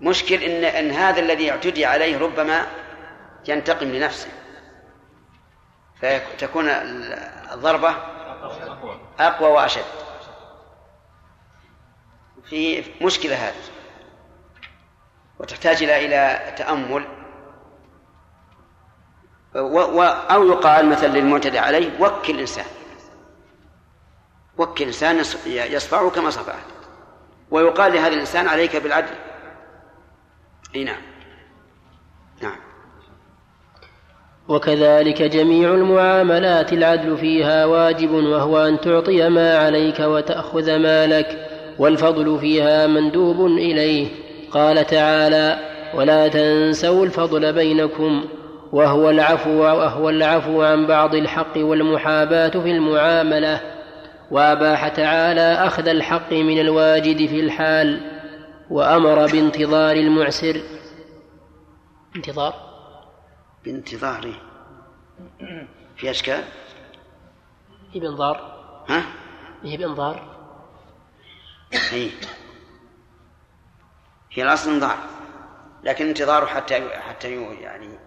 مشكل 0.00 0.34
إن 0.42 0.64
إن 0.64 0.90
هذا 0.90 1.20
الذي 1.20 1.50
اعتدي 1.50 1.86
عليه 1.86 2.18
ربما 2.18 2.66
ينتقم 3.48 3.86
لنفسه. 3.86 4.28
فتكون 6.02 6.68
الضربة 7.52 7.94
أقوى 9.20 9.48
وأشد. 9.50 10.09
في 12.44 12.84
مشكلة 13.02 13.34
هذه. 13.34 13.54
وتحتاج 15.38 15.82
إلى 15.82 16.06
إلى 16.06 16.54
تأمل. 16.56 17.06
و 19.54 19.78
و 19.78 20.02
أو 20.02 20.48
يقال 20.48 20.88
مثلا 20.88 21.08
للمعتدى 21.08 21.58
عليه 21.58 22.00
وكل 22.00 22.40
إنسان. 22.40 22.64
وكل 24.58 24.84
إنسان 24.84 25.16
يصفعه 25.46 26.10
كما 26.10 26.30
صفعت 26.30 26.64
ويقال 27.50 27.92
لهذا 27.92 28.14
الإنسان 28.14 28.48
عليك 28.48 28.76
بالعدل. 28.76 29.14
أي 30.74 30.84
نعم. 30.84 31.02
نعم. 32.42 32.56
وكذلك 34.48 35.22
جميع 35.22 35.74
المعاملات 35.74 36.72
العدل 36.72 37.18
فيها 37.18 37.64
واجب 37.64 38.10
وهو 38.10 38.58
أن 38.58 38.80
تعطي 38.80 39.28
ما 39.28 39.58
عليك 39.58 40.00
وتأخذ 40.00 40.78
ما 40.78 41.06
لك. 41.06 41.49
والفضل 41.80 42.38
فيها 42.38 42.86
مندوب 42.86 43.46
إليه. 43.46 44.08
قال 44.50 44.86
تعالى 44.86 45.58
ولا 45.94 46.28
تنسوا 46.28 47.04
الفضل 47.04 47.52
بينكم 47.52 48.24
وهو 48.72 49.10
العفو 49.10 49.50
وهو 49.50 50.08
العفو 50.08 50.62
عن 50.62 50.86
بعض 50.86 51.14
الحق 51.14 51.56
والمحاباة 51.56 52.48
في 52.48 52.70
المعاملة. 52.70 53.60
وأباح 54.30 54.88
تعالى 54.88 55.40
أخذ 55.40 55.88
الحق 55.88 56.32
من 56.32 56.60
الواجد 56.60 57.26
في 57.28 57.40
الحال 57.40 58.00
وأمر 58.70 59.26
بانتظار 59.26 59.96
المعسر. 59.96 60.60
انتظار؟ 62.16 62.54
بانتظاره 63.64 64.34
في 65.96 66.10
أشكال؟ 66.10 66.44
هي 67.92 68.00
بانظار 68.00 68.36
ها؟ 68.88 69.02
هي 69.64 69.76
بانظار 69.76 70.29
هي 71.72 72.10
هي 74.32 74.42
الأصل 74.42 74.70
انظار. 74.70 74.98
لكن 75.82 76.08
انتظاره 76.08 76.46
حتى 76.46 76.90
حتى 76.90 77.42
يعني 77.42 77.98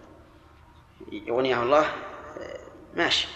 يغنيه 1.12 1.62
الله 1.62 1.86
ماشي. 2.94 3.28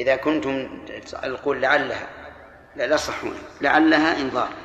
إذا 0.00 0.16
كنتم 0.16 0.84
القول 1.24 1.62
لعلها 1.62 2.08
لا 2.76 2.86
لا 2.86 2.96
صحون 2.96 3.38
لعلها 3.60 4.20
انظار. 4.20 4.63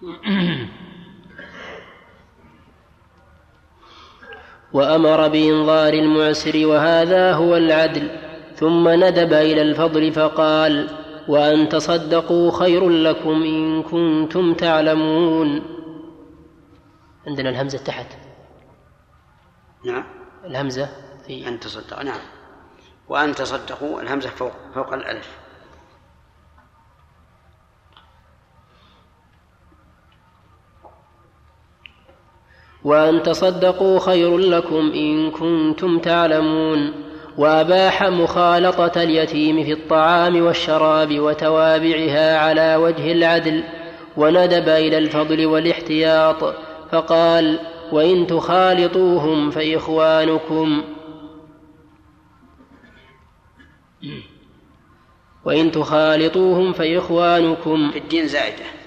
وامر 4.72 5.28
بإنظار 5.28 5.92
المعسر 5.92 6.66
وهذا 6.66 7.32
هو 7.32 7.56
العدل 7.56 8.10
ثم 8.54 8.88
ندب 8.88 9.32
إلى 9.32 9.62
الفضل 9.62 10.12
فقال 10.12 10.88
وأن 11.28 11.68
تصدقوا 11.68 12.50
خير 12.50 12.88
لكم 12.88 13.42
إن 13.42 13.82
كنتم 13.82 14.54
تعلمون. 14.54 15.62
عندنا 17.26 17.50
الهمزة 17.50 17.78
تحت. 17.78 18.06
نعم. 19.86 20.04
الهمزة 20.44 20.88
في 21.26 21.48
أن 21.48 21.60
تصدق 21.60 22.02
نعم. 22.02 22.20
وأن 23.08 23.34
تصدقوا 23.34 24.02
الهمزة 24.02 24.30
فوق 24.30 24.52
فوق 24.74 24.94
الألف. 24.94 25.38
وأن 32.84 33.22
تصدقوا 33.22 33.98
خير 33.98 34.38
لكم 34.38 34.92
إن 34.94 35.30
كنتم 35.30 35.98
تعلمون 35.98 36.92
وأباح 37.38 38.02
مخالطة 38.02 39.02
اليتيم 39.02 39.64
في 39.64 39.72
الطعام 39.72 40.42
والشراب 40.42 41.18
وتوابعها 41.18 42.38
على 42.38 42.76
وجه 42.76 43.12
العدل 43.12 43.64
وندب 44.16 44.68
إلى 44.68 44.98
الفضل 44.98 45.46
والاحتياط 45.46 46.54
فقال 46.90 47.58
وإن 47.92 48.26
تخالطوهم 48.26 49.50
فإخوانكم 49.50 50.82
وإن 55.44 55.70
تخالطوهم 55.70 56.72
فإخوانكم 56.72 57.90
في 57.90 57.98
الدين 57.98 58.26
زائدة. 58.26 58.79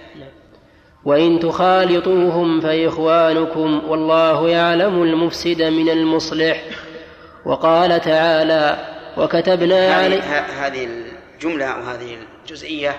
وإن 1.06 1.40
تخالطوهم 1.40 2.62
فإخوانكم 2.62 3.82
والله 3.88 4.50
يعلم 4.50 5.04
المفسد 5.04 5.62
من 5.62 5.90
المصلح. 5.90 6.64
وقال 7.46 8.02
تعالى 8.02 8.94
وكتبنا 9.18 9.96
عليه 9.96 10.22
هذه 10.66 10.88
الجملة 11.36 11.66
أو 11.66 11.82
هذه 11.82 12.18
الجزئية 12.42 12.96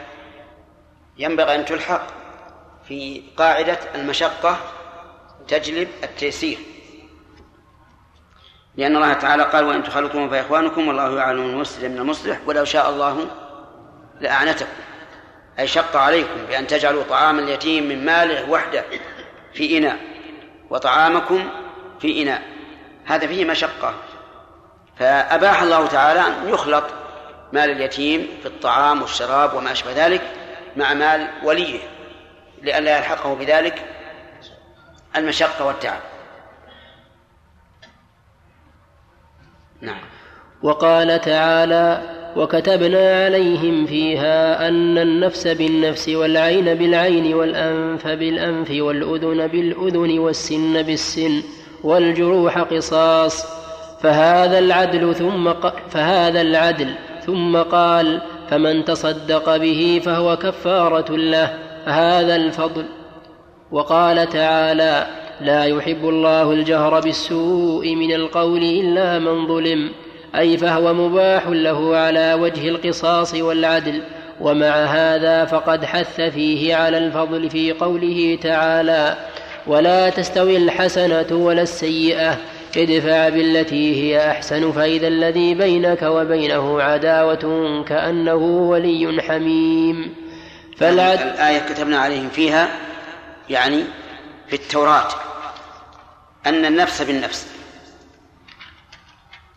ينبغي 1.19 1.55
أن 1.55 1.65
تلحق 1.65 2.07
في 2.89 3.23
قاعدة 3.37 3.79
المشقة 3.95 4.59
تجلب 5.49 5.89
التيسير. 6.05 6.59
لأن 8.77 8.97
الله 8.97 9.13
تعالى 9.13 9.43
قال 9.43 9.65
وإن 9.65 9.83
تخالطوهم 9.83 10.31
فإخوانكم 10.31 10.89
والله 10.89 11.17
يعلم 11.17 11.51
المفسد 11.51 11.85
من 11.85 11.99
المصلح. 11.99 12.39
ولو 12.47 12.65
شاء 12.65 12.91
الله 12.91 13.27
لأعنتكم. 14.21 14.67
أي 15.59 15.67
شق 15.67 15.97
عليكم 15.97 16.47
بأن 16.49 16.67
تجعلوا 16.67 17.03
طعام 17.03 17.39
اليتيم 17.39 17.89
من 17.89 18.05
ماله 18.05 18.51
وحده 18.51 18.85
في 19.55 19.79
إناء 19.79 19.99
وطعامكم 20.71 21.51
في 22.01 22.23
إناء. 22.23 22.43
هذا 23.05 23.27
فيه 23.27 23.45
مشقة. 23.45 23.95
فأباح 24.99 25.63
الله 25.63 25.87
تعالى 25.87 26.21
أن 26.21 26.49
يخلط 26.49 26.85
مال 27.53 27.71
اليتيم 27.71 28.29
في 28.43 28.47
الطعام 28.47 29.03
والشراب 29.03 29.55
وما 29.55 29.73
أشبه 29.73 30.07
ذلك 30.07 30.23
مع 30.77 30.95
مال 30.95 31.29
وليه 31.43 31.81
لئلا 32.63 32.99
يلحقه 32.99 33.35
بذلك 33.35 33.85
المشقة 35.17 35.67
والتعب. 35.67 36.01
نعم. 39.81 40.01
وقال 40.63 41.21
تعالى 41.21 42.14
وكتبنا 42.37 43.25
عليهم 43.25 43.87
فيها 43.87 44.69
أن 44.69 44.99
النفس 44.99 45.47
بالنفس 45.47 46.09
والعين 46.09 46.75
بالعين 46.75 47.35
والأنف 47.35 48.07
بالأنف 48.07 48.71
والأذن 48.71 49.47
بالأذن 49.47 50.19
والسن 50.19 50.83
بالسن 50.83 51.43
والجروح 51.85 52.59
قصاص 52.59 53.47
فهذا 54.03 54.59
العدل 54.59 55.15
ثم 55.15 55.53
فهذا 55.91 56.41
العدل 56.41 56.95
ثم 57.27 57.57
قال 57.57 58.21
فمن 58.51 58.85
تصدق 58.85 59.57
به 59.57 60.01
فهو 60.05 60.37
كفارة 60.37 61.17
له 61.17 61.59
هذا 61.85 62.37
الفضل 62.37 62.85
وقال 63.73 64.29
تعالى 64.29 65.07
لا 65.41 65.65
يحب 65.65 66.09
الله 66.09 66.53
الجهر 66.53 67.01
بالسوء 67.01 67.95
من 67.95 68.13
القول 68.15 68.63
إلا 68.63 69.19
من 69.19 69.47
ظلم 69.47 69.91
أي 70.39 70.57
فهو 70.57 70.95
مباح 70.95 71.47
له 71.47 71.97
على 71.97 72.35
وجه 72.35 72.69
القصاص 72.69 73.35
والعدل 73.35 74.03
ومع 74.41 74.85
هذا 74.85 75.45
فقد 75.45 75.85
حث 75.85 76.21
فيه 76.21 76.77
على 76.77 76.99
الفضل 76.99 77.51
في 77.51 77.73
قوله 77.73 78.39
تعالى 78.43 79.17
ولا 79.67 80.11
تستوي 80.11 80.57
الحسنة 80.57 81.27
ولا 81.37 81.63
السيئة 81.63 82.39
ادفع 82.77 83.29
بالتي 83.29 84.03
هي 84.03 84.31
أحسن 84.31 84.73
فإذا 84.73 85.09
الذي 85.09 85.55
بينك 85.55 86.03
وبينه 86.03 86.83
عداوة 86.83 87.85
كأنه 87.89 88.35
ولي 88.35 89.23
حميم. 89.23 90.15
فالعد... 90.77 91.21
الآية 91.21 91.59
كتبنا 91.59 91.99
عليهم 91.99 92.29
فيها 92.29 92.69
يعني 93.51 93.85
في 94.49 94.57
التوراة 94.57 95.09
أن 96.47 96.65
النفس 96.65 97.03
بالنفس. 97.03 97.47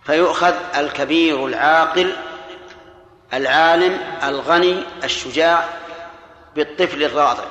فيؤخذ 0.07 0.53
الكبير 0.77 1.45
العاقل 1.45 2.13
العالم 3.33 3.99
الغني 4.23 4.83
الشجاع 5.03 5.65
بالطفل 6.55 7.03
الراضع 7.03 7.43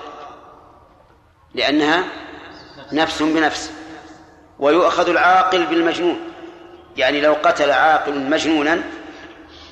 لأنها 1.55 2.05
نفس 2.93 3.23
بنفس 3.23 3.73
ويؤخذ 4.59 5.09
العاقل 5.09 5.67
بالمجنون. 5.67 6.21
يعني 6.97 7.21
لو 7.21 7.37
قتل 7.43 7.71
عاقل 7.71 8.31
مجنونا 8.31 8.83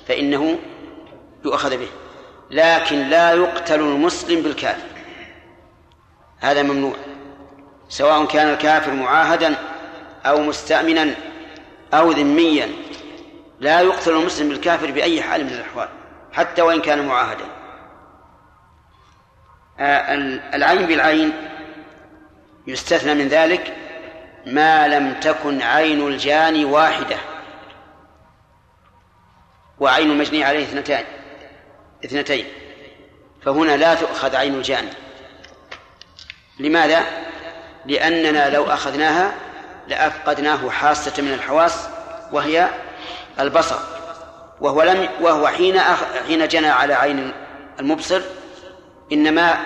فإنه 0.08 0.58
يؤخذ 1.44 1.76
به 1.76 1.88
لكن 2.50 3.08
لا 3.08 3.32
يقتل 3.32 3.80
المسلم 3.80 4.42
بالكافر. 4.42 4.88
هذا 6.38 6.62
ممنوع 6.62 6.94
سواء 7.88 8.24
كان 8.24 8.48
الكافر 8.48 8.92
معاهدا 8.92 9.54
أو 10.26 10.40
مستأمنا. 10.40 11.14
أو 11.98 12.10
ذميا. 12.10 12.68
لا 13.60 13.80
يقتل 13.80 14.10
المسلم 14.10 14.48
بالكافر 14.48 14.90
بأي 14.90 15.22
حال 15.22 15.44
من 15.44 15.52
الأحوال 15.52 15.88
حتى 16.32 16.62
وإن 16.62 16.80
كان 16.80 17.06
معاهدا. 17.06 17.44
آه، 19.78 20.14
العين 20.54 20.86
بالعين 20.86 21.32
يستثنى 22.66 23.14
من 23.14 23.28
ذلك 23.28 23.76
ما 24.46 24.88
لم 24.88 25.14
تكن 25.20 25.62
عين 25.62 26.06
الجاني 26.06 26.64
واحدة. 26.64 27.16
وعين 29.80 30.10
المجني 30.10 30.44
عليه 30.44 30.64
اثنتان 30.64 31.04
اثنتين. 32.04 32.46
فهنا 33.44 33.76
لا 33.76 33.94
تؤخذ 33.94 34.36
عين 34.36 34.54
الجاني 34.54 34.90
لماذا؟ 36.60 37.04
لأننا 37.86 38.50
لو 38.50 38.64
أخذناها 38.64 39.34
لأفقدناه 39.88 40.70
حاسة 40.70 41.22
من 41.22 41.32
الحواس 41.32 41.88
وهي 42.32 42.68
البصر. 43.40 43.78
وهو 44.60 44.82
لم 44.82 45.08
وهو 45.20 45.46
حين 45.46 45.80
حين 46.28 46.48
جنى 46.48 46.68
على 46.68 46.94
عين 46.94 47.32
المبصر 47.80 48.22
إنما 49.12 49.58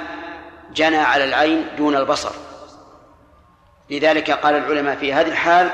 جنى 0.74 0.96
على 0.96 1.24
العين 1.24 1.66
دون 1.76 1.96
البصر. 1.96 2.30
لذلك 3.90 4.30
قال 4.30 4.54
العلماء 4.54 4.96
في 4.96 5.12
هذه 5.12 5.28
الحال 5.28 5.70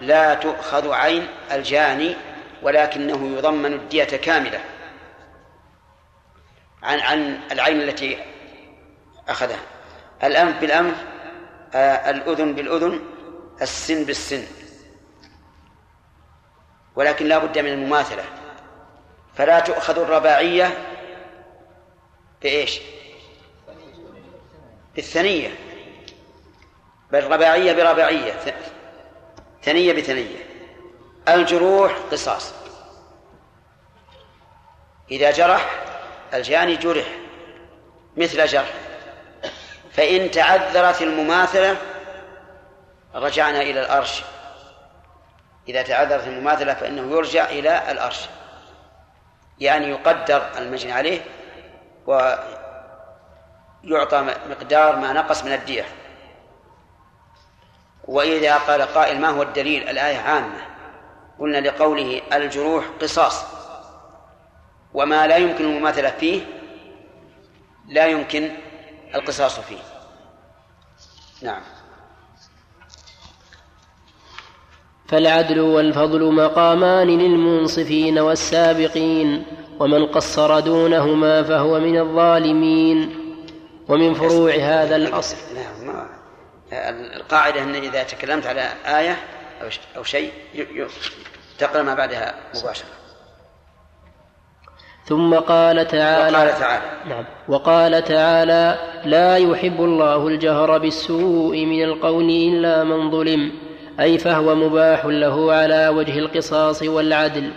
لا 0.00 0.34
تؤخذ 0.34 0.92
عين 0.92 1.26
الجاني 1.52 2.16
ولكنه 2.62 3.36
يضمن 3.38 3.72
الدية 3.72 4.04
كاملة. 4.04 4.60
عن 6.82 7.00
عن 7.00 7.40
العين 7.52 7.80
التي 7.80 8.18
أخذها. 9.28 9.58
الأنف 10.24 10.60
بالأنف 10.60 10.96
آه 11.74 12.10
الأذن 12.10 12.52
بالأذن 12.52 13.00
السن 13.62 14.04
بالسن. 14.04 14.46
ولكن 16.96 17.26
لا 17.26 17.38
بد 17.38 17.58
من 17.58 17.72
المماثلة. 17.72 18.24
فلا 19.34 19.60
تؤخذ 19.60 19.98
الرباعية 19.98 20.78
بإيش؟ 22.42 22.80
بالثنية. 24.94 25.50
بل 27.12 27.24
رباعية 27.24 27.72
برباعية. 27.72 28.54
ثنية 29.62 29.92
بثنية. 29.92 30.46
الجروح 31.28 31.92
قصاص. 32.12 32.52
إذا 35.10 35.30
جرح 35.30 35.84
الجاني 36.34 36.76
جرح. 36.76 37.06
مثل 38.16 38.46
جرح. 38.46 38.74
فإن 39.92 40.30
تعذرت 40.30 41.02
المماثلة 41.02 41.91
رجعنا 43.14 43.62
إلى 43.62 43.80
الأرش. 43.80 44.22
إذا 45.68 45.82
تعذرت 45.82 46.26
المماثلة 46.26 46.74
فإنه 46.74 47.16
يرجع 47.16 47.44
إلى 47.44 47.92
الأرش. 47.92 48.28
يعني 49.58 49.86
يقدر 49.86 50.58
المجني 50.58 50.92
عليه 50.92 51.20
ويعطى 52.06 52.46
مقدار 54.50 54.96
ما 54.96 55.12
نقص 55.12 55.44
من 55.44 55.52
الدية. 55.52 55.84
وإذا 58.04 58.58
قال 58.58 58.82
قائل 58.82 59.20
ما 59.20 59.28
هو 59.28 59.42
الدليل؟ 59.42 59.88
الآية 59.88 60.18
عامة. 60.18 60.60
قلنا 61.38 61.68
لقوله 61.68 62.22
الجروح 62.32 62.84
قصاص. 63.00 63.44
وما 64.94 65.26
لا 65.26 65.36
يمكن 65.36 65.64
المماثلة 65.64 66.10
فيه 66.10 66.42
لا 67.88 68.06
يمكن 68.06 68.50
القصاص 69.14 69.60
فيه. 69.60 69.78
نعم. 71.42 71.62
فالعدل 75.12 75.60
والفضل 75.60 76.32
مقامان 76.32 77.06
للمنصفين 77.06 78.18
والسابقين 78.18 79.44
ومن 79.80 80.06
قصر 80.06 80.60
دونهما 80.60 81.42
فهو 81.42 81.80
من 81.80 81.98
الظالمين. 81.98 83.16
ومن 83.88 84.14
فروع 84.14 84.54
هذا 84.54 84.96
الأصل 84.96 85.36
نعم 85.54 86.06
القاعدة 87.16 87.62
أن 87.62 87.74
إذا 87.74 88.02
تكلمت 88.02 88.46
على 88.46 88.68
آية 88.86 89.16
أو 89.96 90.02
شيء 90.02 90.30
تقرأ 91.58 91.82
ما 91.82 91.94
بعدها 91.94 92.34
مباشرة. 92.54 92.86
ثم 95.04 95.34
قال 95.34 95.88
تعالى 95.88 96.36
وقال 96.36 96.58
تعالى. 96.58 96.84
نعم. 97.08 97.24
وقال 97.48 98.04
تعالى 98.04 98.78
لا 99.04 99.36
يحب 99.36 99.80
الله 99.80 100.28
الجهر 100.28 100.78
بالسوء 100.78 101.64
من 101.66 101.84
القول 101.84 102.30
إلا 102.30 102.84
من 102.84 103.10
ظلم. 103.10 103.52
أي 104.02 104.18
فهو 104.18 104.54
مباح 104.54 105.04
له 105.04 105.52
على 105.52 105.88
وجه 105.88 106.18
القصاص 106.18 106.82
والعدل. 106.82 107.52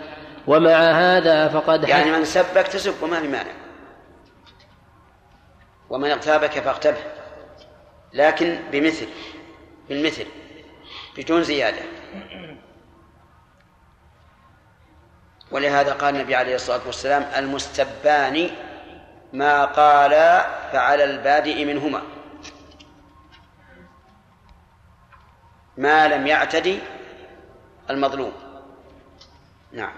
ومع 0.46 0.70
هذا 0.70 1.48
فقد 1.48 1.88
يعني 1.88 2.10
من 2.10 2.24
سبك 2.24 2.68
تسب 2.68 3.02
وما 3.02 3.20
في 3.20 3.28
مانع. 3.28 3.52
ومن 5.90 6.10
اغتابك 6.10 6.50
فاغتبه. 6.50 6.98
لكن 8.12 8.58
بمثل 8.72 9.06
بالمثل 9.88 10.26
بدون 11.18 11.42
زيادة. 11.42 11.82
ولهذا 15.50 15.92
قال 15.92 16.16
النبي 16.16 16.34
عليه 16.34 16.54
الصلاة 16.54 16.80
والسلام 16.86 17.26
المستبان 17.36 18.50
ما 19.32 19.64
قال 19.64 20.10
فعلى 20.72 21.04
البادئ 21.04 21.64
منهما. 21.64 22.02
ما 25.78 26.08
لم 26.08 26.26
يعتدي 26.26 26.78
المظلوم. 27.90 28.32
نعم. 29.72 29.92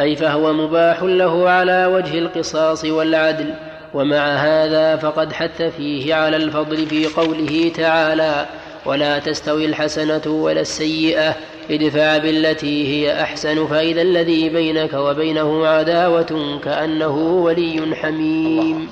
أي 0.00 0.16
فهو 0.16 0.52
مباح 0.52 1.02
له 1.02 1.50
على 1.50 1.86
وجه 1.86 2.18
القصاص 2.18 2.84
والعدل 2.84 3.54
ومع 3.94 4.26
هذا 4.34 4.96
فقد 4.96 5.32
حث 5.32 5.62
فيه 5.62 6.14
على 6.14 6.36
الفضل 6.36 6.86
في 6.86 7.06
قوله 7.06 7.72
تعالى 7.76 8.46
ولا 8.84 9.18
تستوي 9.18 9.66
الحسنة 9.66 10.22
ولا 10.26 10.60
السيئة 10.60 11.34
ادفع 11.70 12.18
بالتي 12.18 12.88
هي 12.88 13.22
أحسن 13.22 13.66
فإذا 13.66 14.02
الذي 14.02 14.48
بينك 14.48 14.92
وبينه 14.92 15.66
عداوة 15.66 16.60
كأنه 16.64 17.16
ولي 17.16 17.96
حميم. 17.96 18.90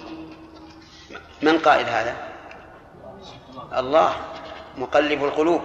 من 1.43 1.59
قائل 1.59 1.87
هذا؟ 1.87 2.24
الله 3.77 4.17
مقلب 4.77 5.25
القلوب. 5.25 5.63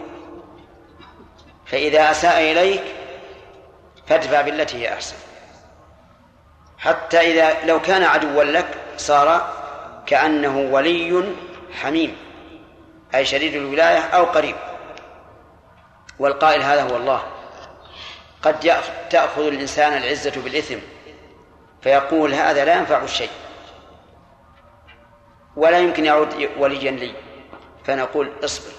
فإذا 1.66 2.12
أساء 2.12 2.52
إليك 2.52 2.84
فادفع 4.08 4.42
بالتي 4.42 4.78
هي 4.78 4.94
أحسن. 4.94 5.16
حتى 6.78 7.20
إذا 7.20 7.66
لو 7.66 7.82
كان 7.82 8.04
عدوا 8.04 8.44
لك 8.44 8.68
صار 8.98 9.54
كأنه 10.06 10.58
ولي 10.72 11.34
حميم 11.74 12.18
أي 13.16 13.26
شديد 13.26 13.56
الولاية 13.56 14.00
أو 14.00 14.26
قريب. 14.26 14.56
والقائل 16.20 16.62
هذا 16.62 16.82
هو 16.84 16.98
الله. 16.98 17.24
قد 18.42 18.74
تأخذ 19.10 19.48
الإنسان 19.48 19.98
العزة 19.98 20.42
بالإثم 20.42 20.78
فيقول 21.82 22.34
هذا 22.34 22.66
لا 22.66 22.76
ينفع 22.76 23.04
الشيء. 23.04 23.30
ولا 25.56 25.80
يمكن 25.80 26.06
يعود 26.06 26.50
وليا 26.58 26.92
لي. 26.92 27.14
فنقول 27.86 28.32
اصبر 28.44 28.72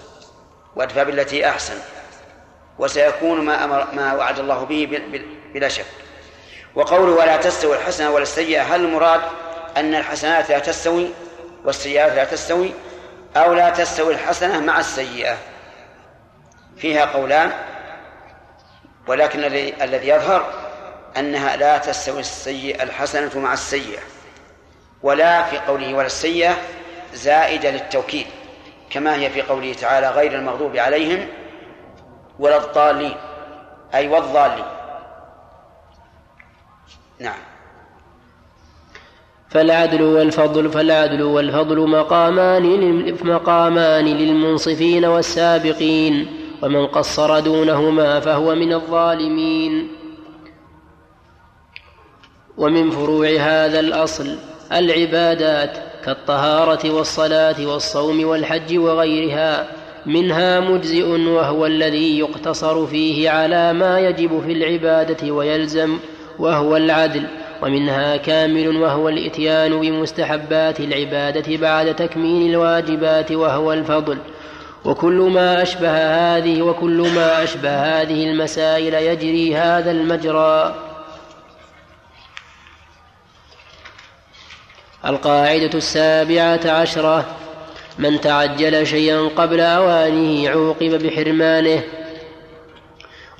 وادفع 0.76 1.02
بالتي 1.02 1.48
أحسن 1.48 1.78
وسيكون 2.78 3.40
ما 3.40 3.64
أمر 3.64 3.86
ما 3.92 4.14
وعد 4.14 4.38
الله 4.38 4.64
به 4.64 5.00
بلا 5.54 5.68
شك. 5.68 5.86
وقوله 6.74 7.12
ولا 7.12 7.36
تستوي 7.36 7.76
الحسنة 7.76 8.10
ولا 8.10 8.22
السيئة 8.22 8.62
هل 8.62 8.84
المراد 8.84 9.20
أن 9.76 9.94
الحسنات 9.94 10.50
لا 10.50 10.58
تستوي 10.58 11.10
والسيئات 11.64 12.12
لا 12.12 12.24
تستوي 12.24 12.72
أو 13.36 13.54
لا 13.54 13.70
تستوي 13.70 14.14
الحسنة 14.14 14.60
مع 14.60 14.80
السيئة؟ 14.80 15.36
فيها 16.76 17.04
قولان 17.04 17.52
ولكن 19.06 19.44
الذي 19.82 20.08
يظهر 20.08 20.52
أنها 21.16 21.56
لا 21.56 21.78
تستوي 21.78 22.20
السيئة 22.20 22.82
الحسنة 22.82 23.38
مع 23.38 23.52
السيئة 23.52 24.00
ولا 25.02 25.44
في 25.44 25.58
قوله 25.58 25.94
ولا 25.94 26.06
السيئة 26.06 26.56
زائدة 27.14 27.70
للتوكيد. 27.70 28.26
كما 28.90 29.16
هي 29.16 29.30
في 29.30 29.42
قوله 29.42 29.72
تعالى 29.72 30.10
غير 30.10 30.34
المغضوب 30.34 30.76
عليهم 30.76 31.26
ولا 32.38 32.64
الضالين 32.64 33.14
أي 33.94 34.08
والضالين. 34.08 34.64
نعم. 37.20 37.38
فالعدل 39.48 40.02
والفضل 40.02 40.70
فالعدل 40.70 41.22
والفضل 41.22 41.88
مقامان 41.88 43.16
مقامان 43.22 44.04
للمنصفين 44.04 45.04
والسابقين 45.04 46.36
ومن 46.62 46.86
قصر 46.86 47.40
دونهما 47.40 48.20
فهو 48.20 48.54
من 48.54 48.72
الظالمين. 48.72 49.88
ومن 52.58 52.90
فروع 52.90 53.26
هذا 53.26 53.80
الأصل 53.80 54.38
العبادات 54.72 55.89
كالطهارة 56.04 56.90
والصلاة 56.90 57.66
والصوم 57.66 58.24
والحج 58.24 58.78
وغيرها 58.78 59.66
منها 60.06 60.60
مجزئ 60.60 61.06
وهو 61.06 61.66
الذي 61.66 62.18
يقتصر 62.18 62.86
فيه 62.86 63.30
على 63.30 63.72
ما 63.72 63.98
يجب 64.00 64.42
في 64.46 64.52
العبادة 64.52 65.32
ويلزم 65.32 65.98
وهو 66.38 66.76
العدل 66.76 67.26
ومنها 67.62 68.16
كامل 68.16 68.76
وهو 68.76 69.08
الإتيان 69.08 69.80
بمستحبات 69.80 70.80
العبادة 70.80 71.56
بعد 71.56 71.96
تكميل 71.96 72.50
الواجبات 72.50 73.32
وهو 73.32 73.72
الفضل. 73.72 74.18
وكل 74.84 75.30
ما 75.34 75.62
أشبه 75.62 75.90
هذه 75.90 76.62
وكل 76.62 77.08
ما 77.14 77.42
أشبه 77.42 77.70
هذه 77.70 78.30
المسائل 78.30 78.94
يجري 78.94 79.56
هذا 79.56 79.90
المجرى. 79.90 80.89
القاعدة 85.06 85.70
السابعة 85.74 86.60
عشرة. 86.66 87.36
من 87.98 88.20
تعجل 88.20 88.86
شيئا 88.86 89.28
قبل 89.36 89.60
أوانه 89.60 90.48
عوقب 90.48 91.02
بحرمانه. 91.02 91.82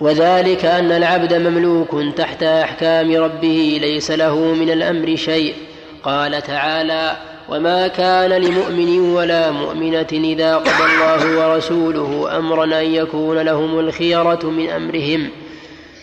وذلك 0.01 0.65
أن 0.65 0.93
العبد 0.93 1.35
مملوك 1.35 1.97
تحت 2.17 2.43
أحكام 2.43 3.17
ربه 3.17 3.79
ليس 3.83 4.11
له 4.11 4.37
من 4.37 4.71
الأمر 4.71 5.17
شيء. 5.17 5.55
قال 6.03 6.43
تعالى 6.43 7.17
وما 7.49 7.89
كان 7.89 8.31
لمؤمن 8.31 9.01
ولا 9.01 9.51
مؤمنة 9.51 10.07
إذا 10.13 10.57
قضى 10.57 10.85
الله 10.95 11.39
ورسوله 11.39 12.39
أمرا 12.39 12.65
أن 12.65 12.95
يكون 12.95 13.39
لهم 13.39 13.79
الخيرة 13.79 14.41
من 14.45 14.71
أمرهم. 14.71 15.31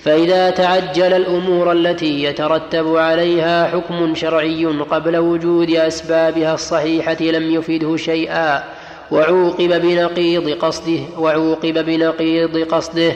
فإذا 0.03 0.49
تعجل 0.49 1.13
الأمور 1.13 1.71
التي 1.71 2.23
يترتب 2.23 2.95
عليها 2.95 3.67
حكم 3.67 4.15
شرعي 4.15 4.65
قبل 4.65 5.17
وجود 5.17 5.69
أسبابها 5.69 6.53
الصحيحة 6.53 7.17
لم 7.21 7.51
يفده 7.51 7.97
شيئا 7.97 8.63
وعوقب 9.11 9.81
بنقيض 9.81 10.49
قصده 10.49 10.99
وعوقب 11.17 11.85
بنقيض 11.85 12.57
قصده 12.57 13.13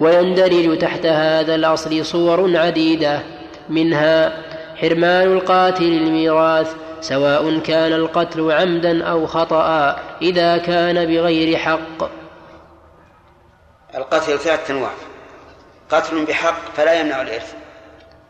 ويندرج 0.00 0.78
تحت 0.78 1.06
هذا 1.06 1.54
الأصل 1.54 2.04
صور 2.04 2.56
عديدة 2.56 3.20
منها 3.68 4.32
حرمان 4.76 5.32
القاتل 5.32 5.84
الميراث 5.84 6.74
سواء 7.00 7.58
كان 7.58 7.92
القتل 7.92 8.52
عمدا 8.52 9.04
أو 9.04 9.26
خطأ 9.26 9.96
إذا 10.22 10.56
كان 10.56 11.06
بغير 11.06 11.56
حق. 11.56 12.10
القتل 13.94 14.38
ثلاثة 14.38 14.74
أنواع. 14.74 14.90
قتل 15.90 16.24
بحق 16.24 16.74
فلا 16.76 16.92
يمنع 16.92 17.22
الإرث 17.22 17.54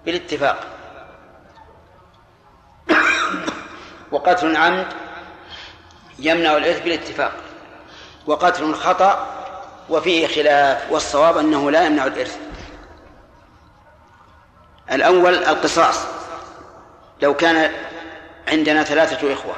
بالاتفاق. 0.05 0.67
وقتل 4.13 4.57
عمد 4.57 4.87
يمنع 6.19 6.57
الإرث 6.57 6.83
بالاتفاق. 6.83 7.33
وقتل 8.27 8.75
خطأ 8.75 9.27
وفيه 9.89 10.27
خلاف 10.27 10.93
والصواب 10.93 11.39
أنه 11.39 11.71
لا 11.71 11.87
يمنع 11.87 12.07
الإرث. 12.07 12.39
الأول 14.93 15.35
القصاص. 15.35 16.07
لو 17.23 17.35
كان 17.35 17.73
عندنا 18.49 18.83
ثلاثة 18.83 19.33
إخوة 19.33 19.55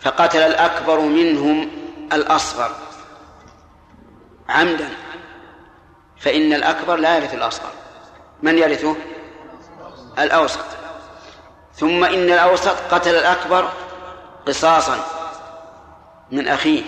فقتل 0.00 0.38
الأكبر 0.38 1.00
منهم 1.00 1.70
الأصغر 2.12 2.70
عمدا. 4.48 4.88
فإن 6.20 6.52
الأكبر 6.52 6.96
لا 6.96 7.16
يرث 7.16 7.34
الأصغر. 7.34 7.70
من 8.42 8.58
يرثه؟ 8.58 8.96
الأوسط. 10.18 10.64
ثم 11.74 12.04
إن 12.04 12.30
الأوسط 12.30 12.76
قتل 12.90 13.14
الأكبر 13.14 13.68
قصاصا 14.46 14.98
من 16.30 16.48
أخيه. 16.48 16.82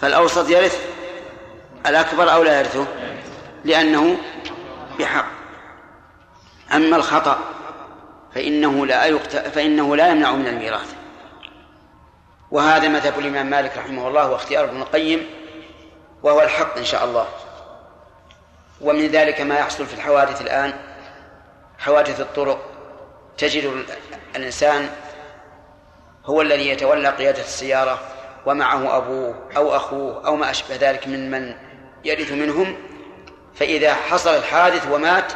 فالأوسط 0.00 0.50
يرث 0.50 0.88
الأكبر 1.86 2.32
أو 2.32 2.42
لا 2.42 2.58
يرثه؟ 2.58 2.86
لأنه 3.64 4.16
بحق. 4.98 5.26
أما 6.72 6.96
الخطأ 6.96 7.38
فإنه 8.34 8.86
لا. 8.86 9.18
فإنه 9.28 9.96
لا 9.96 10.08
يمنع 10.08 10.32
من 10.32 10.46
الميراث. 10.46 10.94
وهذا 12.50 12.88
مذهب 12.88 13.18
الإمام 13.18 13.46
مالك 13.46 13.78
رحمه 13.78 14.08
الله 14.08 14.30
واختيار 14.30 14.64
ابن 14.64 14.80
القيم 14.80 15.39
وهو 16.22 16.40
الحق 16.40 16.76
إن 16.76 16.84
شاء 16.84 17.04
الله. 17.04 17.26
ومن 18.80 19.06
ذلك 19.06 19.40
ما 19.40 19.58
يحصل 19.58 19.86
في 19.86 19.94
الحوادث 19.94 20.40
الآن 20.40 20.72
حوادث 21.78 22.20
الطرق. 22.20 22.58
تجد 23.38 23.84
الإنسان 24.36 24.90
هو 26.24 26.42
الذي 26.42 26.68
يتولى 26.68 27.08
قيادة 27.08 27.40
السيارة 27.40 27.98
ومعه 28.46 28.96
أبوه 28.96 29.34
أو 29.56 29.76
أخوه 29.76 30.26
أو 30.26 30.36
ما 30.36 30.50
أشبه 30.50 30.76
ذلك 30.76 31.08
من 31.08 31.30
من 31.30 31.54
يرث 32.04 32.32
منهم. 32.32 32.76
فإذا 33.54 33.94
حصل 33.94 34.30
الحادث 34.30 34.88
ومات 34.90 35.32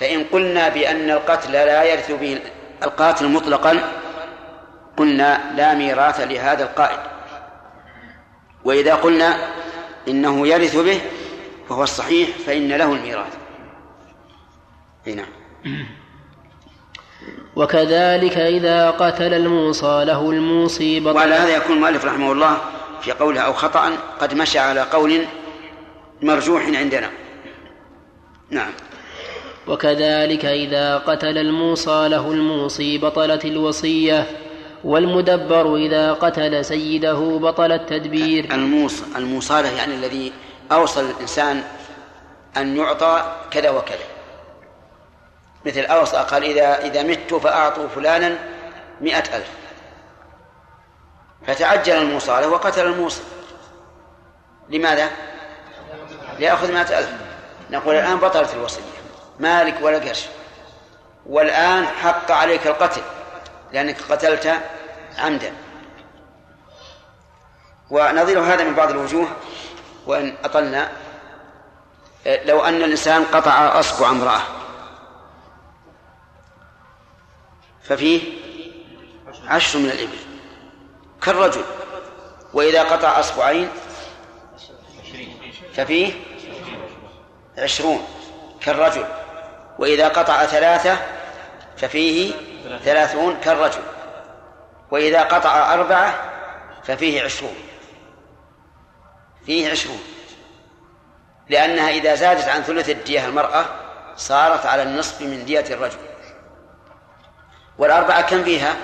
فإن 0.00 0.24
قلنا 0.24 0.68
بأن 0.68 1.10
القتل 1.10 1.52
لا 1.52 1.84
يرث 1.84 2.12
به 2.12 2.40
القاتل 2.82 3.28
مطلقا 3.28 3.80
قلنا 4.96 5.52
لا 5.56 5.74
ميراث 5.74 6.20
لهذا 6.20 6.64
القائد. 6.64 7.15
وإذا 8.66 8.94
قلنا 8.94 9.36
إنه 10.08 10.46
يرث 10.46 10.76
به 10.76 11.00
فهو 11.68 11.82
الصحيح 11.82 12.28
فإن 12.46 12.68
له 12.68 12.92
الميراث. 12.92 13.32
نعم. 15.06 15.26
وكذلك 17.56 18.36
إذا 18.38 18.90
قتل 18.90 19.34
الموصى 19.34 20.04
له 20.04 20.30
الموصي 20.30 21.00
بطل 21.00 21.16
وعلى 21.16 21.34
هذا 21.34 21.56
يكون 21.56 21.76
المؤلف 21.76 22.04
رحمه 22.04 22.32
الله 22.32 22.58
في 23.00 23.12
قوله 23.12 23.40
أو 23.40 23.52
خطأ 23.52 23.90
قد 24.20 24.34
مشى 24.34 24.58
على 24.58 24.80
قول 24.80 25.24
مرجوح 26.22 26.66
عندنا. 26.66 27.10
نعم. 28.50 28.72
وكذلك 29.66 30.44
إذا 30.44 30.98
قتل 30.98 31.38
الموصى 31.38 32.08
له 32.08 32.32
الموصي 32.32 32.98
بطلت 32.98 33.44
الوصية. 33.44 34.26
والمدبر 34.86 35.76
إذا 35.76 36.12
قتل 36.12 36.64
سيده 36.64 37.38
بطل 37.42 37.72
التدبير. 37.72 38.44
الموص 38.54 39.02
الموصلة 39.16 39.68
يعني 39.68 39.94
الذي 39.94 40.32
أوصل 40.72 41.10
الإنسان 41.10 41.62
أن 42.56 42.76
يعطى 42.76 43.36
كذا 43.50 43.70
وكذا. 43.70 44.06
مثل 45.64 45.80
أوصى 45.80 46.16
قال 46.16 46.44
إذا 46.44 46.84
إذا 46.84 47.02
مت 47.02 47.34
فأعطوا 47.34 47.88
فلانا 47.88 48.38
مئة 49.00 49.36
ألف. 49.36 49.50
فتعجل 51.46 51.96
الموصلة 51.96 52.48
وقتل 52.48 52.86
الموصل. 52.86 53.22
لماذا؟ 54.68 55.10
ليأخذ 56.38 56.72
مئة 56.72 56.98
ألف. 56.98 57.10
نقول 57.70 57.94
الآن 57.94 58.16
بطلت 58.16 58.54
الوصية. 58.54 58.82
مالك 59.40 59.74
ولا 59.82 59.98
قرش. 59.98 60.26
والآن 61.26 61.86
حق 61.86 62.30
عليك 62.30 62.66
القتل. 62.66 63.02
لأنك 63.72 64.02
قتلت 64.02 64.60
عمدا. 65.18 65.52
ونظير 67.90 68.40
هذا 68.40 68.64
من 68.64 68.74
بعض 68.74 68.90
الوجوه 68.90 69.28
وإن 70.06 70.36
أطلنا 70.44 70.92
لو 72.26 72.60
أن 72.60 72.82
الإنسان 72.82 73.24
قطع 73.24 73.80
أصبع 73.80 74.10
امرأة 74.10 74.40
ففيه 77.82 78.20
عشر 79.46 79.78
من 79.78 79.90
الإبل 79.90 80.18
كالرجل. 81.22 81.64
وإذا 82.52 82.82
قطع 82.82 83.20
أصبعين 83.20 83.68
ففيه 85.74 86.12
عشرون 87.58 88.06
كالرجل. 88.60 89.06
وإذا 89.78 90.08
قطع 90.08 90.46
ثلاثة 90.46 90.98
ففيه 91.76 92.34
ثلاثون 92.84 93.40
كالرجل. 93.40 93.82
وإذا 94.90 95.22
قطع 95.22 95.74
أربعة 95.74 96.14
ففيه 96.84 97.22
عشرون. 97.22 97.54
فيه 99.46 99.70
عشرون. 99.70 100.00
لأنها 101.48 101.90
إذا 101.90 102.14
زادت 102.14 102.48
عن 102.48 102.62
ثلث 102.62 102.90
الدية 102.90 103.26
المرأة 103.26 103.64
صارت 104.16 104.66
على 104.66 104.82
النصف 104.82 105.20
من 105.20 105.44
دية 105.44 105.64
الرجل. 105.70 105.98
والأربعة 107.78 108.22
كم 108.22 108.44
فيها؟ 108.44 108.74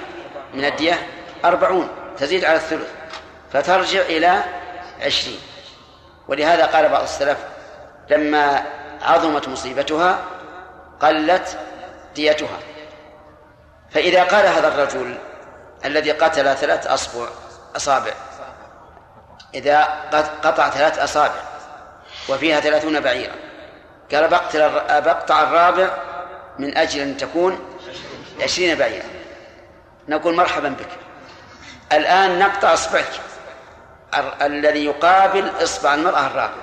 من 0.54 0.64
الدية؟ 0.64 1.06
أربعون. 1.44 1.88
تزيد 2.18 2.44
على 2.44 2.56
الثلث. 2.56 2.88
فترجع 3.52 4.00
إلى 4.00 4.42
عشرين. 5.00 5.40
ولهذا 6.28 6.66
قال 6.66 6.88
بعض 6.88 7.02
السلف 7.02 7.38
لما 8.10 8.64
عظمت 9.02 9.48
مصيبتها 9.48 10.24
قلت 11.00 11.58
ديتها. 12.14 12.58
فإذا 13.94 14.24
قال 14.24 14.46
هذا 14.46 14.68
الرجل 14.68 15.18
الذي 15.84 16.10
قتل 16.10 16.56
ثلاث 16.56 16.86
أصبع 16.86 17.28
أصابع 17.76 18.12
إذا 19.54 19.82
قطع 20.42 20.70
ثلاث 20.70 20.98
أصابع 20.98 21.40
وفيها 22.28 22.60
ثلاثون 22.60 23.00
بعيرا 23.00 23.34
قال 24.12 24.28
بقتل 24.28 24.70
بقطع 25.00 25.42
الرابع 25.42 25.90
من 26.58 26.76
أجل 26.76 27.00
أن 27.00 27.16
تكون 27.16 27.60
عشرين 28.42 28.78
بعيرا. 28.78 29.04
نقول 30.08 30.34
مرحبا 30.34 30.68
بك. 30.68 30.88
الآن 31.92 32.38
نقطع 32.38 32.74
إصبعك 32.74 33.10
الذي 34.42 34.84
يقابل 34.84 35.50
إصبع 35.62 35.94
المرأة 35.94 36.26
الرابع 36.26 36.62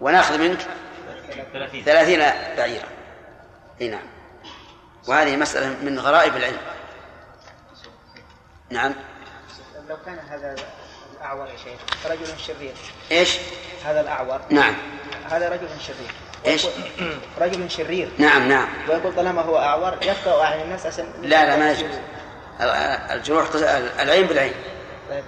ونأخذ 0.00 0.38
منك 0.38 0.60
ثلاثين. 1.84 2.18
بعيرا. 2.56 2.88
نعم. 3.80 4.17
وهذه 5.08 5.36
مسألة 5.36 5.76
من 5.82 5.98
غرائب 5.98 6.36
العلم. 6.36 6.58
نعم. 8.70 8.94
لو 9.88 9.96
كان 10.06 10.18
هذا 10.18 10.56
الأعور 11.16 11.46
يا 11.46 11.56
شيخ 11.56 12.10
رجل 12.10 12.38
شرير. 12.38 12.74
إيش؟ 13.10 13.38
هذا 13.84 14.00
الأعور. 14.00 14.40
نعم. 14.50 14.74
هذا 15.30 15.48
رجل 15.48 15.68
شرير. 15.80 16.12
إيش؟ 16.46 16.66
رجل 17.40 17.70
شرير. 17.70 18.10
نعم 18.18 18.48
نعم. 18.48 18.68
ويقول 18.88 19.16
طالما 19.16 19.42
هو 19.42 19.58
أعور 19.58 19.98
يفقه 20.02 20.44
عن 20.44 20.60
الناس 20.60 20.86
عشان 20.86 21.12
لا 21.22 21.46
لا 21.46 21.56
ما 21.56 21.70
يجوز. 21.70 21.94
الجروح 23.10 23.48
العين 24.00 24.26
بالعين. 24.26 24.54
طيب 25.10 25.24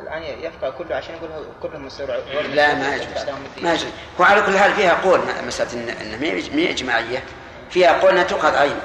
الآن 0.00 0.22
يفقه 0.22 0.70
كله 0.70 0.96
عشان 0.96 1.14
يقول 1.14 1.46
كله 1.62 1.78
مستوعب 1.78 2.20
لا 2.28 2.74
ما 2.74 2.96
يجوز. 2.96 3.28
ما 3.62 3.74
يجوز. 3.74 3.90
وعلى 4.18 4.42
كل 4.42 4.58
حال 4.58 4.72
فيها 4.72 4.94
قول 5.02 5.18
ما 5.18 5.50
هي 6.58 6.70
إجماعية. 6.70 7.24
فيها 7.74 8.00
قول 8.00 8.10
أنها 8.10 8.22
تؤخذ 8.22 8.56
عين 8.56 8.78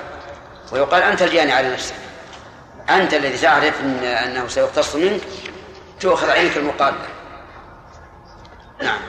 ويقال 0.71 1.03
أنت 1.03 1.21
الجاني 1.21 1.51
على 1.51 1.73
نفسك. 1.73 1.95
أنت 2.89 3.13
الذي 3.13 3.37
تعرف 3.37 3.81
إن 3.81 4.03
أنه 4.03 4.47
سيقتص 4.47 4.95
منك. 4.95 5.21
تؤخذ 5.99 6.29
عينك 6.29 6.57
المقابلة. 6.57 7.07
نعم. 8.81 8.99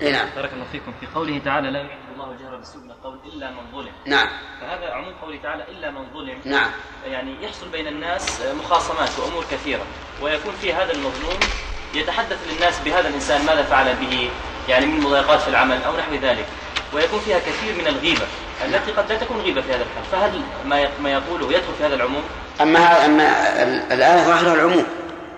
إيه 0.00 0.12
نعم. 0.12 0.28
بارك 0.36 0.52
الله 0.52 0.64
فيكم. 0.72 0.92
في 1.00 1.06
قوله 1.14 1.40
تعالى 1.44 1.70
لا 1.70 1.80
يحب 1.80 1.98
الله 2.14 2.30
الجهر 2.30 2.56
بالسوء 2.56 2.82
من 2.82 2.90
القول 2.90 3.18
إلا 3.24 3.50
من 3.50 3.72
ظلم. 3.72 3.92
نعم. 4.06 4.28
فهذا 4.60 4.92
عموم 4.92 5.14
قوله 5.22 5.42
تعالى 5.42 5.64
إلا 5.68 5.90
من 5.90 6.04
ظلم. 6.14 6.40
نعم. 6.44 6.70
يعني 7.06 7.44
يحصل 7.44 7.68
بين 7.68 7.86
الناس 7.86 8.42
مخاصمات 8.64 9.18
وأمور 9.18 9.44
كثيرة. 9.50 9.82
ويكون 10.22 10.54
في 10.60 10.72
هذا 10.72 10.92
المظلوم 10.92 11.38
يتحدث 11.94 12.38
للناس 12.52 12.78
بهذا 12.78 13.08
الإنسان 13.08 13.46
ماذا 13.46 13.62
فعل 13.62 13.96
به 13.96 14.30
يعني 14.68 14.86
من 14.86 15.00
مضايقات 15.00 15.40
في 15.40 15.48
العمل 15.48 15.82
أو 15.82 15.96
نحو 15.96 16.14
ذلك. 16.14 16.46
ويكون 16.94 17.20
فيها 17.20 17.38
كثير 17.38 17.74
من 17.78 17.86
الغيبة. 17.86 18.26
التي 18.64 18.92
قد 18.92 19.12
لا 19.12 19.18
تكون 19.18 19.40
غيبة 19.40 19.60
في 19.60 19.68
هذا 19.68 19.82
الحال 19.82 20.04
فهل 20.12 20.42
ما 20.64 20.88
ما 21.02 21.12
يقوله 21.12 21.46
يدخل 21.46 21.74
في 21.78 21.84
هذا 21.84 21.94
العموم؟ 21.94 22.22
أما 22.60 23.04
أما 23.06 23.22
الايه 23.92 24.22
ظاهرها 24.24 24.54
العموم 24.54 24.86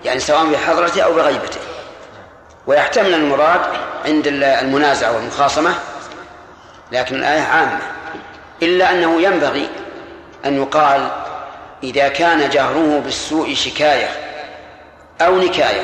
يعني 0.05 0.19
سواء 0.19 0.45
بحضرته 0.45 1.01
أو 1.01 1.13
بغيبته. 1.13 1.59
ويحتمل 2.67 3.13
المراد 3.13 3.61
عند 4.05 4.27
المنازعة 4.27 5.15
والمخاصمة 5.15 5.75
لكن 6.91 7.15
الايه 7.15 7.41
عامة. 7.41 7.79
إلا 8.61 8.91
أنه 8.91 9.21
ينبغي 9.21 9.69
أن 10.45 10.61
يقال 10.61 11.07
إذا 11.83 12.07
كان 12.07 12.49
جهره 12.49 13.01
بالسوء 13.05 13.53
شكاية 13.53 14.09
أو 15.21 15.37
نكاية. 15.37 15.83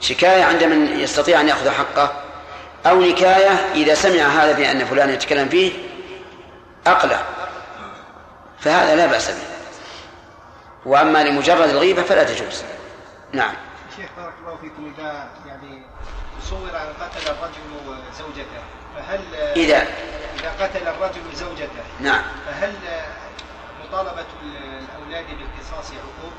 شكاية 0.00 0.44
عند 0.44 0.64
من 0.64 1.00
يستطيع 1.00 1.40
أن 1.40 1.48
يأخذ 1.48 1.70
حقه 1.70 2.12
أو 2.86 3.00
نكاية 3.00 3.50
إذا 3.74 3.94
سمع 3.94 4.22
هذا 4.22 4.52
بأن 4.52 4.84
فلان 4.84 5.10
يتكلم 5.10 5.48
فيه 5.48 5.87
أقلع. 6.92 7.22
فهذا 8.60 8.96
لا 8.96 9.06
بأس 9.06 9.30
به. 9.30 9.46
وأما 10.86 11.24
لمجرد 11.24 11.68
الغيبة 11.68 12.02
فلا 12.02 12.24
تجوز. 12.24 12.62
نعم. 13.32 13.54
شيخ 13.96 14.10
بارك 14.16 14.34
الله 14.40 14.56
فيكم 14.60 14.94
إذا 14.98 15.28
يعني 15.46 15.82
صور 16.42 16.70
أن 16.70 16.92
قتل 17.00 17.30
الرجل 17.30 17.98
زوجته 18.18 18.62
فهل 18.96 19.20
إذا 19.56 19.86
إذا 20.40 20.64
قتل 20.64 20.88
الرجل 20.88 21.20
زوجته 21.34 21.84
نعم. 22.00 22.22
فهل 22.46 22.72
مطالبة 23.84 24.26
الأولاد 24.42 25.26
بالقصاص 25.26 25.92
عقوق؟ 25.92 26.32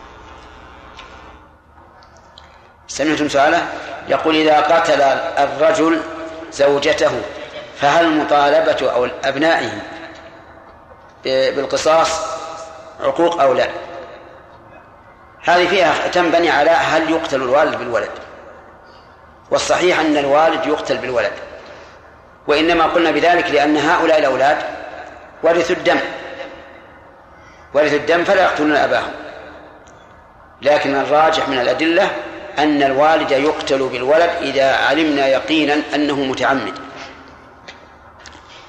سمعتم 2.88 3.30
سؤاله؟ 3.30 3.68
يقول 4.08 4.36
إذا 4.36 4.60
قتل 4.60 5.02
الرجل 5.44 6.02
زوجته 6.52 7.22
فهل 7.78 8.18
مطالبة 8.18 8.92
أو 8.92 9.08
أبنائه 9.24 9.82
بالقصاص 11.26 12.22
عقوق 13.00 13.42
أو 13.42 13.54
لا. 13.54 13.68
هذه 15.44 15.68
فيها 15.68 16.08
تنبني 16.08 16.50
على 16.50 16.72
هل 16.72 17.12
يقتل 17.12 17.42
الوالد 17.42 17.76
بالولد. 17.76 18.10
والصحيح 19.52 20.00
أن 20.00 20.18
الوالد 20.18 20.66
يقتل 20.66 20.98
بالولد. 20.98 21.32
وإنما 22.48 22.84
قلنا 22.84 23.12
بذلك 23.12 23.52
لأن 23.52 23.78
هؤلاء 23.78 24.20
الأولاد 24.20 24.58
ورثوا 25.44 25.76
الدم. 25.76 26.00
ورثوا 27.74 27.98
الدم 27.98 28.24
فلا 28.24 28.44
يقتلون 28.44 28.76
أباهم. 28.76 29.12
لكن 30.62 30.96
الراجح 30.96 31.50
من 31.50 31.60
الأدلة 31.60 32.10
أن 32.60 32.84
الوالد 32.84 33.32
يقتل 33.32 33.88
بالولد 33.88 34.30
إذا 34.42 34.76
علمنا 34.76 35.28
يقينا 35.28 35.82
أنه 35.96 36.16
متعمد. 36.16 36.80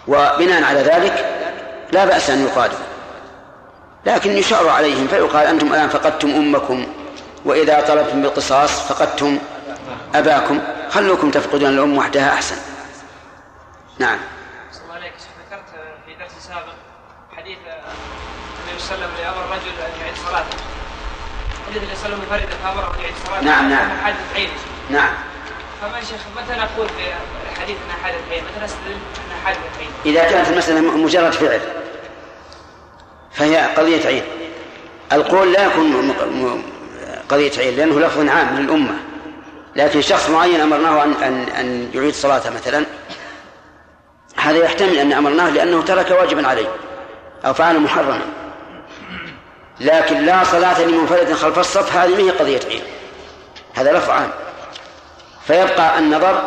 وبناء 0.08 0.64
على 0.64 0.80
ذلك 0.80 1.39
لا 1.92 2.04
بأس 2.04 2.30
أن 2.30 2.46
يقادوا 2.46 2.78
لكن 4.06 4.30
يشار 4.30 4.68
عليهم 4.68 5.08
فيقال 5.08 5.46
أنتم 5.46 5.66
الآن 5.66 5.88
فقدتم 5.88 6.30
أمكم 6.30 6.86
وإذا 7.44 7.80
طلبتم 7.80 8.22
بالقصاص 8.22 8.70
فقدتم 8.80 9.38
أباكم. 10.14 10.60
خلوكم 10.90 11.30
تفقدون 11.30 11.70
الأم 11.70 11.96
وحدها 11.96 12.32
أحسن. 12.34 12.56
نعم. 13.98 14.18
الله 14.84 14.94
عليك. 14.94 15.12
ذكرت 15.12 15.64
في 16.06 16.14
درس 16.14 16.46
سابق 16.48 16.72
حديث 17.36 17.58
النبي 17.58 18.78
صلى 18.78 18.94
الله 18.94 19.06
عليه 19.06 19.14
وسلم 19.14 19.24
لأمر 19.24 19.44
الرجل 19.44 19.74
أن 19.80 20.00
يعيد 20.00 20.14
صلاته. 20.26 20.56
حديث 21.66 21.82
النبي 21.82 21.96
صلى 21.96 22.14
الله 22.14 22.32
عليه 22.32 22.44
وسلم 22.44 22.58
فأمره 22.64 22.94
أن 22.94 23.00
يعيد 23.00 23.14
صلاته. 23.26 23.44
نعم 23.44 23.70
نعم. 23.70 23.90
حادث 24.04 24.16
عين 24.34 24.50
نعم. 24.90 25.12
فما 25.80 26.00
شيخ 26.00 26.20
متى 26.36 26.60
نقول 26.60 26.88
في 26.88 27.04
حديث 27.60 27.76
انها 27.84 27.96
حادث 28.02 28.20
عين؟ 28.30 28.44
متى 28.44 28.64
نستدل 28.64 28.90
انها 28.90 29.44
حادث 29.44 29.58
عين؟ 29.78 29.90
إذا 30.06 30.24
كانت 30.30 30.48
المسألة 30.48 30.80
مجرد 30.80 31.32
فعل. 31.32 31.79
فهي 33.32 33.56
قضية 33.56 34.06
عين 34.06 34.22
القول 35.12 35.52
لا 35.52 35.66
يكون 35.66 36.14
قضية 37.28 37.52
عين 37.58 37.76
لأنه 37.76 38.00
لفظ 38.00 38.28
عام 38.28 38.58
للأمة. 38.58 38.94
لكن 39.76 40.00
شخص 40.00 40.30
معين 40.30 40.60
أمرناه 40.60 41.04
أن 41.04 41.12
أن 41.12 41.48
أن 41.48 41.90
يعيد 41.94 42.14
صلاته 42.14 42.50
مثلا. 42.50 42.84
هذا 44.36 44.58
يحتمل 44.58 44.98
أن 44.98 45.12
أمرناه 45.12 45.50
لأنه 45.50 45.82
ترك 45.82 46.10
واجبا 46.10 46.48
عليه 46.48 46.68
أو 47.44 47.54
فعل 47.54 47.80
محرما. 47.80 48.20
لكن 49.80 50.24
لا 50.24 50.44
صلاة 50.44 50.82
لمنفرد 50.82 51.32
خلف 51.32 51.58
الصف 51.58 51.96
هذه 51.96 52.10
ما 52.10 52.18
هي 52.18 52.30
قضية 52.30 52.60
عين 52.70 52.82
هذا 53.74 53.92
لفظ 53.92 54.10
عام. 54.10 54.30
فيبقى 55.46 55.98
النظر 55.98 56.44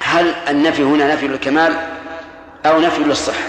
هل 0.00 0.34
النفي 0.48 0.82
هنا 0.82 1.14
نفي 1.14 1.28
للكمال 1.28 1.76
أو 2.66 2.80
نفي 2.80 3.02
للصحة. 3.02 3.44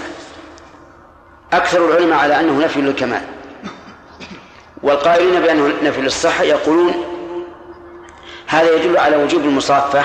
أكثر 1.52 1.88
العلماء 1.88 2.18
على 2.18 2.40
أنه 2.40 2.64
نفي 2.64 2.80
للكمال. 2.80 3.22
والقائلين 4.82 5.40
بأنه 5.42 5.74
نفي 5.82 6.00
للصحة 6.00 6.42
يقولون 6.42 7.04
هذا 8.46 8.74
يدل 8.74 8.98
على 8.98 9.16
وجوب 9.16 9.40
المصافة 9.40 10.04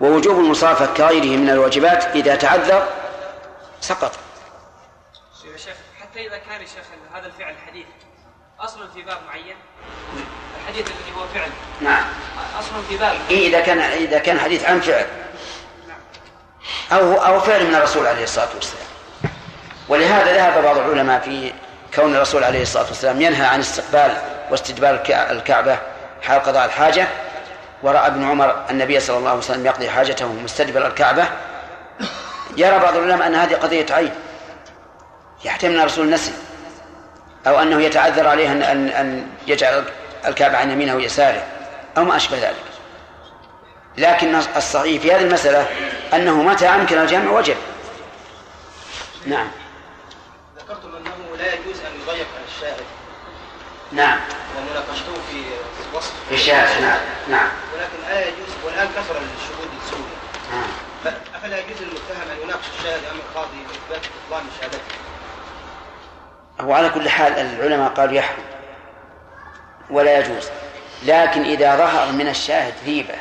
ووجوب 0.00 0.38
المصافة 0.38 0.86
كغيره 0.86 1.36
من 1.36 1.50
الواجبات 1.50 2.04
إذا 2.04 2.34
تعذر 2.36 2.88
سقط. 3.80 4.12
شيخ 5.42 5.76
حتى 6.00 6.26
إذا 6.26 6.38
كان 6.38 6.60
شيخ 6.60 6.84
هذا 7.14 7.26
الفعل 7.26 7.54
حديث 7.66 7.86
أصلا 8.60 8.88
في 8.94 9.02
باب 9.02 9.18
معين؟ 9.28 9.56
الحديث 10.60 10.86
الذي 10.86 11.20
هو 11.20 11.26
فعل. 11.34 11.50
نعم. 11.80 12.04
أصلا 12.58 12.82
في 12.88 12.96
باب 12.96 13.16
إيه 13.30 13.48
إذا 13.48 13.60
كان 13.60 13.78
إذا 13.78 14.18
كان 14.18 14.40
حديث 14.40 14.64
عن 14.64 14.80
فعل. 14.80 15.06
أو 16.92 17.14
أو 17.14 17.40
فعل 17.40 17.66
من 17.66 17.74
الرسول 17.74 18.06
عليه 18.06 18.24
الصلاة 18.24 18.48
والسلام. 18.54 18.86
ولهذا 19.88 20.32
ذهب 20.34 20.62
بعض 20.64 20.78
العلماء 20.78 21.20
في 21.20 21.52
كون 21.94 22.14
الرسول 22.16 22.44
عليه 22.44 22.62
الصلاة 22.62 22.84
والسلام 22.86 23.20
ينهى 23.22 23.46
عن 23.46 23.60
استقبال 23.60 24.16
واستدبار 24.50 24.94
الكع- 24.94 25.30
الكعبة 25.30 25.78
حال 26.22 26.42
قضاء 26.42 26.64
الحاجة. 26.64 27.06
ورأى 27.82 28.06
ابن 28.06 28.24
عمر 28.30 28.64
النبي 28.70 29.00
صلى 29.00 29.18
الله 29.18 29.28
عليه 29.30 29.38
وسلم 29.38 29.66
يقضي 29.66 29.90
حاجته 29.90 30.26
مستدبر 30.32 30.86
الكعبة. 30.86 31.24
يرى 32.56 32.78
بعض 32.78 32.96
العلماء 32.96 33.26
أن 33.28 33.34
هذه 33.34 33.54
قضية 33.54 33.86
عين 33.90 34.12
يحتمل 35.44 35.74
أن 35.74 35.80
الرسول 35.80 36.10
نسي 36.10 36.32
أو 37.46 37.62
أنه 37.62 37.82
يتعذر 37.82 38.28
عليه 38.28 38.52
أن 38.52 38.62
أن 38.62 38.88
أن 38.88 39.26
يجعل 39.46 39.84
الكعبة 40.26 40.56
عن 40.56 40.70
يمينه 40.70 40.94
ويساره 40.94 41.42
أو 41.98 42.04
ما 42.04 42.16
أشبه 42.16 42.36
ذلك. 42.38 42.56
لكن 43.98 44.34
الصحيح 44.56 45.02
في 45.02 45.12
هذه 45.14 45.20
المسألة 45.22 45.66
أنه 46.14 46.42
متى 46.42 46.66
أمكن 46.68 46.98
الجمع 46.98 47.30
وجب. 47.30 47.56
نعم. 49.26 49.48
لا 51.38 51.54
يجوز 51.54 51.80
أن 51.80 52.00
يضيق 52.00 52.26
على 52.36 52.44
الشاهد 52.56 52.84
نعم. 53.92 54.20
ومناقشته 54.56 55.12
في 55.30 55.42
وصف 55.96 56.12
في 56.28 56.34
الشاهد 56.34 56.82
نعم 56.82 57.00
نعم. 57.28 57.48
ولكن 57.74 58.08
لا 58.08 58.28
يجوز 58.28 58.48
والآن 58.64 58.88
كثر 58.88 59.16
الشهود 59.16 59.68
السوري 59.84 60.02
نعم. 60.52 60.68
فافلا 61.04 61.58
يجوز 61.58 61.82
للمتهم 61.82 62.30
أن 62.32 62.42
يناقش 62.42 62.64
الشاهد 62.78 63.04
امام 63.04 63.16
القاضي 63.16 63.56
باثبات 63.68 64.06
بطلان 64.26 64.44
شهادته 64.60 64.78
هو 66.60 66.72
على 66.72 66.88
كل 66.88 67.08
حال 67.08 67.32
العلماء 67.32 67.88
قالوا 67.88 68.14
يحرم. 68.14 68.44
ولا 69.90 70.18
يجوز. 70.18 70.48
لكن 71.02 71.42
إذا 71.42 71.76
ظهر 71.76 72.12
من 72.12 72.28
الشاهد 72.28 72.74
ريبة 72.86 73.14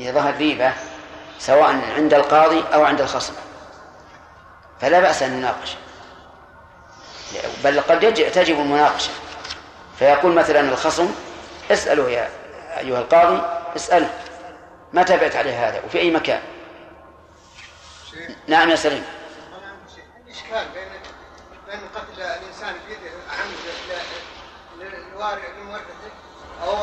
إذا 0.00 0.12
ظهر 0.12 0.36
ريبة 0.36 0.72
سواء 1.38 1.80
عند 1.96 2.14
القاضي 2.14 2.64
أو 2.74 2.84
عند 2.84 3.00
الخصم 3.00 3.34
فلا 4.80 5.00
بأس 5.00 5.22
أن 5.22 5.30
نناقش 5.30 5.76
بل 7.64 7.80
قد 7.80 8.02
يج- 8.02 8.30
تجب 8.32 8.60
المناقشة. 8.60 9.10
فيقول 9.98 10.32
مثلا 10.34 10.60
الخصم 10.60 11.10
اسأله 11.70 12.10
يا 12.10 12.28
أيها 12.78 12.98
القاضي 12.98 13.42
اسأله 13.76 14.10
متى 14.92 15.16
بعت 15.16 15.36
عليه 15.36 15.68
هذا؟ 15.68 15.82
وفي 15.86 15.98
أي 15.98 16.10
مكان؟ 16.10 16.40
نعم 18.46 18.70
يا 18.70 18.76
سليم. 18.76 19.04
إشكال 20.30 20.66
بين 20.74 20.88
بين 21.70 21.80
قتل 21.94 22.22
الإنسان 22.22 22.74
بيده 22.88 23.10
عمد 23.40 23.98
للوارث 24.80 25.42
لمورثته 25.60 26.10
أو 26.64 26.76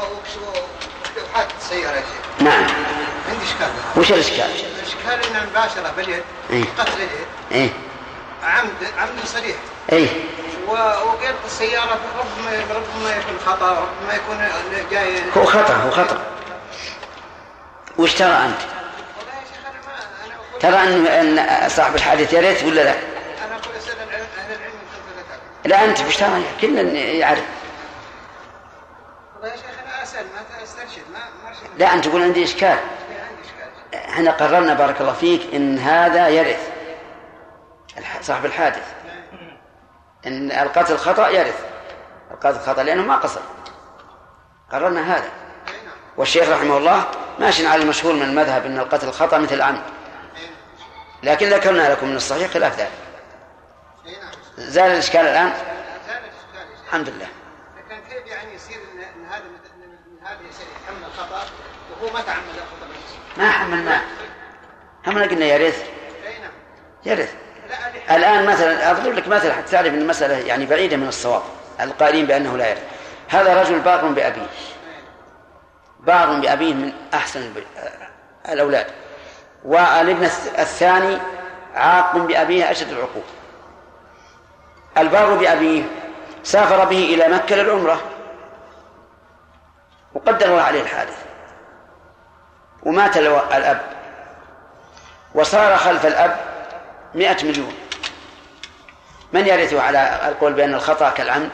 حادث 1.33 1.69
سيارة 1.69 1.95
يا 1.95 2.01
شيخ 2.01 2.41
نعم. 2.41 2.63
عندي 3.29 3.45
إشكال. 3.45 3.71
وش 3.97 4.11
الإشكال؟ 4.11 4.51
الاشكال 4.75 5.35
ان 5.35 5.43
المباشره 5.43 5.91
باليد 5.97 6.23
إيه. 6.49 6.63
قتل 6.77 6.93
اليد 6.93 7.09
إيه. 7.51 7.69
عمد 8.43 8.71
عمد 8.97 9.25
صريح. 9.25 9.55
إيه. 9.91 10.07
و- 10.67 10.71
وقيادة 10.73 11.37
السيارة 11.45 11.99
ربما 12.19 12.51
ربما 12.75 13.15
يكون 13.15 13.39
خطأ 13.45 13.69
ربما 13.71 14.13
يكون 14.13 14.47
جاي. 14.91 15.21
هو 15.37 15.45
خطأ 15.45 15.73
هو 15.73 15.91
خطأ. 15.91 16.21
وش 17.97 18.13
ترى 18.13 18.27
أنت؟ 18.33 18.57
ترى 20.59 20.75
أن 20.77 21.07
أن 21.37 21.69
صاحب 21.69 21.95
الحادث 21.95 22.33
يرث 22.33 22.63
ولا 22.63 22.81
لا؟ 22.83 22.91
أنا 22.91 23.55
أقول 23.55 23.75
أسأل 23.77 23.95
العلم 24.09 24.25
أهل 24.39 24.51
العلم 24.55 24.73
لا 25.65 25.83
أنت 25.85 26.01
وش 26.07 26.17
ترى؟ 26.17 26.43
كلنا 26.61 26.81
يعرف. 26.99 27.43
والله 29.35 29.49
يا 29.51 29.55
شيخ 29.55 29.65
أنا 29.85 30.03
أسأل 30.03 30.25
ما 30.25 30.63
أسترشد 30.63 31.01
ما 31.13 31.19
لا 31.77 31.93
أنت 31.93 32.05
تقول 32.07 32.21
عندي 32.23 32.43
إشكال. 32.43 32.67
عندي 32.69 32.79
إشكال. 33.45 34.09
إحنا 34.09 34.31
قررنا 34.31 34.73
بارك 34.73 35.01
الله 35.01 35.13
فيك 35.13 35.41
إن 35.53 35.79
هذا 35.79 36.27
يرث 36.29 36.59
صاحب 38.21 38.45
الحادث. 38.45 38.83
إن 40.27 40.51
القتل 40.51 40.97
خطأ 40.97 41.29
يرث. 41.29 41.65
القتل 42.31 42.59
خطأ 42.59 42.83
لأنه 42.83 43.01
ما 43.01 43.15
قصر. 43.15 43.41
قررنا 44.71 45.17
هذا. 45.17 45.29
والشيخ 46.17 46.49
رحمه 46.49 46.77
الله 46.77 47.05
ماشي 47.39 47.67
على 47.67 47.81
المشهور 47.83 48.13
من 48.13 48.23
المذهب 48.23 48.65
إن 48.65 48.79
القتل 48.79 49.11
خطأ 49.11 49.37
مثل 49.37 49.55
العمد 49.55 49.81
لكن 51.23 51.49
ذكرنا 51.49 51.91
لكم 51.91 52.07
من 52.07 52.15
الصحيح 52.15 52.51
خلاف 52.51 52.79
ذلك. 52.79 52.91
زال 54.57 54.91
الإشكال 54.91 55.21
الآن؟ 55.21 55.53
الحمد 56.85 57.09
لله. 57.09 57.27
لكن 57.77 58.01
كيف 58.09 58.27
يعني 58.27 58.53
يصير 58.55 58.77
إن 58.93 59.25
هذا 59.25 59.43
وهو 62.01 62.13
ما 62.13 62.21
تعمد 62.21 62.43
نفسه 62.49 63.17
ما 63.37 63.51
حملناه 63.51 64.01
همنا 65.07 65.25
قلنا 65.25 65.45
يرث. 65.45 65.85
نعم. 66.41 66.51
يرث. 67.05 67.35
الآن 68.11 68.45
مثلا 68.45 68.91
أضرب 68.91 69.13
لك 69.13 69.27
مثل 69.27 69.51
حتى 69.51 69.71
تعرف 69.71 69.87
أن 69.87 70.01
المسألة 70.01 70.37
يعني 70.37 70.65
بعيدة 70.65 70.97
من 70.97 71.07
الصواب 71.07 71.41
القائلين 71.81 72.25
بأنه 72.25 72.57
لا 72.57 72.69
يرث 72.69 72.83
هذا 73.29 73.61
رجل 73.61 73.79
بار 73.79 74.05
بأبيه. 74.07 74.47
بار 75.99 76.39
بأبيه 76.39 76.73
من 76.73 76.93
أحسن 77.13 77.41
الب- 77.41 77.63
الأولاد. 78.49 78.87
والابن 79.65 80.27
الث- 80.29 80.59
الثاني 80.59 81.17
عاق 81.75 82.17
بأبيه 82.17 82.71
أشد 82.71 82.89
العقوق. 82.91 83.23
البار 84.97 85.33
بأبيه 85.35 85.83
سافر 86.43 86.85
به 86.85 86.97
إلى 87.15 87.27
مكة 87.35 87.55
للعمرة. 87.55 88.01
وقدر 90.13 90.45
الله 90.45 90.61
عليه 90.61 90.81
الحادث. 90.81 91.17
ومات 92.83 93.17
الأب. 93.17 93.81
وصار 95.35 95.77
خلف 95.77 96.05
الأب 96.05 96.35
مئة 97.15 97.43
مليون. 97.45 97.73
من 99.33 99.47
يرثه 99.47 99.81
على 99.81 100.19
القول 100.27 100.53
بأن 100.53 100.73
الخطأ 100.73 101.09
كالعمد؟ 101.09 101.49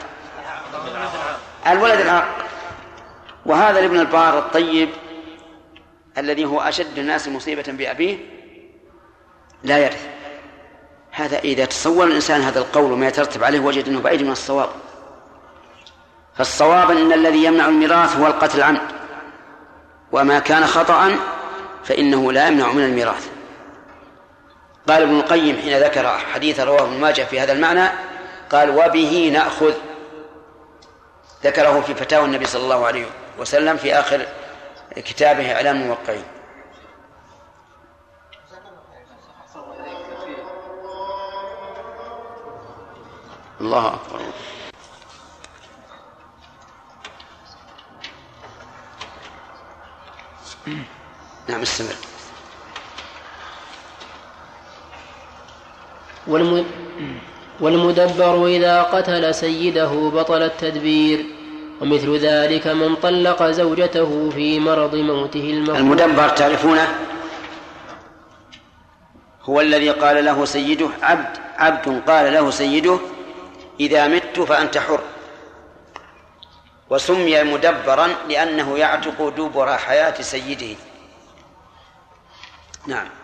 الولد 1.66 2.00
العاق. 2.00 2.28
وهذا 3.46 3.78
الابن 3.80 4.00
البار 4.00 4.38
الطيب 4.38 4.88
الذي 6.18 6.44
هو 6.44 6.60
أشد 6.60 6.98
الناس 6.98 7.28
مصيبة 7.28 7.64
بأبيه 7.68 8.18
لا 9.62 9.78
يرث. 9.78 10.06
هذا 11.10 11.38
إذا 11.38 11.64
تصور 11.64 12.06
الإنسان 12.06 12.40
هذا 12.40 12.58
القول 12.58 12.92
وما 12.92 13.06
يترتب 13.06 13.44
عليه 13.44 13.60
وجد 13.60 13.88
أنه 13.88 14.00
بعيد 14.00 14.22
من 14.22 14.30
الصواب. 14.30 14.68
فالصواب 16.36 16.90
أن 16.90 17.12
الذي 17.12 17.44
يمنع 17.44 17.68
الميراث 17.68 18.16
هو 18.16 18.26
القتل 18.26 18.62
عمد 18.62 18.80
وما 20.12 20.38
كان 20.38 20.66
خطأ 20.66 21.16
فإنه 21.84 22.32
لا 22.32 22.48
يمنع 22.48 22.72
من 22.72 22.84
الميراث. 22.84 23.37
قال 24.88 25.02
ابن 25.02 25.20
القيم 25.20 25.60
حين 25.60 25.78
ذكر 25.78 26.18
حديث 26.18 26.60
رواه 26.60 26.82
ابن 26.82 27.00
ماجه 27.00 27.22
في 27.22 27.40
هذا 27.40 27.52
المعنى 27.52 27.88
قال 28.50 28.70
وبه 28.70 29.30
نأخذ. 29.32 29.74
ذكره 31.44 31.80
في 31.80 31.94
فتاوى 31.94 32.24
النبي 32.24 32.44
صلى 32.46 32.62
الله 32.62 32.86
عليه 32.86 33.06
وسلم 33.38 33.76
في 33.76 33.94
آخر 33.94 34.26
كتابه 34.96 35.52
إعلام 35.54 35.82
الموقعين. 35.82 36.24
الله 43.60 43.94
أكبر. 43.94 44.20
نعم 51.48 51.62
استمر. 51.62 52.17
والم... 56.28 56.66
والمدبر 57.60 58.46
إذا 58.46 58.82
قتل 58.82 59.34
سيده 59.34 60.10
بطل 60.14 60.42
التدبير 60.42 61.26
ومثل 61.80 62.16
ذلك 62.16 62.66
من 62.66 62.94
طلق 62.96 63.42
زوجته 63.42 64.30
في 64.30 64.60
مرض 64.60 64.94
موته 64.94 65.50
المفروض 65.50 65.76
المدبر 65.78 66.28
تعرفونه؟ 66.28 66.98
هو 69.42 69.60
الذي 69.60 69.90
قال 69.90 70.24
له 70.24 70.44
سيده 70.44 70.88
عبد 71.02 71.36
عبد 71.56 72.02
قال 72.06 72.32
له 72.32 72.50
سيده 72.50 72.98
إذا 73.80 74.06
مت 74.06 74.40
فأنت 74.40 74.78
حر. 74.78 75.00
وسمي 76.90 77.42
مدبرا 77.42 78.08
لأنه 78.28 78.78
يعتق 78.78 79.28
دبر 79.28 79.76
حياة 79.76 80.22
سيده. 80.22 80.76
نعم. 82.86 83.17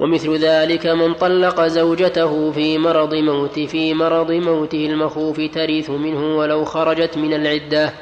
ومثل 0.00 0.36
ذلك 0.36 0.86
من 0.86 1.14
طلق 1.14 1.66
زوجته 1.66 2.52
في 2.52 2.78
مرض 2.78 3.14
موت 3.14 3.58
في 3.58 3.94
مرض 3.94 4.30
موته 4.32 4.86
المخوف 4.86 5.36
ترث 5.36 5.90
منه 5.90 6.36
ولو 6.36 6.64
خرجت 6.64 7.16
من 7.16 7.34
العدة. 7.34 7.92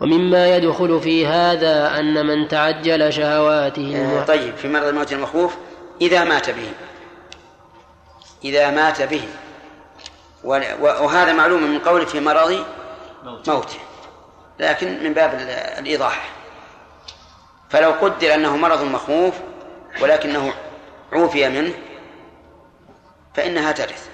ومما 0.00 0.56
يدخل 0.56 1.00
في 1.00 1.26
هذا 1.26 1.98
أن 1.98 2.26
من 2.26 2.48
تعجل 2.48 3.12
شهواته 3.12 3.96
آه 3.96 4.24
طيب 4.24 4.56
في 4.56 4.68
مرض 4.68 4.84
الموت 4.84 5.12
المخوف 5.12 5.56
إذا 6.00 6.24
مات 6.24 6.50
به. 6.50 6.68
إذا 8.44 8.70
مات 8.70 9.02
به. 9.02 9.22
وهذا 10.80 11.32
معلوم 11.32 11.62
من 11.62 11.78
قوله 11.78 12.04
في 12.04 12.20
مرض 12.20 12.64
موته. 13.24 13.78
لكن 14.60 15.04
من 15.04 15.12
باب 15.12 15.34
الإيضاح. 15.78 16.30
فلو 17.70 17.90
قدر 17.90 18.34
أنه 18.34 18.56
مرض 18.56 18.84
مخوف 18.84 19.34
ولكنه 20.02 20.52
عوفي 21.12 21.48
منه 21.48 21.74
فإنها 23.34 23.72
ترث. 23.72 24.10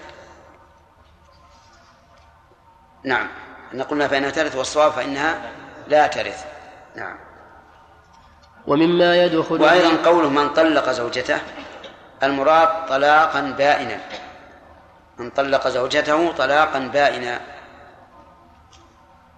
نعم 3.04 3.28
إن 3.74 3.82
قلنا 3.82 4.08
فإنها 4.08 4.30
ترث 4.30 4.56
والصواب 4.56 4.92
فإنها 4.92 5.52
لا 5.88 6.06
ترث. 6.06 6.46
نعم. 6.96 7.18
ومما 8.66 9.16
يدخل 9.16 9.62
وأيضا 9.62 10.10
قوله 10.10 10.28
من 10.28 10.48
طلق 10.48 10.90
زوجته 10.90 11.40
المراد 12.22 12.88
طلاقا 12.88 13.40
بائنا. 13.40 14.00
من 15.18 15.30
طلق 15.30 15.68
زوجته 15.68 16.32
طلاقا 16.32 16.78
بائنا 16.78 17.40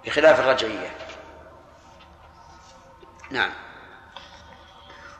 بخلاف 0.05 0.41
الرجعية. 0.41 0.91
نعم. 3.31 3.51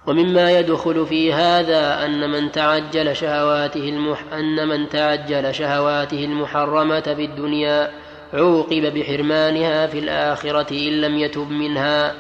ومما 0.07 0.51
يدخل 0.51 1.07
في 1.07 1.33
هذا 1.33 2.05
أن 2.05 2.31
من 2.31 2.53
تعجل 2.53 3.17
شهواته 3.17 3.89
المح... 3.89 4.23
أن 4.33 4.69
من 4.69 4.89
تعجل 4.89 5.55
شهواته 5.55 6.25
المحرمة 6.25 7.01
في 7.01 7.25
الدنيا 7.25 7.91
عوقب 8.35 8.95
بحرمانها 8.95 9.87
في 9.87 9.99
الآخرة 9.99 10.71
إن 10.71 11.01
لم 11.01 11.19
يتب 11.19 11.51
منها. 11.51 12.15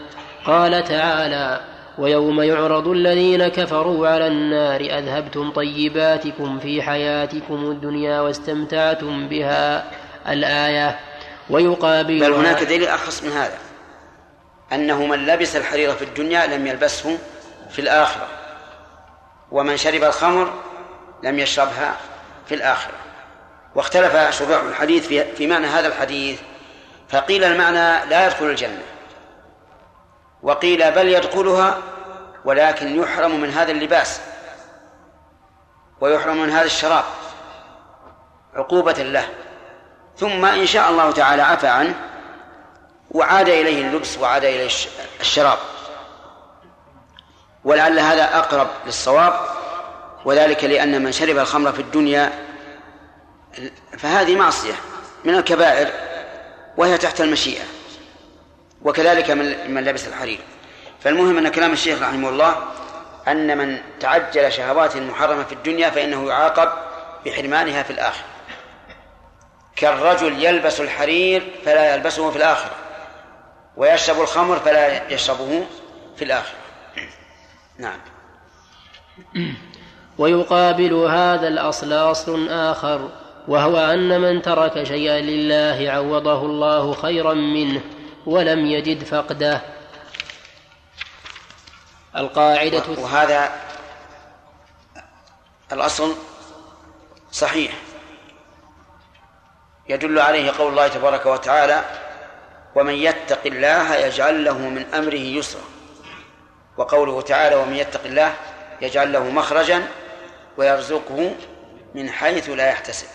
قال 0.44 0.84
تعالى 0.84 1.60
ويوم 1.98 2.42
يعرض 2.42 2.88
الذين 2.88 3.48
كفروا 3.48 4.08
على 4.08 4.26
النار 4.26 4.80
أذهبتم 4.80 5.50
طيباتكم 5.50 6.58
في 6.58 6.82
حياتكم 6.82 7.70
الدنيا 7.70 8.20
واستمتعتم 8.20 9.28
بها 9.28 9.84
الآية. 10.28 10.98
ويقابل 11.50 12.20
بل 12.20 12.32
هناك 12.32 12.62
دليل 12.62 12.84
أخص 12.84 13.24
من 13.24 13.30
هذا. 13.30 13.58
أنه 14.72 15.06
من 15.06 15.26
لبس 15.26 15.56
الحرير 15.56 15.92
في 15.92 16.04
الدنيا 16.04 16.46
لم 16.46 16.66
يلبسه 16.66 17.18
في 17.70 17.78
الآخرة. 17.78 18.26
ومن 19.50 19.76
شرب 19.76 20.04
الخمر 20.04 20.52
لم 21.22 21.38
يشربها 21.38 21.96
في 22.46 22.54
الآخرة. 22.54 22.94
واختلف 23.74 24.38
شراح 24.38 24.62
الحديث 24.62 25.06
في, 25.06 25.34
في 25.34 25.46
معنى 25.46 25.66
هذا 25.66 25.88
الحديث 25.88 26.40
فقيل 27.08 27.44
المعنى 27.44 28.10
لا 28.10 28.26
يدخل 28.26 28.44
الجنة. 28.44 28.82
وقيل 30.42 30.90
بل 30.90 31.08
يدخلها 31.08 31.78
ولكن 32.44 33.00
يحرم 33.00 33.40
من 33.40 33.50
هذا 33.50 33.72
اللباس. 33.72 34.20
ويحرم 36.00 36.42
من 36.42 36.50
هذا 36.50 36.64
الشراب. 36.64 37.04
عقوبة 38.54 38.92
له. 38.92 39.28
ثم 40.16 40.44
إن 40.44 40.66
شاء 40.66 40.90
الله 40.90 41.10
تعالى 41.10 41.42
عفى 41.42 41.66
عنه 41.66 41.94
وعاد 43.10 43.48
إليه 43.48 43.86
اللبس 43.86 44.18
وعاد 44.18 44.44
إليه 44.44 44.70
الشراب. 45.20 45.58
ولعل 47.64 47.98
هذا 47.98 48.38
أقرب 48.38 48.68
للصواب 48.86 49.34
وذلك 50.24 50.64
لأن 50.64 51.02
من 51.02 51.12
شرب 51.12 51.38
الخمر 51.38 51.72
في 51.72 51.82
الدنيا 51.82 52.32
فهذه 53.98 54.36
معصية 54.36 54.74
من 55.24 55.34
الكبائر 55.34 55.88
وهي 56.76 56.98
تحت 56.98 57.20
المشيئة 57.20 57.64
وكذلك 58.82 59.30
من 59.30 59.74
من 59.74 59.84
لبس 59.84 60.08
الحرير. 60.08 60.40
فالمهم 61.04 61.38
أن 61.38 61.48
كلام 61.48 61.72
الشيخ 61.72 62.02
رحمه 62.02 62.28
الله 62.28 62.56
أن 63.28 63.58
من 63.58 63.78
تعجل 64.00 64.52
شهوات 64.52 64.96
محرمة 64.96 65.44
في 65.44 65.52
الدنيا 65.52 65.90
فإنه 65.90 66.28
يعاقب 66.28 66.72
بحرمانها 67.26 67.82
في 67.82 67.90
الآخرة. 67.90 68.24
كالرجل 69.76 70.44
يلبس 70.44 70.80
الحرير 70.80 71.50
فلا 71.64 71.94
يلبسه 71.94 72.30
في 72.30 72.36
الآخرة 72.36 72.74
ويشرب 73.76 74.20
الخمر 74.20 74.58
فلا 74.58 75.12
يشربه 75.12 75.66
في 76.16 76.24
الآخرة. 76.24 76.59
نعم. 77.80 78.00
ويقابل 80.18 80.94
هذا 80.94 81.48
الأصل 81.48 81.92
أصل 81.92 82.48
آخر 82.48 83.08
وهو 83.48 83.76
أن 83.76 84.20
من 84.20 84.42
ترك 84.42 84.82
شيئا 84.82 85.20
لله 85.20 85.90
عوضه 85.90 86.46
الله 86.46 86.92
خيرا 86.94 87.34
منه 87.34 87.80
ولم 88.26 88.66
يجد 88.66 89.04
فقده. 89.04 89.60
القاعدة 92.16 92.82
وهذا 92.98 93.52
الأصل 95.72 96.14
صحيح. 97.32 97.72
يدل 99.88 100.18
عليه 100.18 100.50
قول 100.50 100.70
الله 100.70 100.88
تبارك 100.88 101.26
وتعالى 101.26 101.84
ومن 102.74 102.94
يتق 102.94 103.46
الله 103.46 103.94
يجعل 103.94 104.44
له 104.44 104.58
من 104.58 104.94
أمره 104.94 105.14
يسرا. 105.14 105.79
وقوله 106.80 107.20
تعالى 107.20 107.56
ومن 107.56 107.74
يتق 107.74 108.04
الله 108.04 108.34
يجعل 108.82 109.12
له 109.12 109.30
مخرجا 109.30 109.88
ويرزقه 110.56 111.34
من 111.94 112.10
حيث 112.10 112.50
لا 112.50 112.68
يحتسب. 112.68 113.06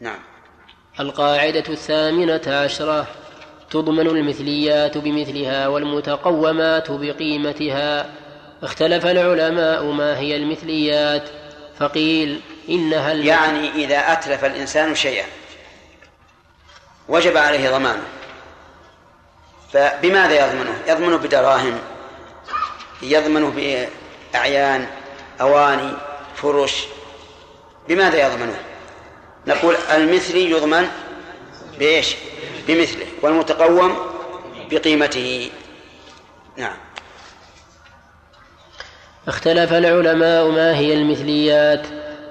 نعم. 0.00 0.18
القاعدة 1.00 1.64
الثامنة 1.68 2.42
عشرة. 2.46 3.06
تضمن 3.70 4.06
المثليات 4.06 4.98
بمثلها 4.98 5.68
والمتقومات 5.68 6.90
بقيمتها. 6.90 8.10
اختلف 8.62 9.06
العلماء 9.06 9.84
ما 9.84 10.18
هي 10.18 10.36
المثليات 10.36 11.28
فقيل 11.78 12.40
إنها 12.68 13.12
يعني 13.12 13.70
إذا 13.70 14.12
أتلف 14.12 14.44
الإنسان 14.44 14.94
شيئا. 14.94 15.39
وجب 17.10 17.36
عليه 17.36 17.70
ضمانه 17.70 18.02
فبماذا 19.72 20.46
يضمنه؟ 20.46 20.78
يضمنه 20.88 21.16
بدراهم 21.16 21.78
يضمنه 23.02 23.50
بأعيان 24.32 24.86
أواني 25.40 25.92
فرش 26.34 26.84
بماذا 27.88 28.26
يضمنه؟ 28.26 28.56
نقول 29.46 29.76
المثلي 29.94 30.50
يضمن 30.50 30.88
بإيش؟ 31.78 32.16
بمثله 32.68 33.06
والمتقوم 33.22 33.96
بقيمته 34.70 35.50
نعم 36.56 36.76
اختلف 39.28 39.72
العلماء 39.72 40.48
ما 40.48 40.76
هي 40.76 40.94
المثليات 40.94 41.86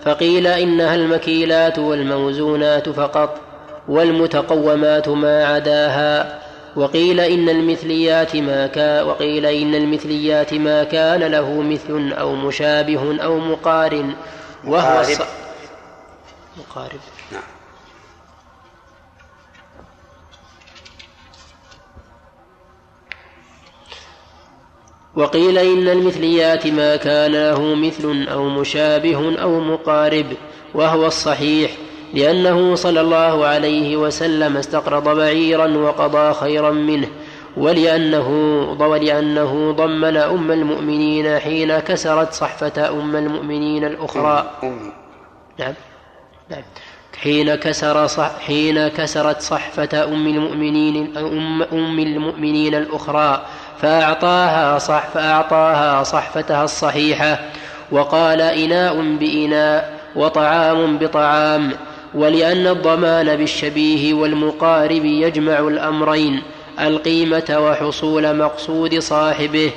فقيل 0.06 0.48
إنها 0.48 0.96
المكيلات 0.96 1.80
والموزونات 1.80 2.90
فقط 2.90 3.49
والمتقومات 3.90 5.10
ما 5.10 5.46
عداها 5.46 6.40
وقيل 6.76 7.20
إن 7.20 7.50
المثليات 7.50 8.36
ما 8.36 8.68
كان 8.68 9.06
وقيل 9.06 9.46
إن 9.46 9.76
المثليات 9.76 10.54
ما 10.54 10.84
كان 10.84 11.24
له 11.24 11.62
مثل 11.62 12.14
أو 12.14 12.36
مشابه 12.36 13.24
أو 13.24 13.40
مقارن 13.40 14.14
وهو 14.66 15.02
الص... 15.02 15.22
مقارب. 16.58 17.00
نعم. 17.32 17.42
وقيل 25.16 25.58
إن 25.58 25.88
المثليات 25.88 26.68
ما 26.68 26.96
كان 26.96 27.32
له 27.32 27.76
مثل 27.76 28.28
أو 28.32 28.50
مشابه 28.50 29.42
أو 29.42 29.60
مقارب 29.60 30.26
وهو 30.74 31.08
الصحيح. 31.08 31.72
لأنه 32.14 32.76
صلى 32.76 33.02
الله 33.02 33.46
عليه 33.46 33.98
وسلم 33.98 34.58
استقرض 34.58 35.18
بعيرا 35.18 35.78
وقضى 35.78 36.34
خيرا 36.34 36.72
منه 36.72 37.08
ولأنه 37.58 38.30
ولأنه 38.80 39.72
ضمن 39.72 40.18
أم 40.18 40.52
المؤمنين 40.52 41.40
حين 41.40 41.80
كسرت 41.80 42.34
صحفة 42.34 42.90
أم 42.90 43.16
المؤمنين 43.16 43.86
الأخرى. 43.86 44.52
نعم. 45.60 45.74
نعم. 46.50 46.64
حين 47.24 47.56
كسر 47.56 48.08
صح 48.08 48.32
حين 48.48 48.88
كسرت 48.88 49.42
صحفة 49.42 50.04
أم 50.04 50.28
المؤمنين 50.28 51.18
أم, 51.18 51.64
أم 51.64 52.00
المؤمنين 52.00 52.76
الأخرى 52.76 53.46
فأعطاها 53.82 54.78
صح 54.80 55.08
فأعطاها 55.14 56.04
صحفتها 56.04 56.64
الصحيحة 56.64 57.40
وقال 57.92 58.42
إناء 58.42 59.02
بإناء 59.02 60.00
وطعام 60.16 60.98
بطعام. 60.98 61.72
ولأن 62.14 62.68
الضمان 62.68 63.36
بالشبيه 63.36 64.14
والمقارب 64.14 65.06
يجمع 65.06 65.60
الأمرين 65.60 66.44
القيمة 66.80 67.58
وحصول 67.60 68.36
مقصود 68.36 69.00
صاحبه. 69.00 69.72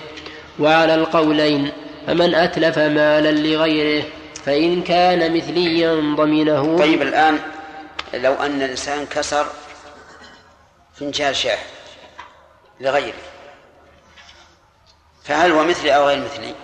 وعلى 0.58 0.94
القولين 0.94 1.72
فمن 2.06 2.34
أتلف 2.34 2.78
مالا 2.78 3.30
لغيره 3.30 4.04
فإن 4.44 4.82
كان 4.82 5.36
مثليا 5.36 5.94
ضمنه. 5.94 6.78
طيب 6.78 7.02
الآن 7.02 7.38
لو 8.14 8.34
أن 8.34 8.62
الإنسان 8.62 9.06
كسر 9.06 9.46
فنجان 10.94 11.34
شاي 11.34 11.58
لغيره 12.80 13.14
فهل 15.24 15.52
هو 15.52 15.64
مثلي 15.64 15.96
أو 15.96 16.06
غير 16.06 16.24
مثلي؟ 16.24 16.54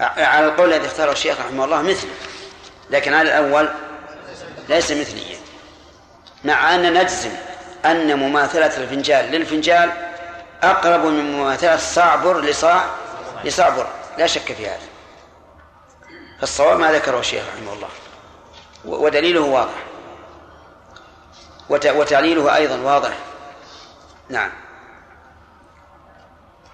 على 0.00 0.46
القول 0.46 0.72
الذي 0.72 0.86
اختاره 0.86 1.12
الشيخ 1.12 1.40
رحمه 1.40 1.64
الله 1.64 1.82
مثلي. 1.82 2.10
لكن 2.90 3.14
على 3.14 3.28
الأول 3.28 3.68
ليس 4.68 4.92
مثليا 4.92 5.36
مع 6.44 6.74
أن 6.74 6.94
نجزم 6.94 7.30
أن 7.84 8.18
مماثلة 8.18 8.76
الفنجال 8.76 9.24
للفنجال 9.24 9.90
أقرب 10.62 11.04
من 11.04 11.32
مماثلة 11.32 11.76
صعبر 11.76 12.40
لصاع 12.40 12.84
لصعبر. 13.44 13.86
لا 14.18 14.26
شك 14.26 14.52
في 14.52 14.66
هذا. 14.66 14.78
فالصواب 16.40 16.80
ما 16.80 16.92
ذكره 16.92 17.20
الشيخ 17.20 17.42
رحمه 17.56 17.72
الله. 17.72 17.88
ودليله 18.84 19.40
واضح. 19.40 19.84
وتعليله 21.70 22.56
أيضا 22.56 22.80
واضح. 22.80 23.12
نعم. 24.28 24.50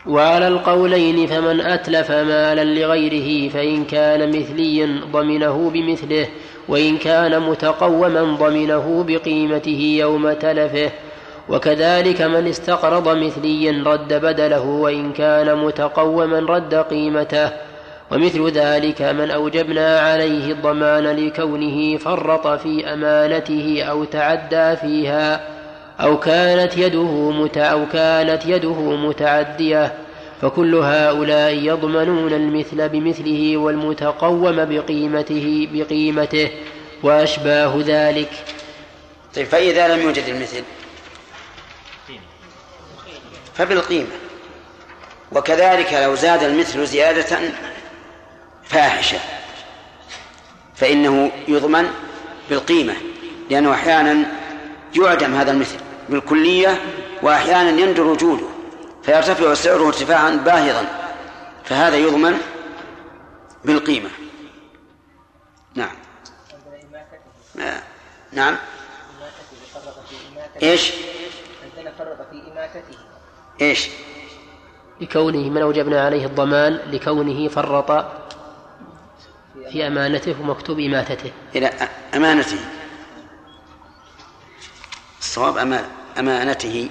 وعلى 0.07 0.49
القولين 0.49 1.27
فمن 1.27 1.61
أتلف 1.61 2.11
مالا 2.11 2.65
لغيره 2.65 3.53
فإن 3.53 3.85
كان 3.85 4.29
مثليا 4.29 5.05
ضمنه 5.13 5.71
بمثله. 5.71 6.29
وإن 6.69 6.99
كان 6.99 7.41
متقوما 7.41 8.23
ضمنه 8.23 9.05
بقيمته 9.09 9.97
يوم 10.01 10.33
تلفه. 10.33 10.91
وكذلك 11.49 12.23
من 12.23 12.47
استقرض 12.47 13.09
مثليا 13.09 13.83
رد 13.87 14.15
بدله 14.15 14.67
وإن 14.67 15.13
كان 15.13 15.59
متقوما 15.59 16.39
رد 16.39 16.75
قيمته. 16.75 17.51
ومثل 18.11 18.51
ذلك 18.51 19.03
من 19.03 19.31
أوجبنا 19.31 20.01
عليه 20.01 20.53
الضمان 20.53 21.05
لكونه 21.05 21.97
فرط 21.97 22.47
في 22.47 22.93
أمانته 22.93 23.83
أو 23.91 24.05
تعدى 24.05 24.77
فيها 24.77 25.41
أو 26.01 26.19
كانت 26.19 26.77
يده 26.77 27.33
أو 27.57 27.87
كانت 27.93 28.47
يده 28.47 28.97
متعدية. 28.97 29.93
فكل 30.43 30.75
هؤلاء 30.75 31.53
يضمنون 31.53 32.33
المثل 32.33 32.89
بمثله 32.89 33.57
والمتقوم 33.57 34.65
بقيمته 34.65 35.69
بقيمته 35.73 36.51
وأشباه 37.03 37.83
ذلك. 37.87 38.31
طيب 39.35 39.47
فإذا 39.47 39.97
لم 39.97 40.03
يوجد 40.03 40.25
المثل؟ 40.29 40.63
فبالقيمة. 43.55 44.07
وكذلك 45.33 45.93
لو 45.93 46.15
زاد 46.15 46.43
المثل 46.43 46.87
زيادة 46.87 47.39
فاحشة. 48.65 49.19
فإنه 50.75 51.31
يضمن 51.49 51.91
بالقيمة 52.51 52.95
لأنه 53.51 53.73
أحيانا 53.75 54.27
يعدم 54.97 55.35
هذا 55.35 55.51
المثل 55.51 55.77
بالكلية 56.09 56.81
وأحيانا 57.23 57.81
يندر 57.81 58.03
وجوده. 58.03 58.58
فيرتفع 59.09 59.55
سعره 59.55 59.87
ارتفاعا 59.87 60.31
باهظا 60.31 60.87
فهذا 61.65 61.97
يضمن 61.97 62.39
بالقيمة. 63.65 64.11
نعم. 65.75 65.97
نعم. 68.33 68.57
إيش؟ 70.63 70.93
عندنا 71.65 71.93
فرط 71.99 72.17
في 72.31 72.53
إماتته 72.53 72.99
إيش؟ 73.61 73.89
لكونه 75.01 75.51
من 75.51 75.63
أوجبنا 75.63 76.05
عليه 76.05 76.27
الضمان 76.27 76.73
لكونه 76.73 77.49
فرط 77.49 78.07
في 79.71 79.87
أمانته 79.87 80.41
ومكتوب 80.41 80.79
إماتته. 80.79 81.33
إلى 81.55 81.71
أمانته. 82.15 82.61
الصواب 85.21 85.59
أمانته. 86.19 86.91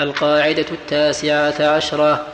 القاعدة 0.00 0.66
التاسعة 0.72 1.76
عشرة. 1.76 2.26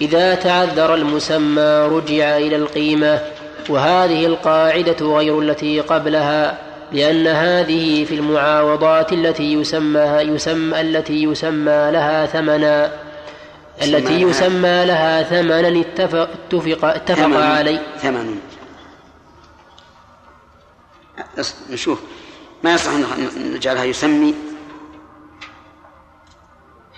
إذا 0.00 0.34
تعذر 0.34 0.94
المسمى 0.94 1.88
رجع 1.92 2.36
إلى 2.36 2.56
القيمة 2.56 3.20
وهذه 3.68 4.26
القاعدة 4.26 5.06
غير 5.16 5.40
التي 5.40 5.80
قبلها 5.80 6.58
لأن 6.92 7.26
هذه 7.26 8.04
في 8.04 8.14
المعاوضات 8.14 9.12
التي 9.12 9.52
يسمى 9.52 10.00
يسمى 10.00 10.80
التي 10.80 11.22
يسمى 11.22 11.90
لها 11.92 12.26
ثمنا. 12.26 12.92
التي 13.82 14.20
يسمى 14.20 14.84
لها 14.86 15.22
ثمنا 15.22 15.80
اتفق 15.80 16.28
اتفق 16.52 16.84
اتفق 16.84 17.36
عليه. 17.36 17.82
ثمن. 17.98 18.40
نشوف. 21.70 22.00
ما 22.64 22.74
يصح 22.74 22.90
أن 22.90 23.52
نجعلها 23.54 23.84
يسمي؟ 23.84 24.34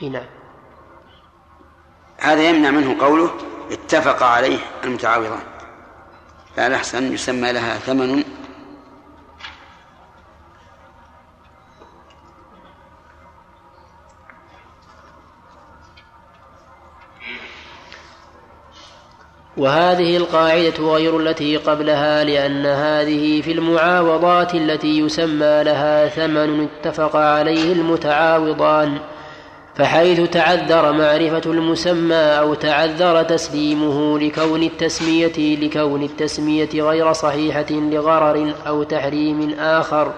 نعم. 0.09 0.27
هذا 2.19 2.49
يمنع 2.49 2.71
منه 2.71 3.01
قوله 3.01 3.31
اتفق 3.71 4.23
عليه 4.23 4.59
المتعاوضان. 4.85 5.43
فالأحسن 6.57 7.13
يسمى 7.13 7.53
لها 7.53 7.79
ثمن. 7.79 8.25
وهذه 19.57 20.17
القاعدة 20.17 20.93
غير 20.93 21.21
التي 21.21 21.57
قبلها 21.57 22.25
لأن 22.25 22.67
هذه 22.67 23.41
في 23.43 23.53
المعاوضات 23.53 24.55
التي 24.55 24.99
يسمى 24.99 25.63
لها 25.65 26.09
ثمن 26.09 26.69
اتفق 26.69 27.17
عليه 27.17 27.73
المتعاوضان. 27.73 28.99
فحيث 29.83 30.21
تعذر 30.21 30.93
معرفة 30.93 31.51
المسمى 31.51 32.15
أو 32.15 32.55
تعذر 32.55 33.23
تسليمه 33.23 34.19
لكون 34.19 34.63
التسمية 34.63 35.57
لكون 35.57 36.03
التسمية 36.03 36.69
غير 36.75 37.13
صحيحة 37.13 37.67
لغرر 37.71 38.55
أو 38.67 38.83
تحريم 38.83 39.55
آخر 39.59 40.13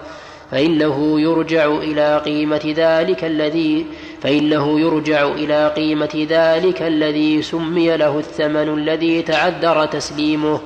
فإنه 0.51 1.21
يرجع 1.21 1.65
إلى 1.65 2.21
قيمة 2.25 2.73
ذلك 2.77 3.23
الذي 3.23 3.85
فإنه 4.21 4.79
يرجع 4.79 5.27
إلى 5.27 5.73
قيمة 5.75 6.27
ذلك 6.29 6.81
الذي 6.81 7.41
سمي 7.41 7.97
له 7.97 8.19
الثمن 8.19 8.73
الذي 8.77 9.21
تعذر 9.21 9.85
تسليمه. 9.85 10.59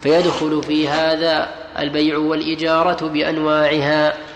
فيدخل 0.00 0.62
في 0.62 0.88
هذا 0.88 1.48
البيع 1.78 2.18
والإجارة 2.18 3.08
بأنواعها. 3.08 4.27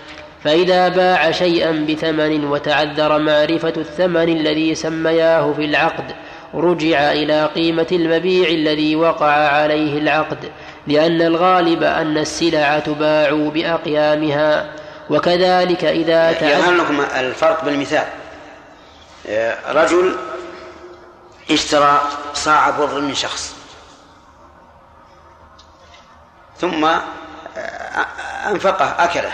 فإذا 0.44 0.88
باع 0.88 1.30
شيئا 1.30 1.70
بثمن 1.70 2.44
وتعذر 2.44 3.18
معرفة 3.18 3.72
الثمن 3.76 4.28
الذي 4.28 4.74
سمياه 4.74 5.52
في 5.52 5.64
العقد 5.64 6.14
رجع 6.54 7.12
إلى 7.12 7.46
قيمة 7.46 7.86
المبيع 7.92 8.48
الذي 8.48 8.96
وقع 8.96 9.32
عليه 9.32 9.98
العقد 9.98 10.52
لأن 10.86 11.22
الغالب 11.22 11.82
أن 11.82 12.18
السلع 12.18 12.78
تباع 12.78 13.50
بأقيامها. 13.54 14.72
وكذلك 15.10 15.84
إذا 15.84 16.32
تعذر 16.32 16.72
لكم 16.72 17.00
الفرق 17.00 17.64
بالمثال. 17.64 18.06
رجل 19.68 20.16
اشترى 21.50 22.00
صاع 22.34 22.70
بر 22.70 23.00
من 23.00 23.14
شخص 23.14 23.56
ثم 26.58 26.88
أنفقه 28.46 29.04
أكله. 29.04 29.32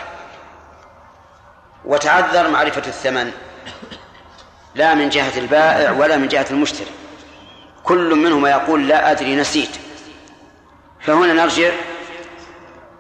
وتعذر 1.89 2.51
معرفة 2.51 2.83
الثمن. 2.87 3.33
لا 4.75 4.95
من 4.95 5.09
جهة 5.09 5.39
البائع 5.39 5.91
ولا 5.91 6.17
من 6.17 6.29
جهة 6.29 6.47
المشتري. 6.51 6.91
كل 7.85 8.15
منهما 8.15 8.51
يقول 8.51 8.89
لا 8.89 9.11
أدري 9.11 9.37
نسيت. 9.37 9.71
فهنا 11.01 11.33
نرجع 11.33 11.71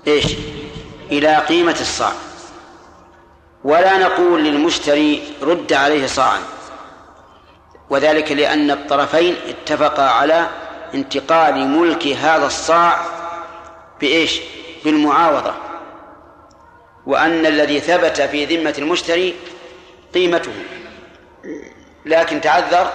إيش؟ 0.07 0.25
إلى 1.11 1.37
قيمة 1.37 1.77
الصاع. 1.81 2.13
ولا 3.65 3.99
نقول 3.99 4.45
للمشتري 4.45 5.23
رد 5.43 5.73
عليه 5.73 6.07
صاعا. 6.07 6.41
وذلك 7.91 8.33
لأن 8.33 8.71
الطرفين 8.71 9.37
اتفقا 9.49 10.11
على 10.11 10.47
انتقال 10.95 11.69
ملك 11.69 12.07
هذا 12.07 12.47
الصاع 12.47 13.01
بإيش؟ 14.01 14.41
بالمعاوضة. 14.85 15.68
وأن 17.09 17.47
الذي 17.47 17.81
ثبت 17.81 18.21
في 18.21 18.45
ذمة 18.45 18.75
المشتري 18.79 19.35
قيمته. 20.15 20.53
لكن 22.07 22.41
تعذر 22.41 22.91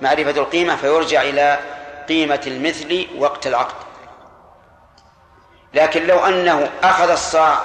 معرفة 0.00 0.30
القيمة 0.30 0.76
فيرجع 0.76 1.22
إلى 1.22 1.58
قيمة 2.08 2.40
المثل 2.46 3.06
وقت 3.18 3.46
العقد. 3.46 3.86
لكن 5.74 6.06
لو 6.06 6.18
أنه 6.18 6.70
أخذ 6.82 7.10
الصاع 7.10 7.62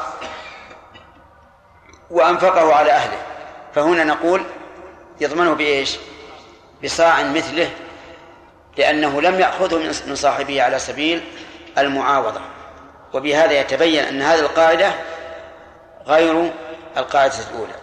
وأنفقه 2.12 2.74
على 2.74 2.91
أهله 2.91 3.18
فهنا 3.76 4.03
نقول 4.03 4.44
يضمنه 5.22 5.53
بإيش؟ 5.53 5.98
بصاع 6.84 7.24
مثله 7.24 7.70
لأنه 8.78 9.22
لم 9.22 9.40
يأخذه 9.40 9.78
من 10.08 10.16
صاحبه 10.16 10.64
على 10.64 10.80
سبيل 10.80 11.24
المعاوضة. 11.78 12.41
وبهذا 13.14 13.52
يتبين 13.52 14.03
أن 14.03 14.22
هذه 14.22 14.40
القاعدة 14.40 14.94
غير 16.07 16.53
القاعدة 16.98 17.34
الأولى. 17.49 17.73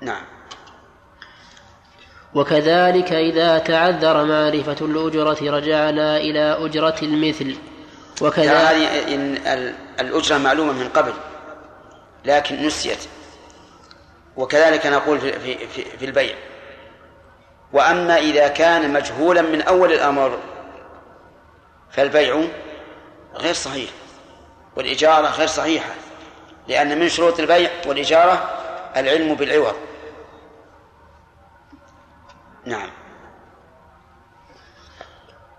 نعم. 0.00 0.22
وكذلك 2.34 3.12
إذا 3.12 3.58
تعذر 3.58 4.24
معرفة 4.24 4.86
الأجرة 4.86 5.56
رجعنا 5.56 6.16
إلى 6.16 6.66
أجرة 6.66 6.96
المثل. 7.02 7.56
وكذلك 8.20 8.48
هذه 8.48 9.38
الأجرة 10.00 10.38
معلومة 10.38 10.72
من 10.72 10.88
قبل 10.88 11.12
لكن 12.24 12.66
نسيت. 12.66 12.98
وكذلك 14.36 14.86
نقول 14.86 15.20
في, 15.20 15.32
في, 15.68 15.84
في 15.84 16.04
البيع. 16.04 16.34
وأما 17.72 18.18
إذا 18.18 18.48
كان 18.48 18.92
مجهولا 18.92 19.42
من 19.42 19.62
أول 19.62 19.92
الأمر 19.92 20.38
فالبيع 21.90 22.44
غير 23.36 23.54
صحيح. 23.54 23.90
والإجارة 24.76 25.26
غير 25.26 25.46
صحيحة 25.46 25.94
لأن 26.68 26.98
من 26.98 27.08
شروط 27.08 27.40
البيع 27.40 27.70
والإجارة 27.86 28.32
العلم 28.96 29.34
بالعوض. 29.34 29.74
نعم. 32.66 32.90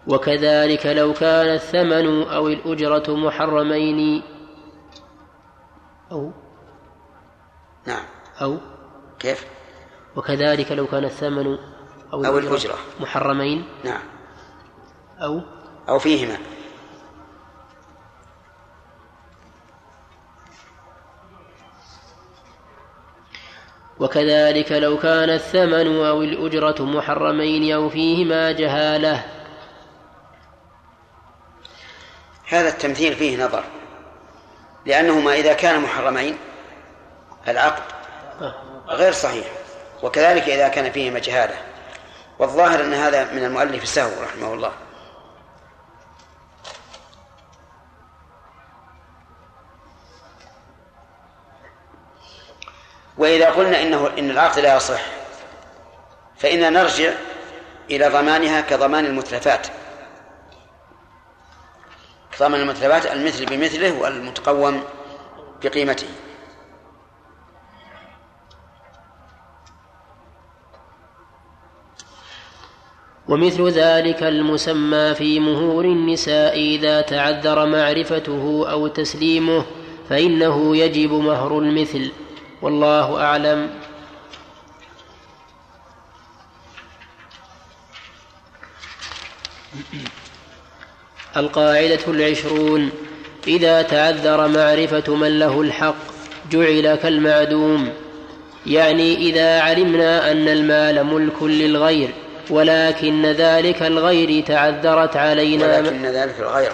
وكذلك 0.07 0.85
لو 0.85 1.13
كان 1.13 1.53
الثمن 1.53 2.23
أو 2.23 2.47
الأجرة 2.47 3.15
محرمين 3.15 4.23
أو 6.11 6.31
نعم. 7.85 8.05
أو 8.41 8.57
كيف؟ 9.19 9.45
وكذلك 10.15 10.71
لو 10.71 10.87
كان 10.87 11.05
الثمن 11.05 11.57
أو, 12.13 12.25
أو 12.25 12.37
الأجرة 12.37 12.75
محرمين 12.99 13.65
نعم. 13.83 14.01
أو 15.21 15.41
أو 15.89 15.99
فيهما. 15.99 16.37
وكذلك 23.99 24.71
لو 24.71 24.97
كان 24.97 25.29
الثمن 25.29 26.05
أو 26.05 26.21
الأجرة 26.21 26.83
محرمين 26.83 27.73
أو 27.73 27.89
فيهما 27.89 28.51
جهالة. 28.51 29.25
هذا 32.47 32.69
التمثيل 32.69 33.15
فيه 33.15 33.45
نظر 33.45 33.63
لأنهما 34.85 35.33
إذا 35.33 35.53
كان 35.53 35.79
محرمين 35.81 36.37
العقد 37.47 37.83
غير 38.87 39.11
صحيح 39.11 39.45
وكذلك 40.03 40.43
إذا 40.43 40.67
كان 40.67 40.91
فيهما 40.91 41.19
جهالة. 41.19 41.55
والظاهر 42.39 42.83
أن 42.83 42.93
هذا 42.93 43.33
من 43.33 43.43
المؤلف 43.43 43.83
السهو 43.83 44.23
رحمه 44.23 44.53
الله. 44.53 44.71
وإذا 53.17 53.49
قلنا 53.49 53.81
إنه 53.81 54.07
إن 54.19 54.31
العقد 54.31 54.59
لا 54.59 54.75
يصح 54.75 55.01
فإننا 56.37 56.69
نرجع 56.69 57.13
إلى 57.91 58.07
ضمانها 58.07 58.61
كضمان 58.61 59.05
المتلفات. 59.05 59.67
ضمان 62.39 62.61
المتلفات 62.61 63.05
المثل 63.05 63.45
بمثله 63.45 64.01
والمتقوم 64.01 64.83
بقيمته. 65.63 66.07
ومثل 73.27 73.69
ذلك 73.69 74.23
المسمى 74.23 75.15
في 75.15 75.39
مهور 75.39 75.85
النساء 75.85 76.59
إذا 76.59 77.01
تعذر 77.01 77.65
معرفته 77.65 78.65
أو 78.71 78.87
تسليمه 78.87 79.65
فإنه 80.09 80.77
يجب 80.77 81.11
مهر 81.13 81.59
المثل. 81.59 82.11
والله 82.61 83.23
أعلم. 83.23 83.69
القاعدة 91.37 91.99
العشرون 92.07 92.91
إذا 93.47 93.81
تعذر 93.81 94.47
معرفة 94.47 95.15
من 95.15 95.39
له 95.39 95.61
الحق 95.61 95.95
جعل 96.51 96.95
كالمعدوم. 96.95 97.93
يعني 98.65 99.15
إذا 99.15 99.61
علمنا 99.61 100.31
أن 100.31 100.47
المال 100.47 101.03
ملك 101.03 101.43
للغير 101.43 102.09
ولكن 102.49 103.25
ذلك 103.25 103.83
الغير 103.83 104.43
تعذرت 104.43 105.15
علينا. 105.17 105.79
ولكن 105.79 106.05
ذلك 106.05 106.39
الغير. 106.39 106.71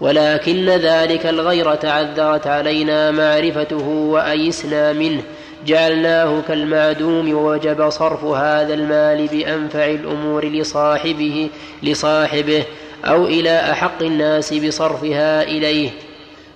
ولكن 0.00 0.68
ذلك 0.68 1.26
الغير 1.26 1.74
تعذرت 1.74 2.46
علينا 2.46 3.10
معرفته 3.10 3.88
وأيسنا 3.88 4.92
منه. 4.92 5.22
جعلناه 5.66 6.42
كالمعدوم 6.48 7.34
ووجب 7.34 7.90
صرف 7.90 8.24
هذا 8.24 8.74
المال 8.74 9.26
بأنفع 9.26 9.86
الأمور 9.86 10.44
لصاحبه 10.44 11.48
لصاحبه 11.82 12.64
أو 13.04 13.26
إلى 13.26 13.60
أحق 13.72 14.02
الناس 14.02 14.54
بصرفها 14.54 15.42
إليه. 15.42 15.90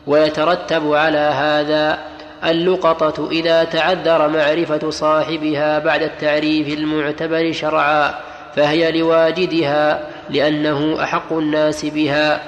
ويترتب 0.06 0.92
على 0.92 1.18
هذا 1.18 1.98
اللقطة 2.44 3.28
إذا 3.30 3.64
تعذر 3.64 4.28
معرفة 4.28 4.90
صاحبها 4.90 5.78
بعد 5.78 6.02
التعريف 6.02 6.78
المعتبر 6.78 7.52
شرعا 7.52 8.14
فهي 8.56 9.00
لواجدها 9.00 10.08
لأنه 10.30 11.02
أحق 11.02 11.32
الناس 11.32 11.84
بها. 11.84 12.40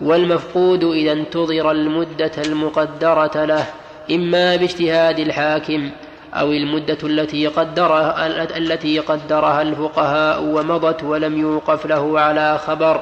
والمفقود 0.00 0.84
إذا 0.84 1.12
انتظر 1.12 1.70
المدة 1.70 2.32
المقدرة 2.46 3.44
له 3.44 3.66
إما 4.10 4.56
باجتهاد 4.56 5.18
الحاكم 5.18 5.90
أو 6.34 6.52
المدة 6.52 6.98
التي 7.02 7.46
قدرها 7.46 8.26
التي 8.58 8.98
قدرها 8.98 9.62
الفقهاء 9.62 10.42
ومضت 10.42 11.02
ولم 11.02 11.38
يوقف 11.40 11.86
له 11.86 12.20
على 12.20 12.58
خبر 12.58 13.00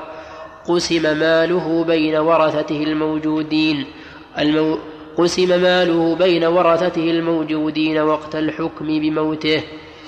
قسم 0.69 1.03
ماله 1.03 1.85
بين 1.85 2.17
ورثته 2.17 2.83
الموجودين 2.83 3.87
المو 4.39 4.79
قسم 5.19 5.49
ماله 5.63 6.15
بين 6.17 6.45
ورثته 6.45 7.11
الموجودين 7.11 7.99
وقت 7.99 8.35
الحكم 8.37 8.87
بموته 8.87 9.63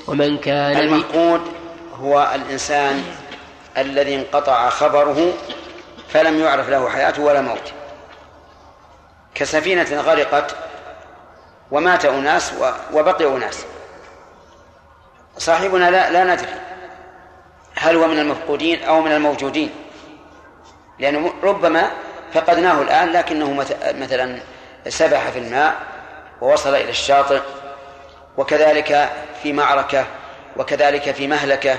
ومن 0.09 0.37
كان 0.37 0.77
المفقود 0.81 1.41
هو 2.01 2.29
الإنسان 2.35 3.03
الذي 3.79 4.15
انقطع 4.17 4.69
خبره 4.69 5.33
فلم 6.13 6.41
يعرف 6.41 6.69
له 6.69 6.89
حياته 6.89 7.23
ولا 7.23 7.41
موت. 7.41 7.73
كسفينة 9.35 10.01
غرقت 10.01 10.57
ومات 11.71 12.05
أناس 12.05 12.53
وبقي 12.93 13.27
أناس. 13.27 13.65
صاحبنا 15.39 15.91
لا, 15.91 16.11
لا 16.11 16.25
ندري 16.25 16.55
هل 17.75 17.97
هو 17.97 18.07
من 18.07 18.19
المفقودين 18.19 18.85
أو 18.85 19.01
من 19.01 19.13
الموجودين. 19.13 19.71
لأنه 20.99 21.33
ربما 21.43 21.91
فقدناه 22.35 22.83
الآن 22.83 23.13
لكنه 23.13 23.53
مثلا 24.01 24.39
سبح 24.89 25.31
في 25.31 25.39
الماء 25.39 25.75
ووصل 26.41 26.75
إلى 26.75 26.91
الشاطئ 26.91 27.41
وكذلك 28.37 29.11
في 29.43 29.53
معركة 29.53 30.07
وكذلك 30.57 31.11
في 31.11 31.27
مهلكة. 31.27 31.79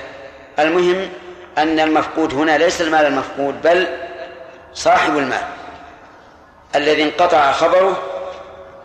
المهم 0.58 1.08
أن 1.58 1.80
المفقود 1.80 2.34
هنا 2.34 2.58
ليس 2.58 2.80
المال 2.80 3.06
المفقود 3.06 3.62
بل 3.62 4.03
صاحب 4.74 5.18
المال. 5.18 5.44
الذي 6.74 7.02
انقطع 7.02 7.52
خبره 7.52 8.02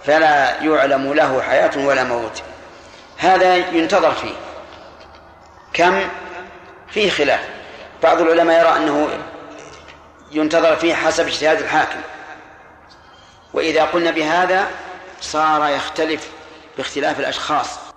فلا 0.06 0.62
يعلم 0.64 1.14
له 1.14 1.42
حياة 1.42 1.72
ولا 1.78 2.04
موت. 2.04 2.44
هذا 3.18 3.56
ينتظر 3.56 4.12
فيه. 4.12 4.36
كم؟ 5.74 6.10
فيه 6.90 7.10
خلاف. 7.10 7.40
بعض 8.04 8.22
العلماء 8.22 8.60
يرى 8.60 8.78
أنه 8.78 9.10
ينتظر 10.32 10.76
فيه 10.76 10.96
حسب 10.96 11.28
اجتهاد 11.28 11.60
الحاكم. 11.60 12.02
وإذا 13.54 13.84
قلنا 13.84 14.12
بهذا 14.12 14.68
صار 15.22 15.70
يختلف 15.70 16.30
باختلاف 16.78 17.20
الأشخاص. 17.20 17.89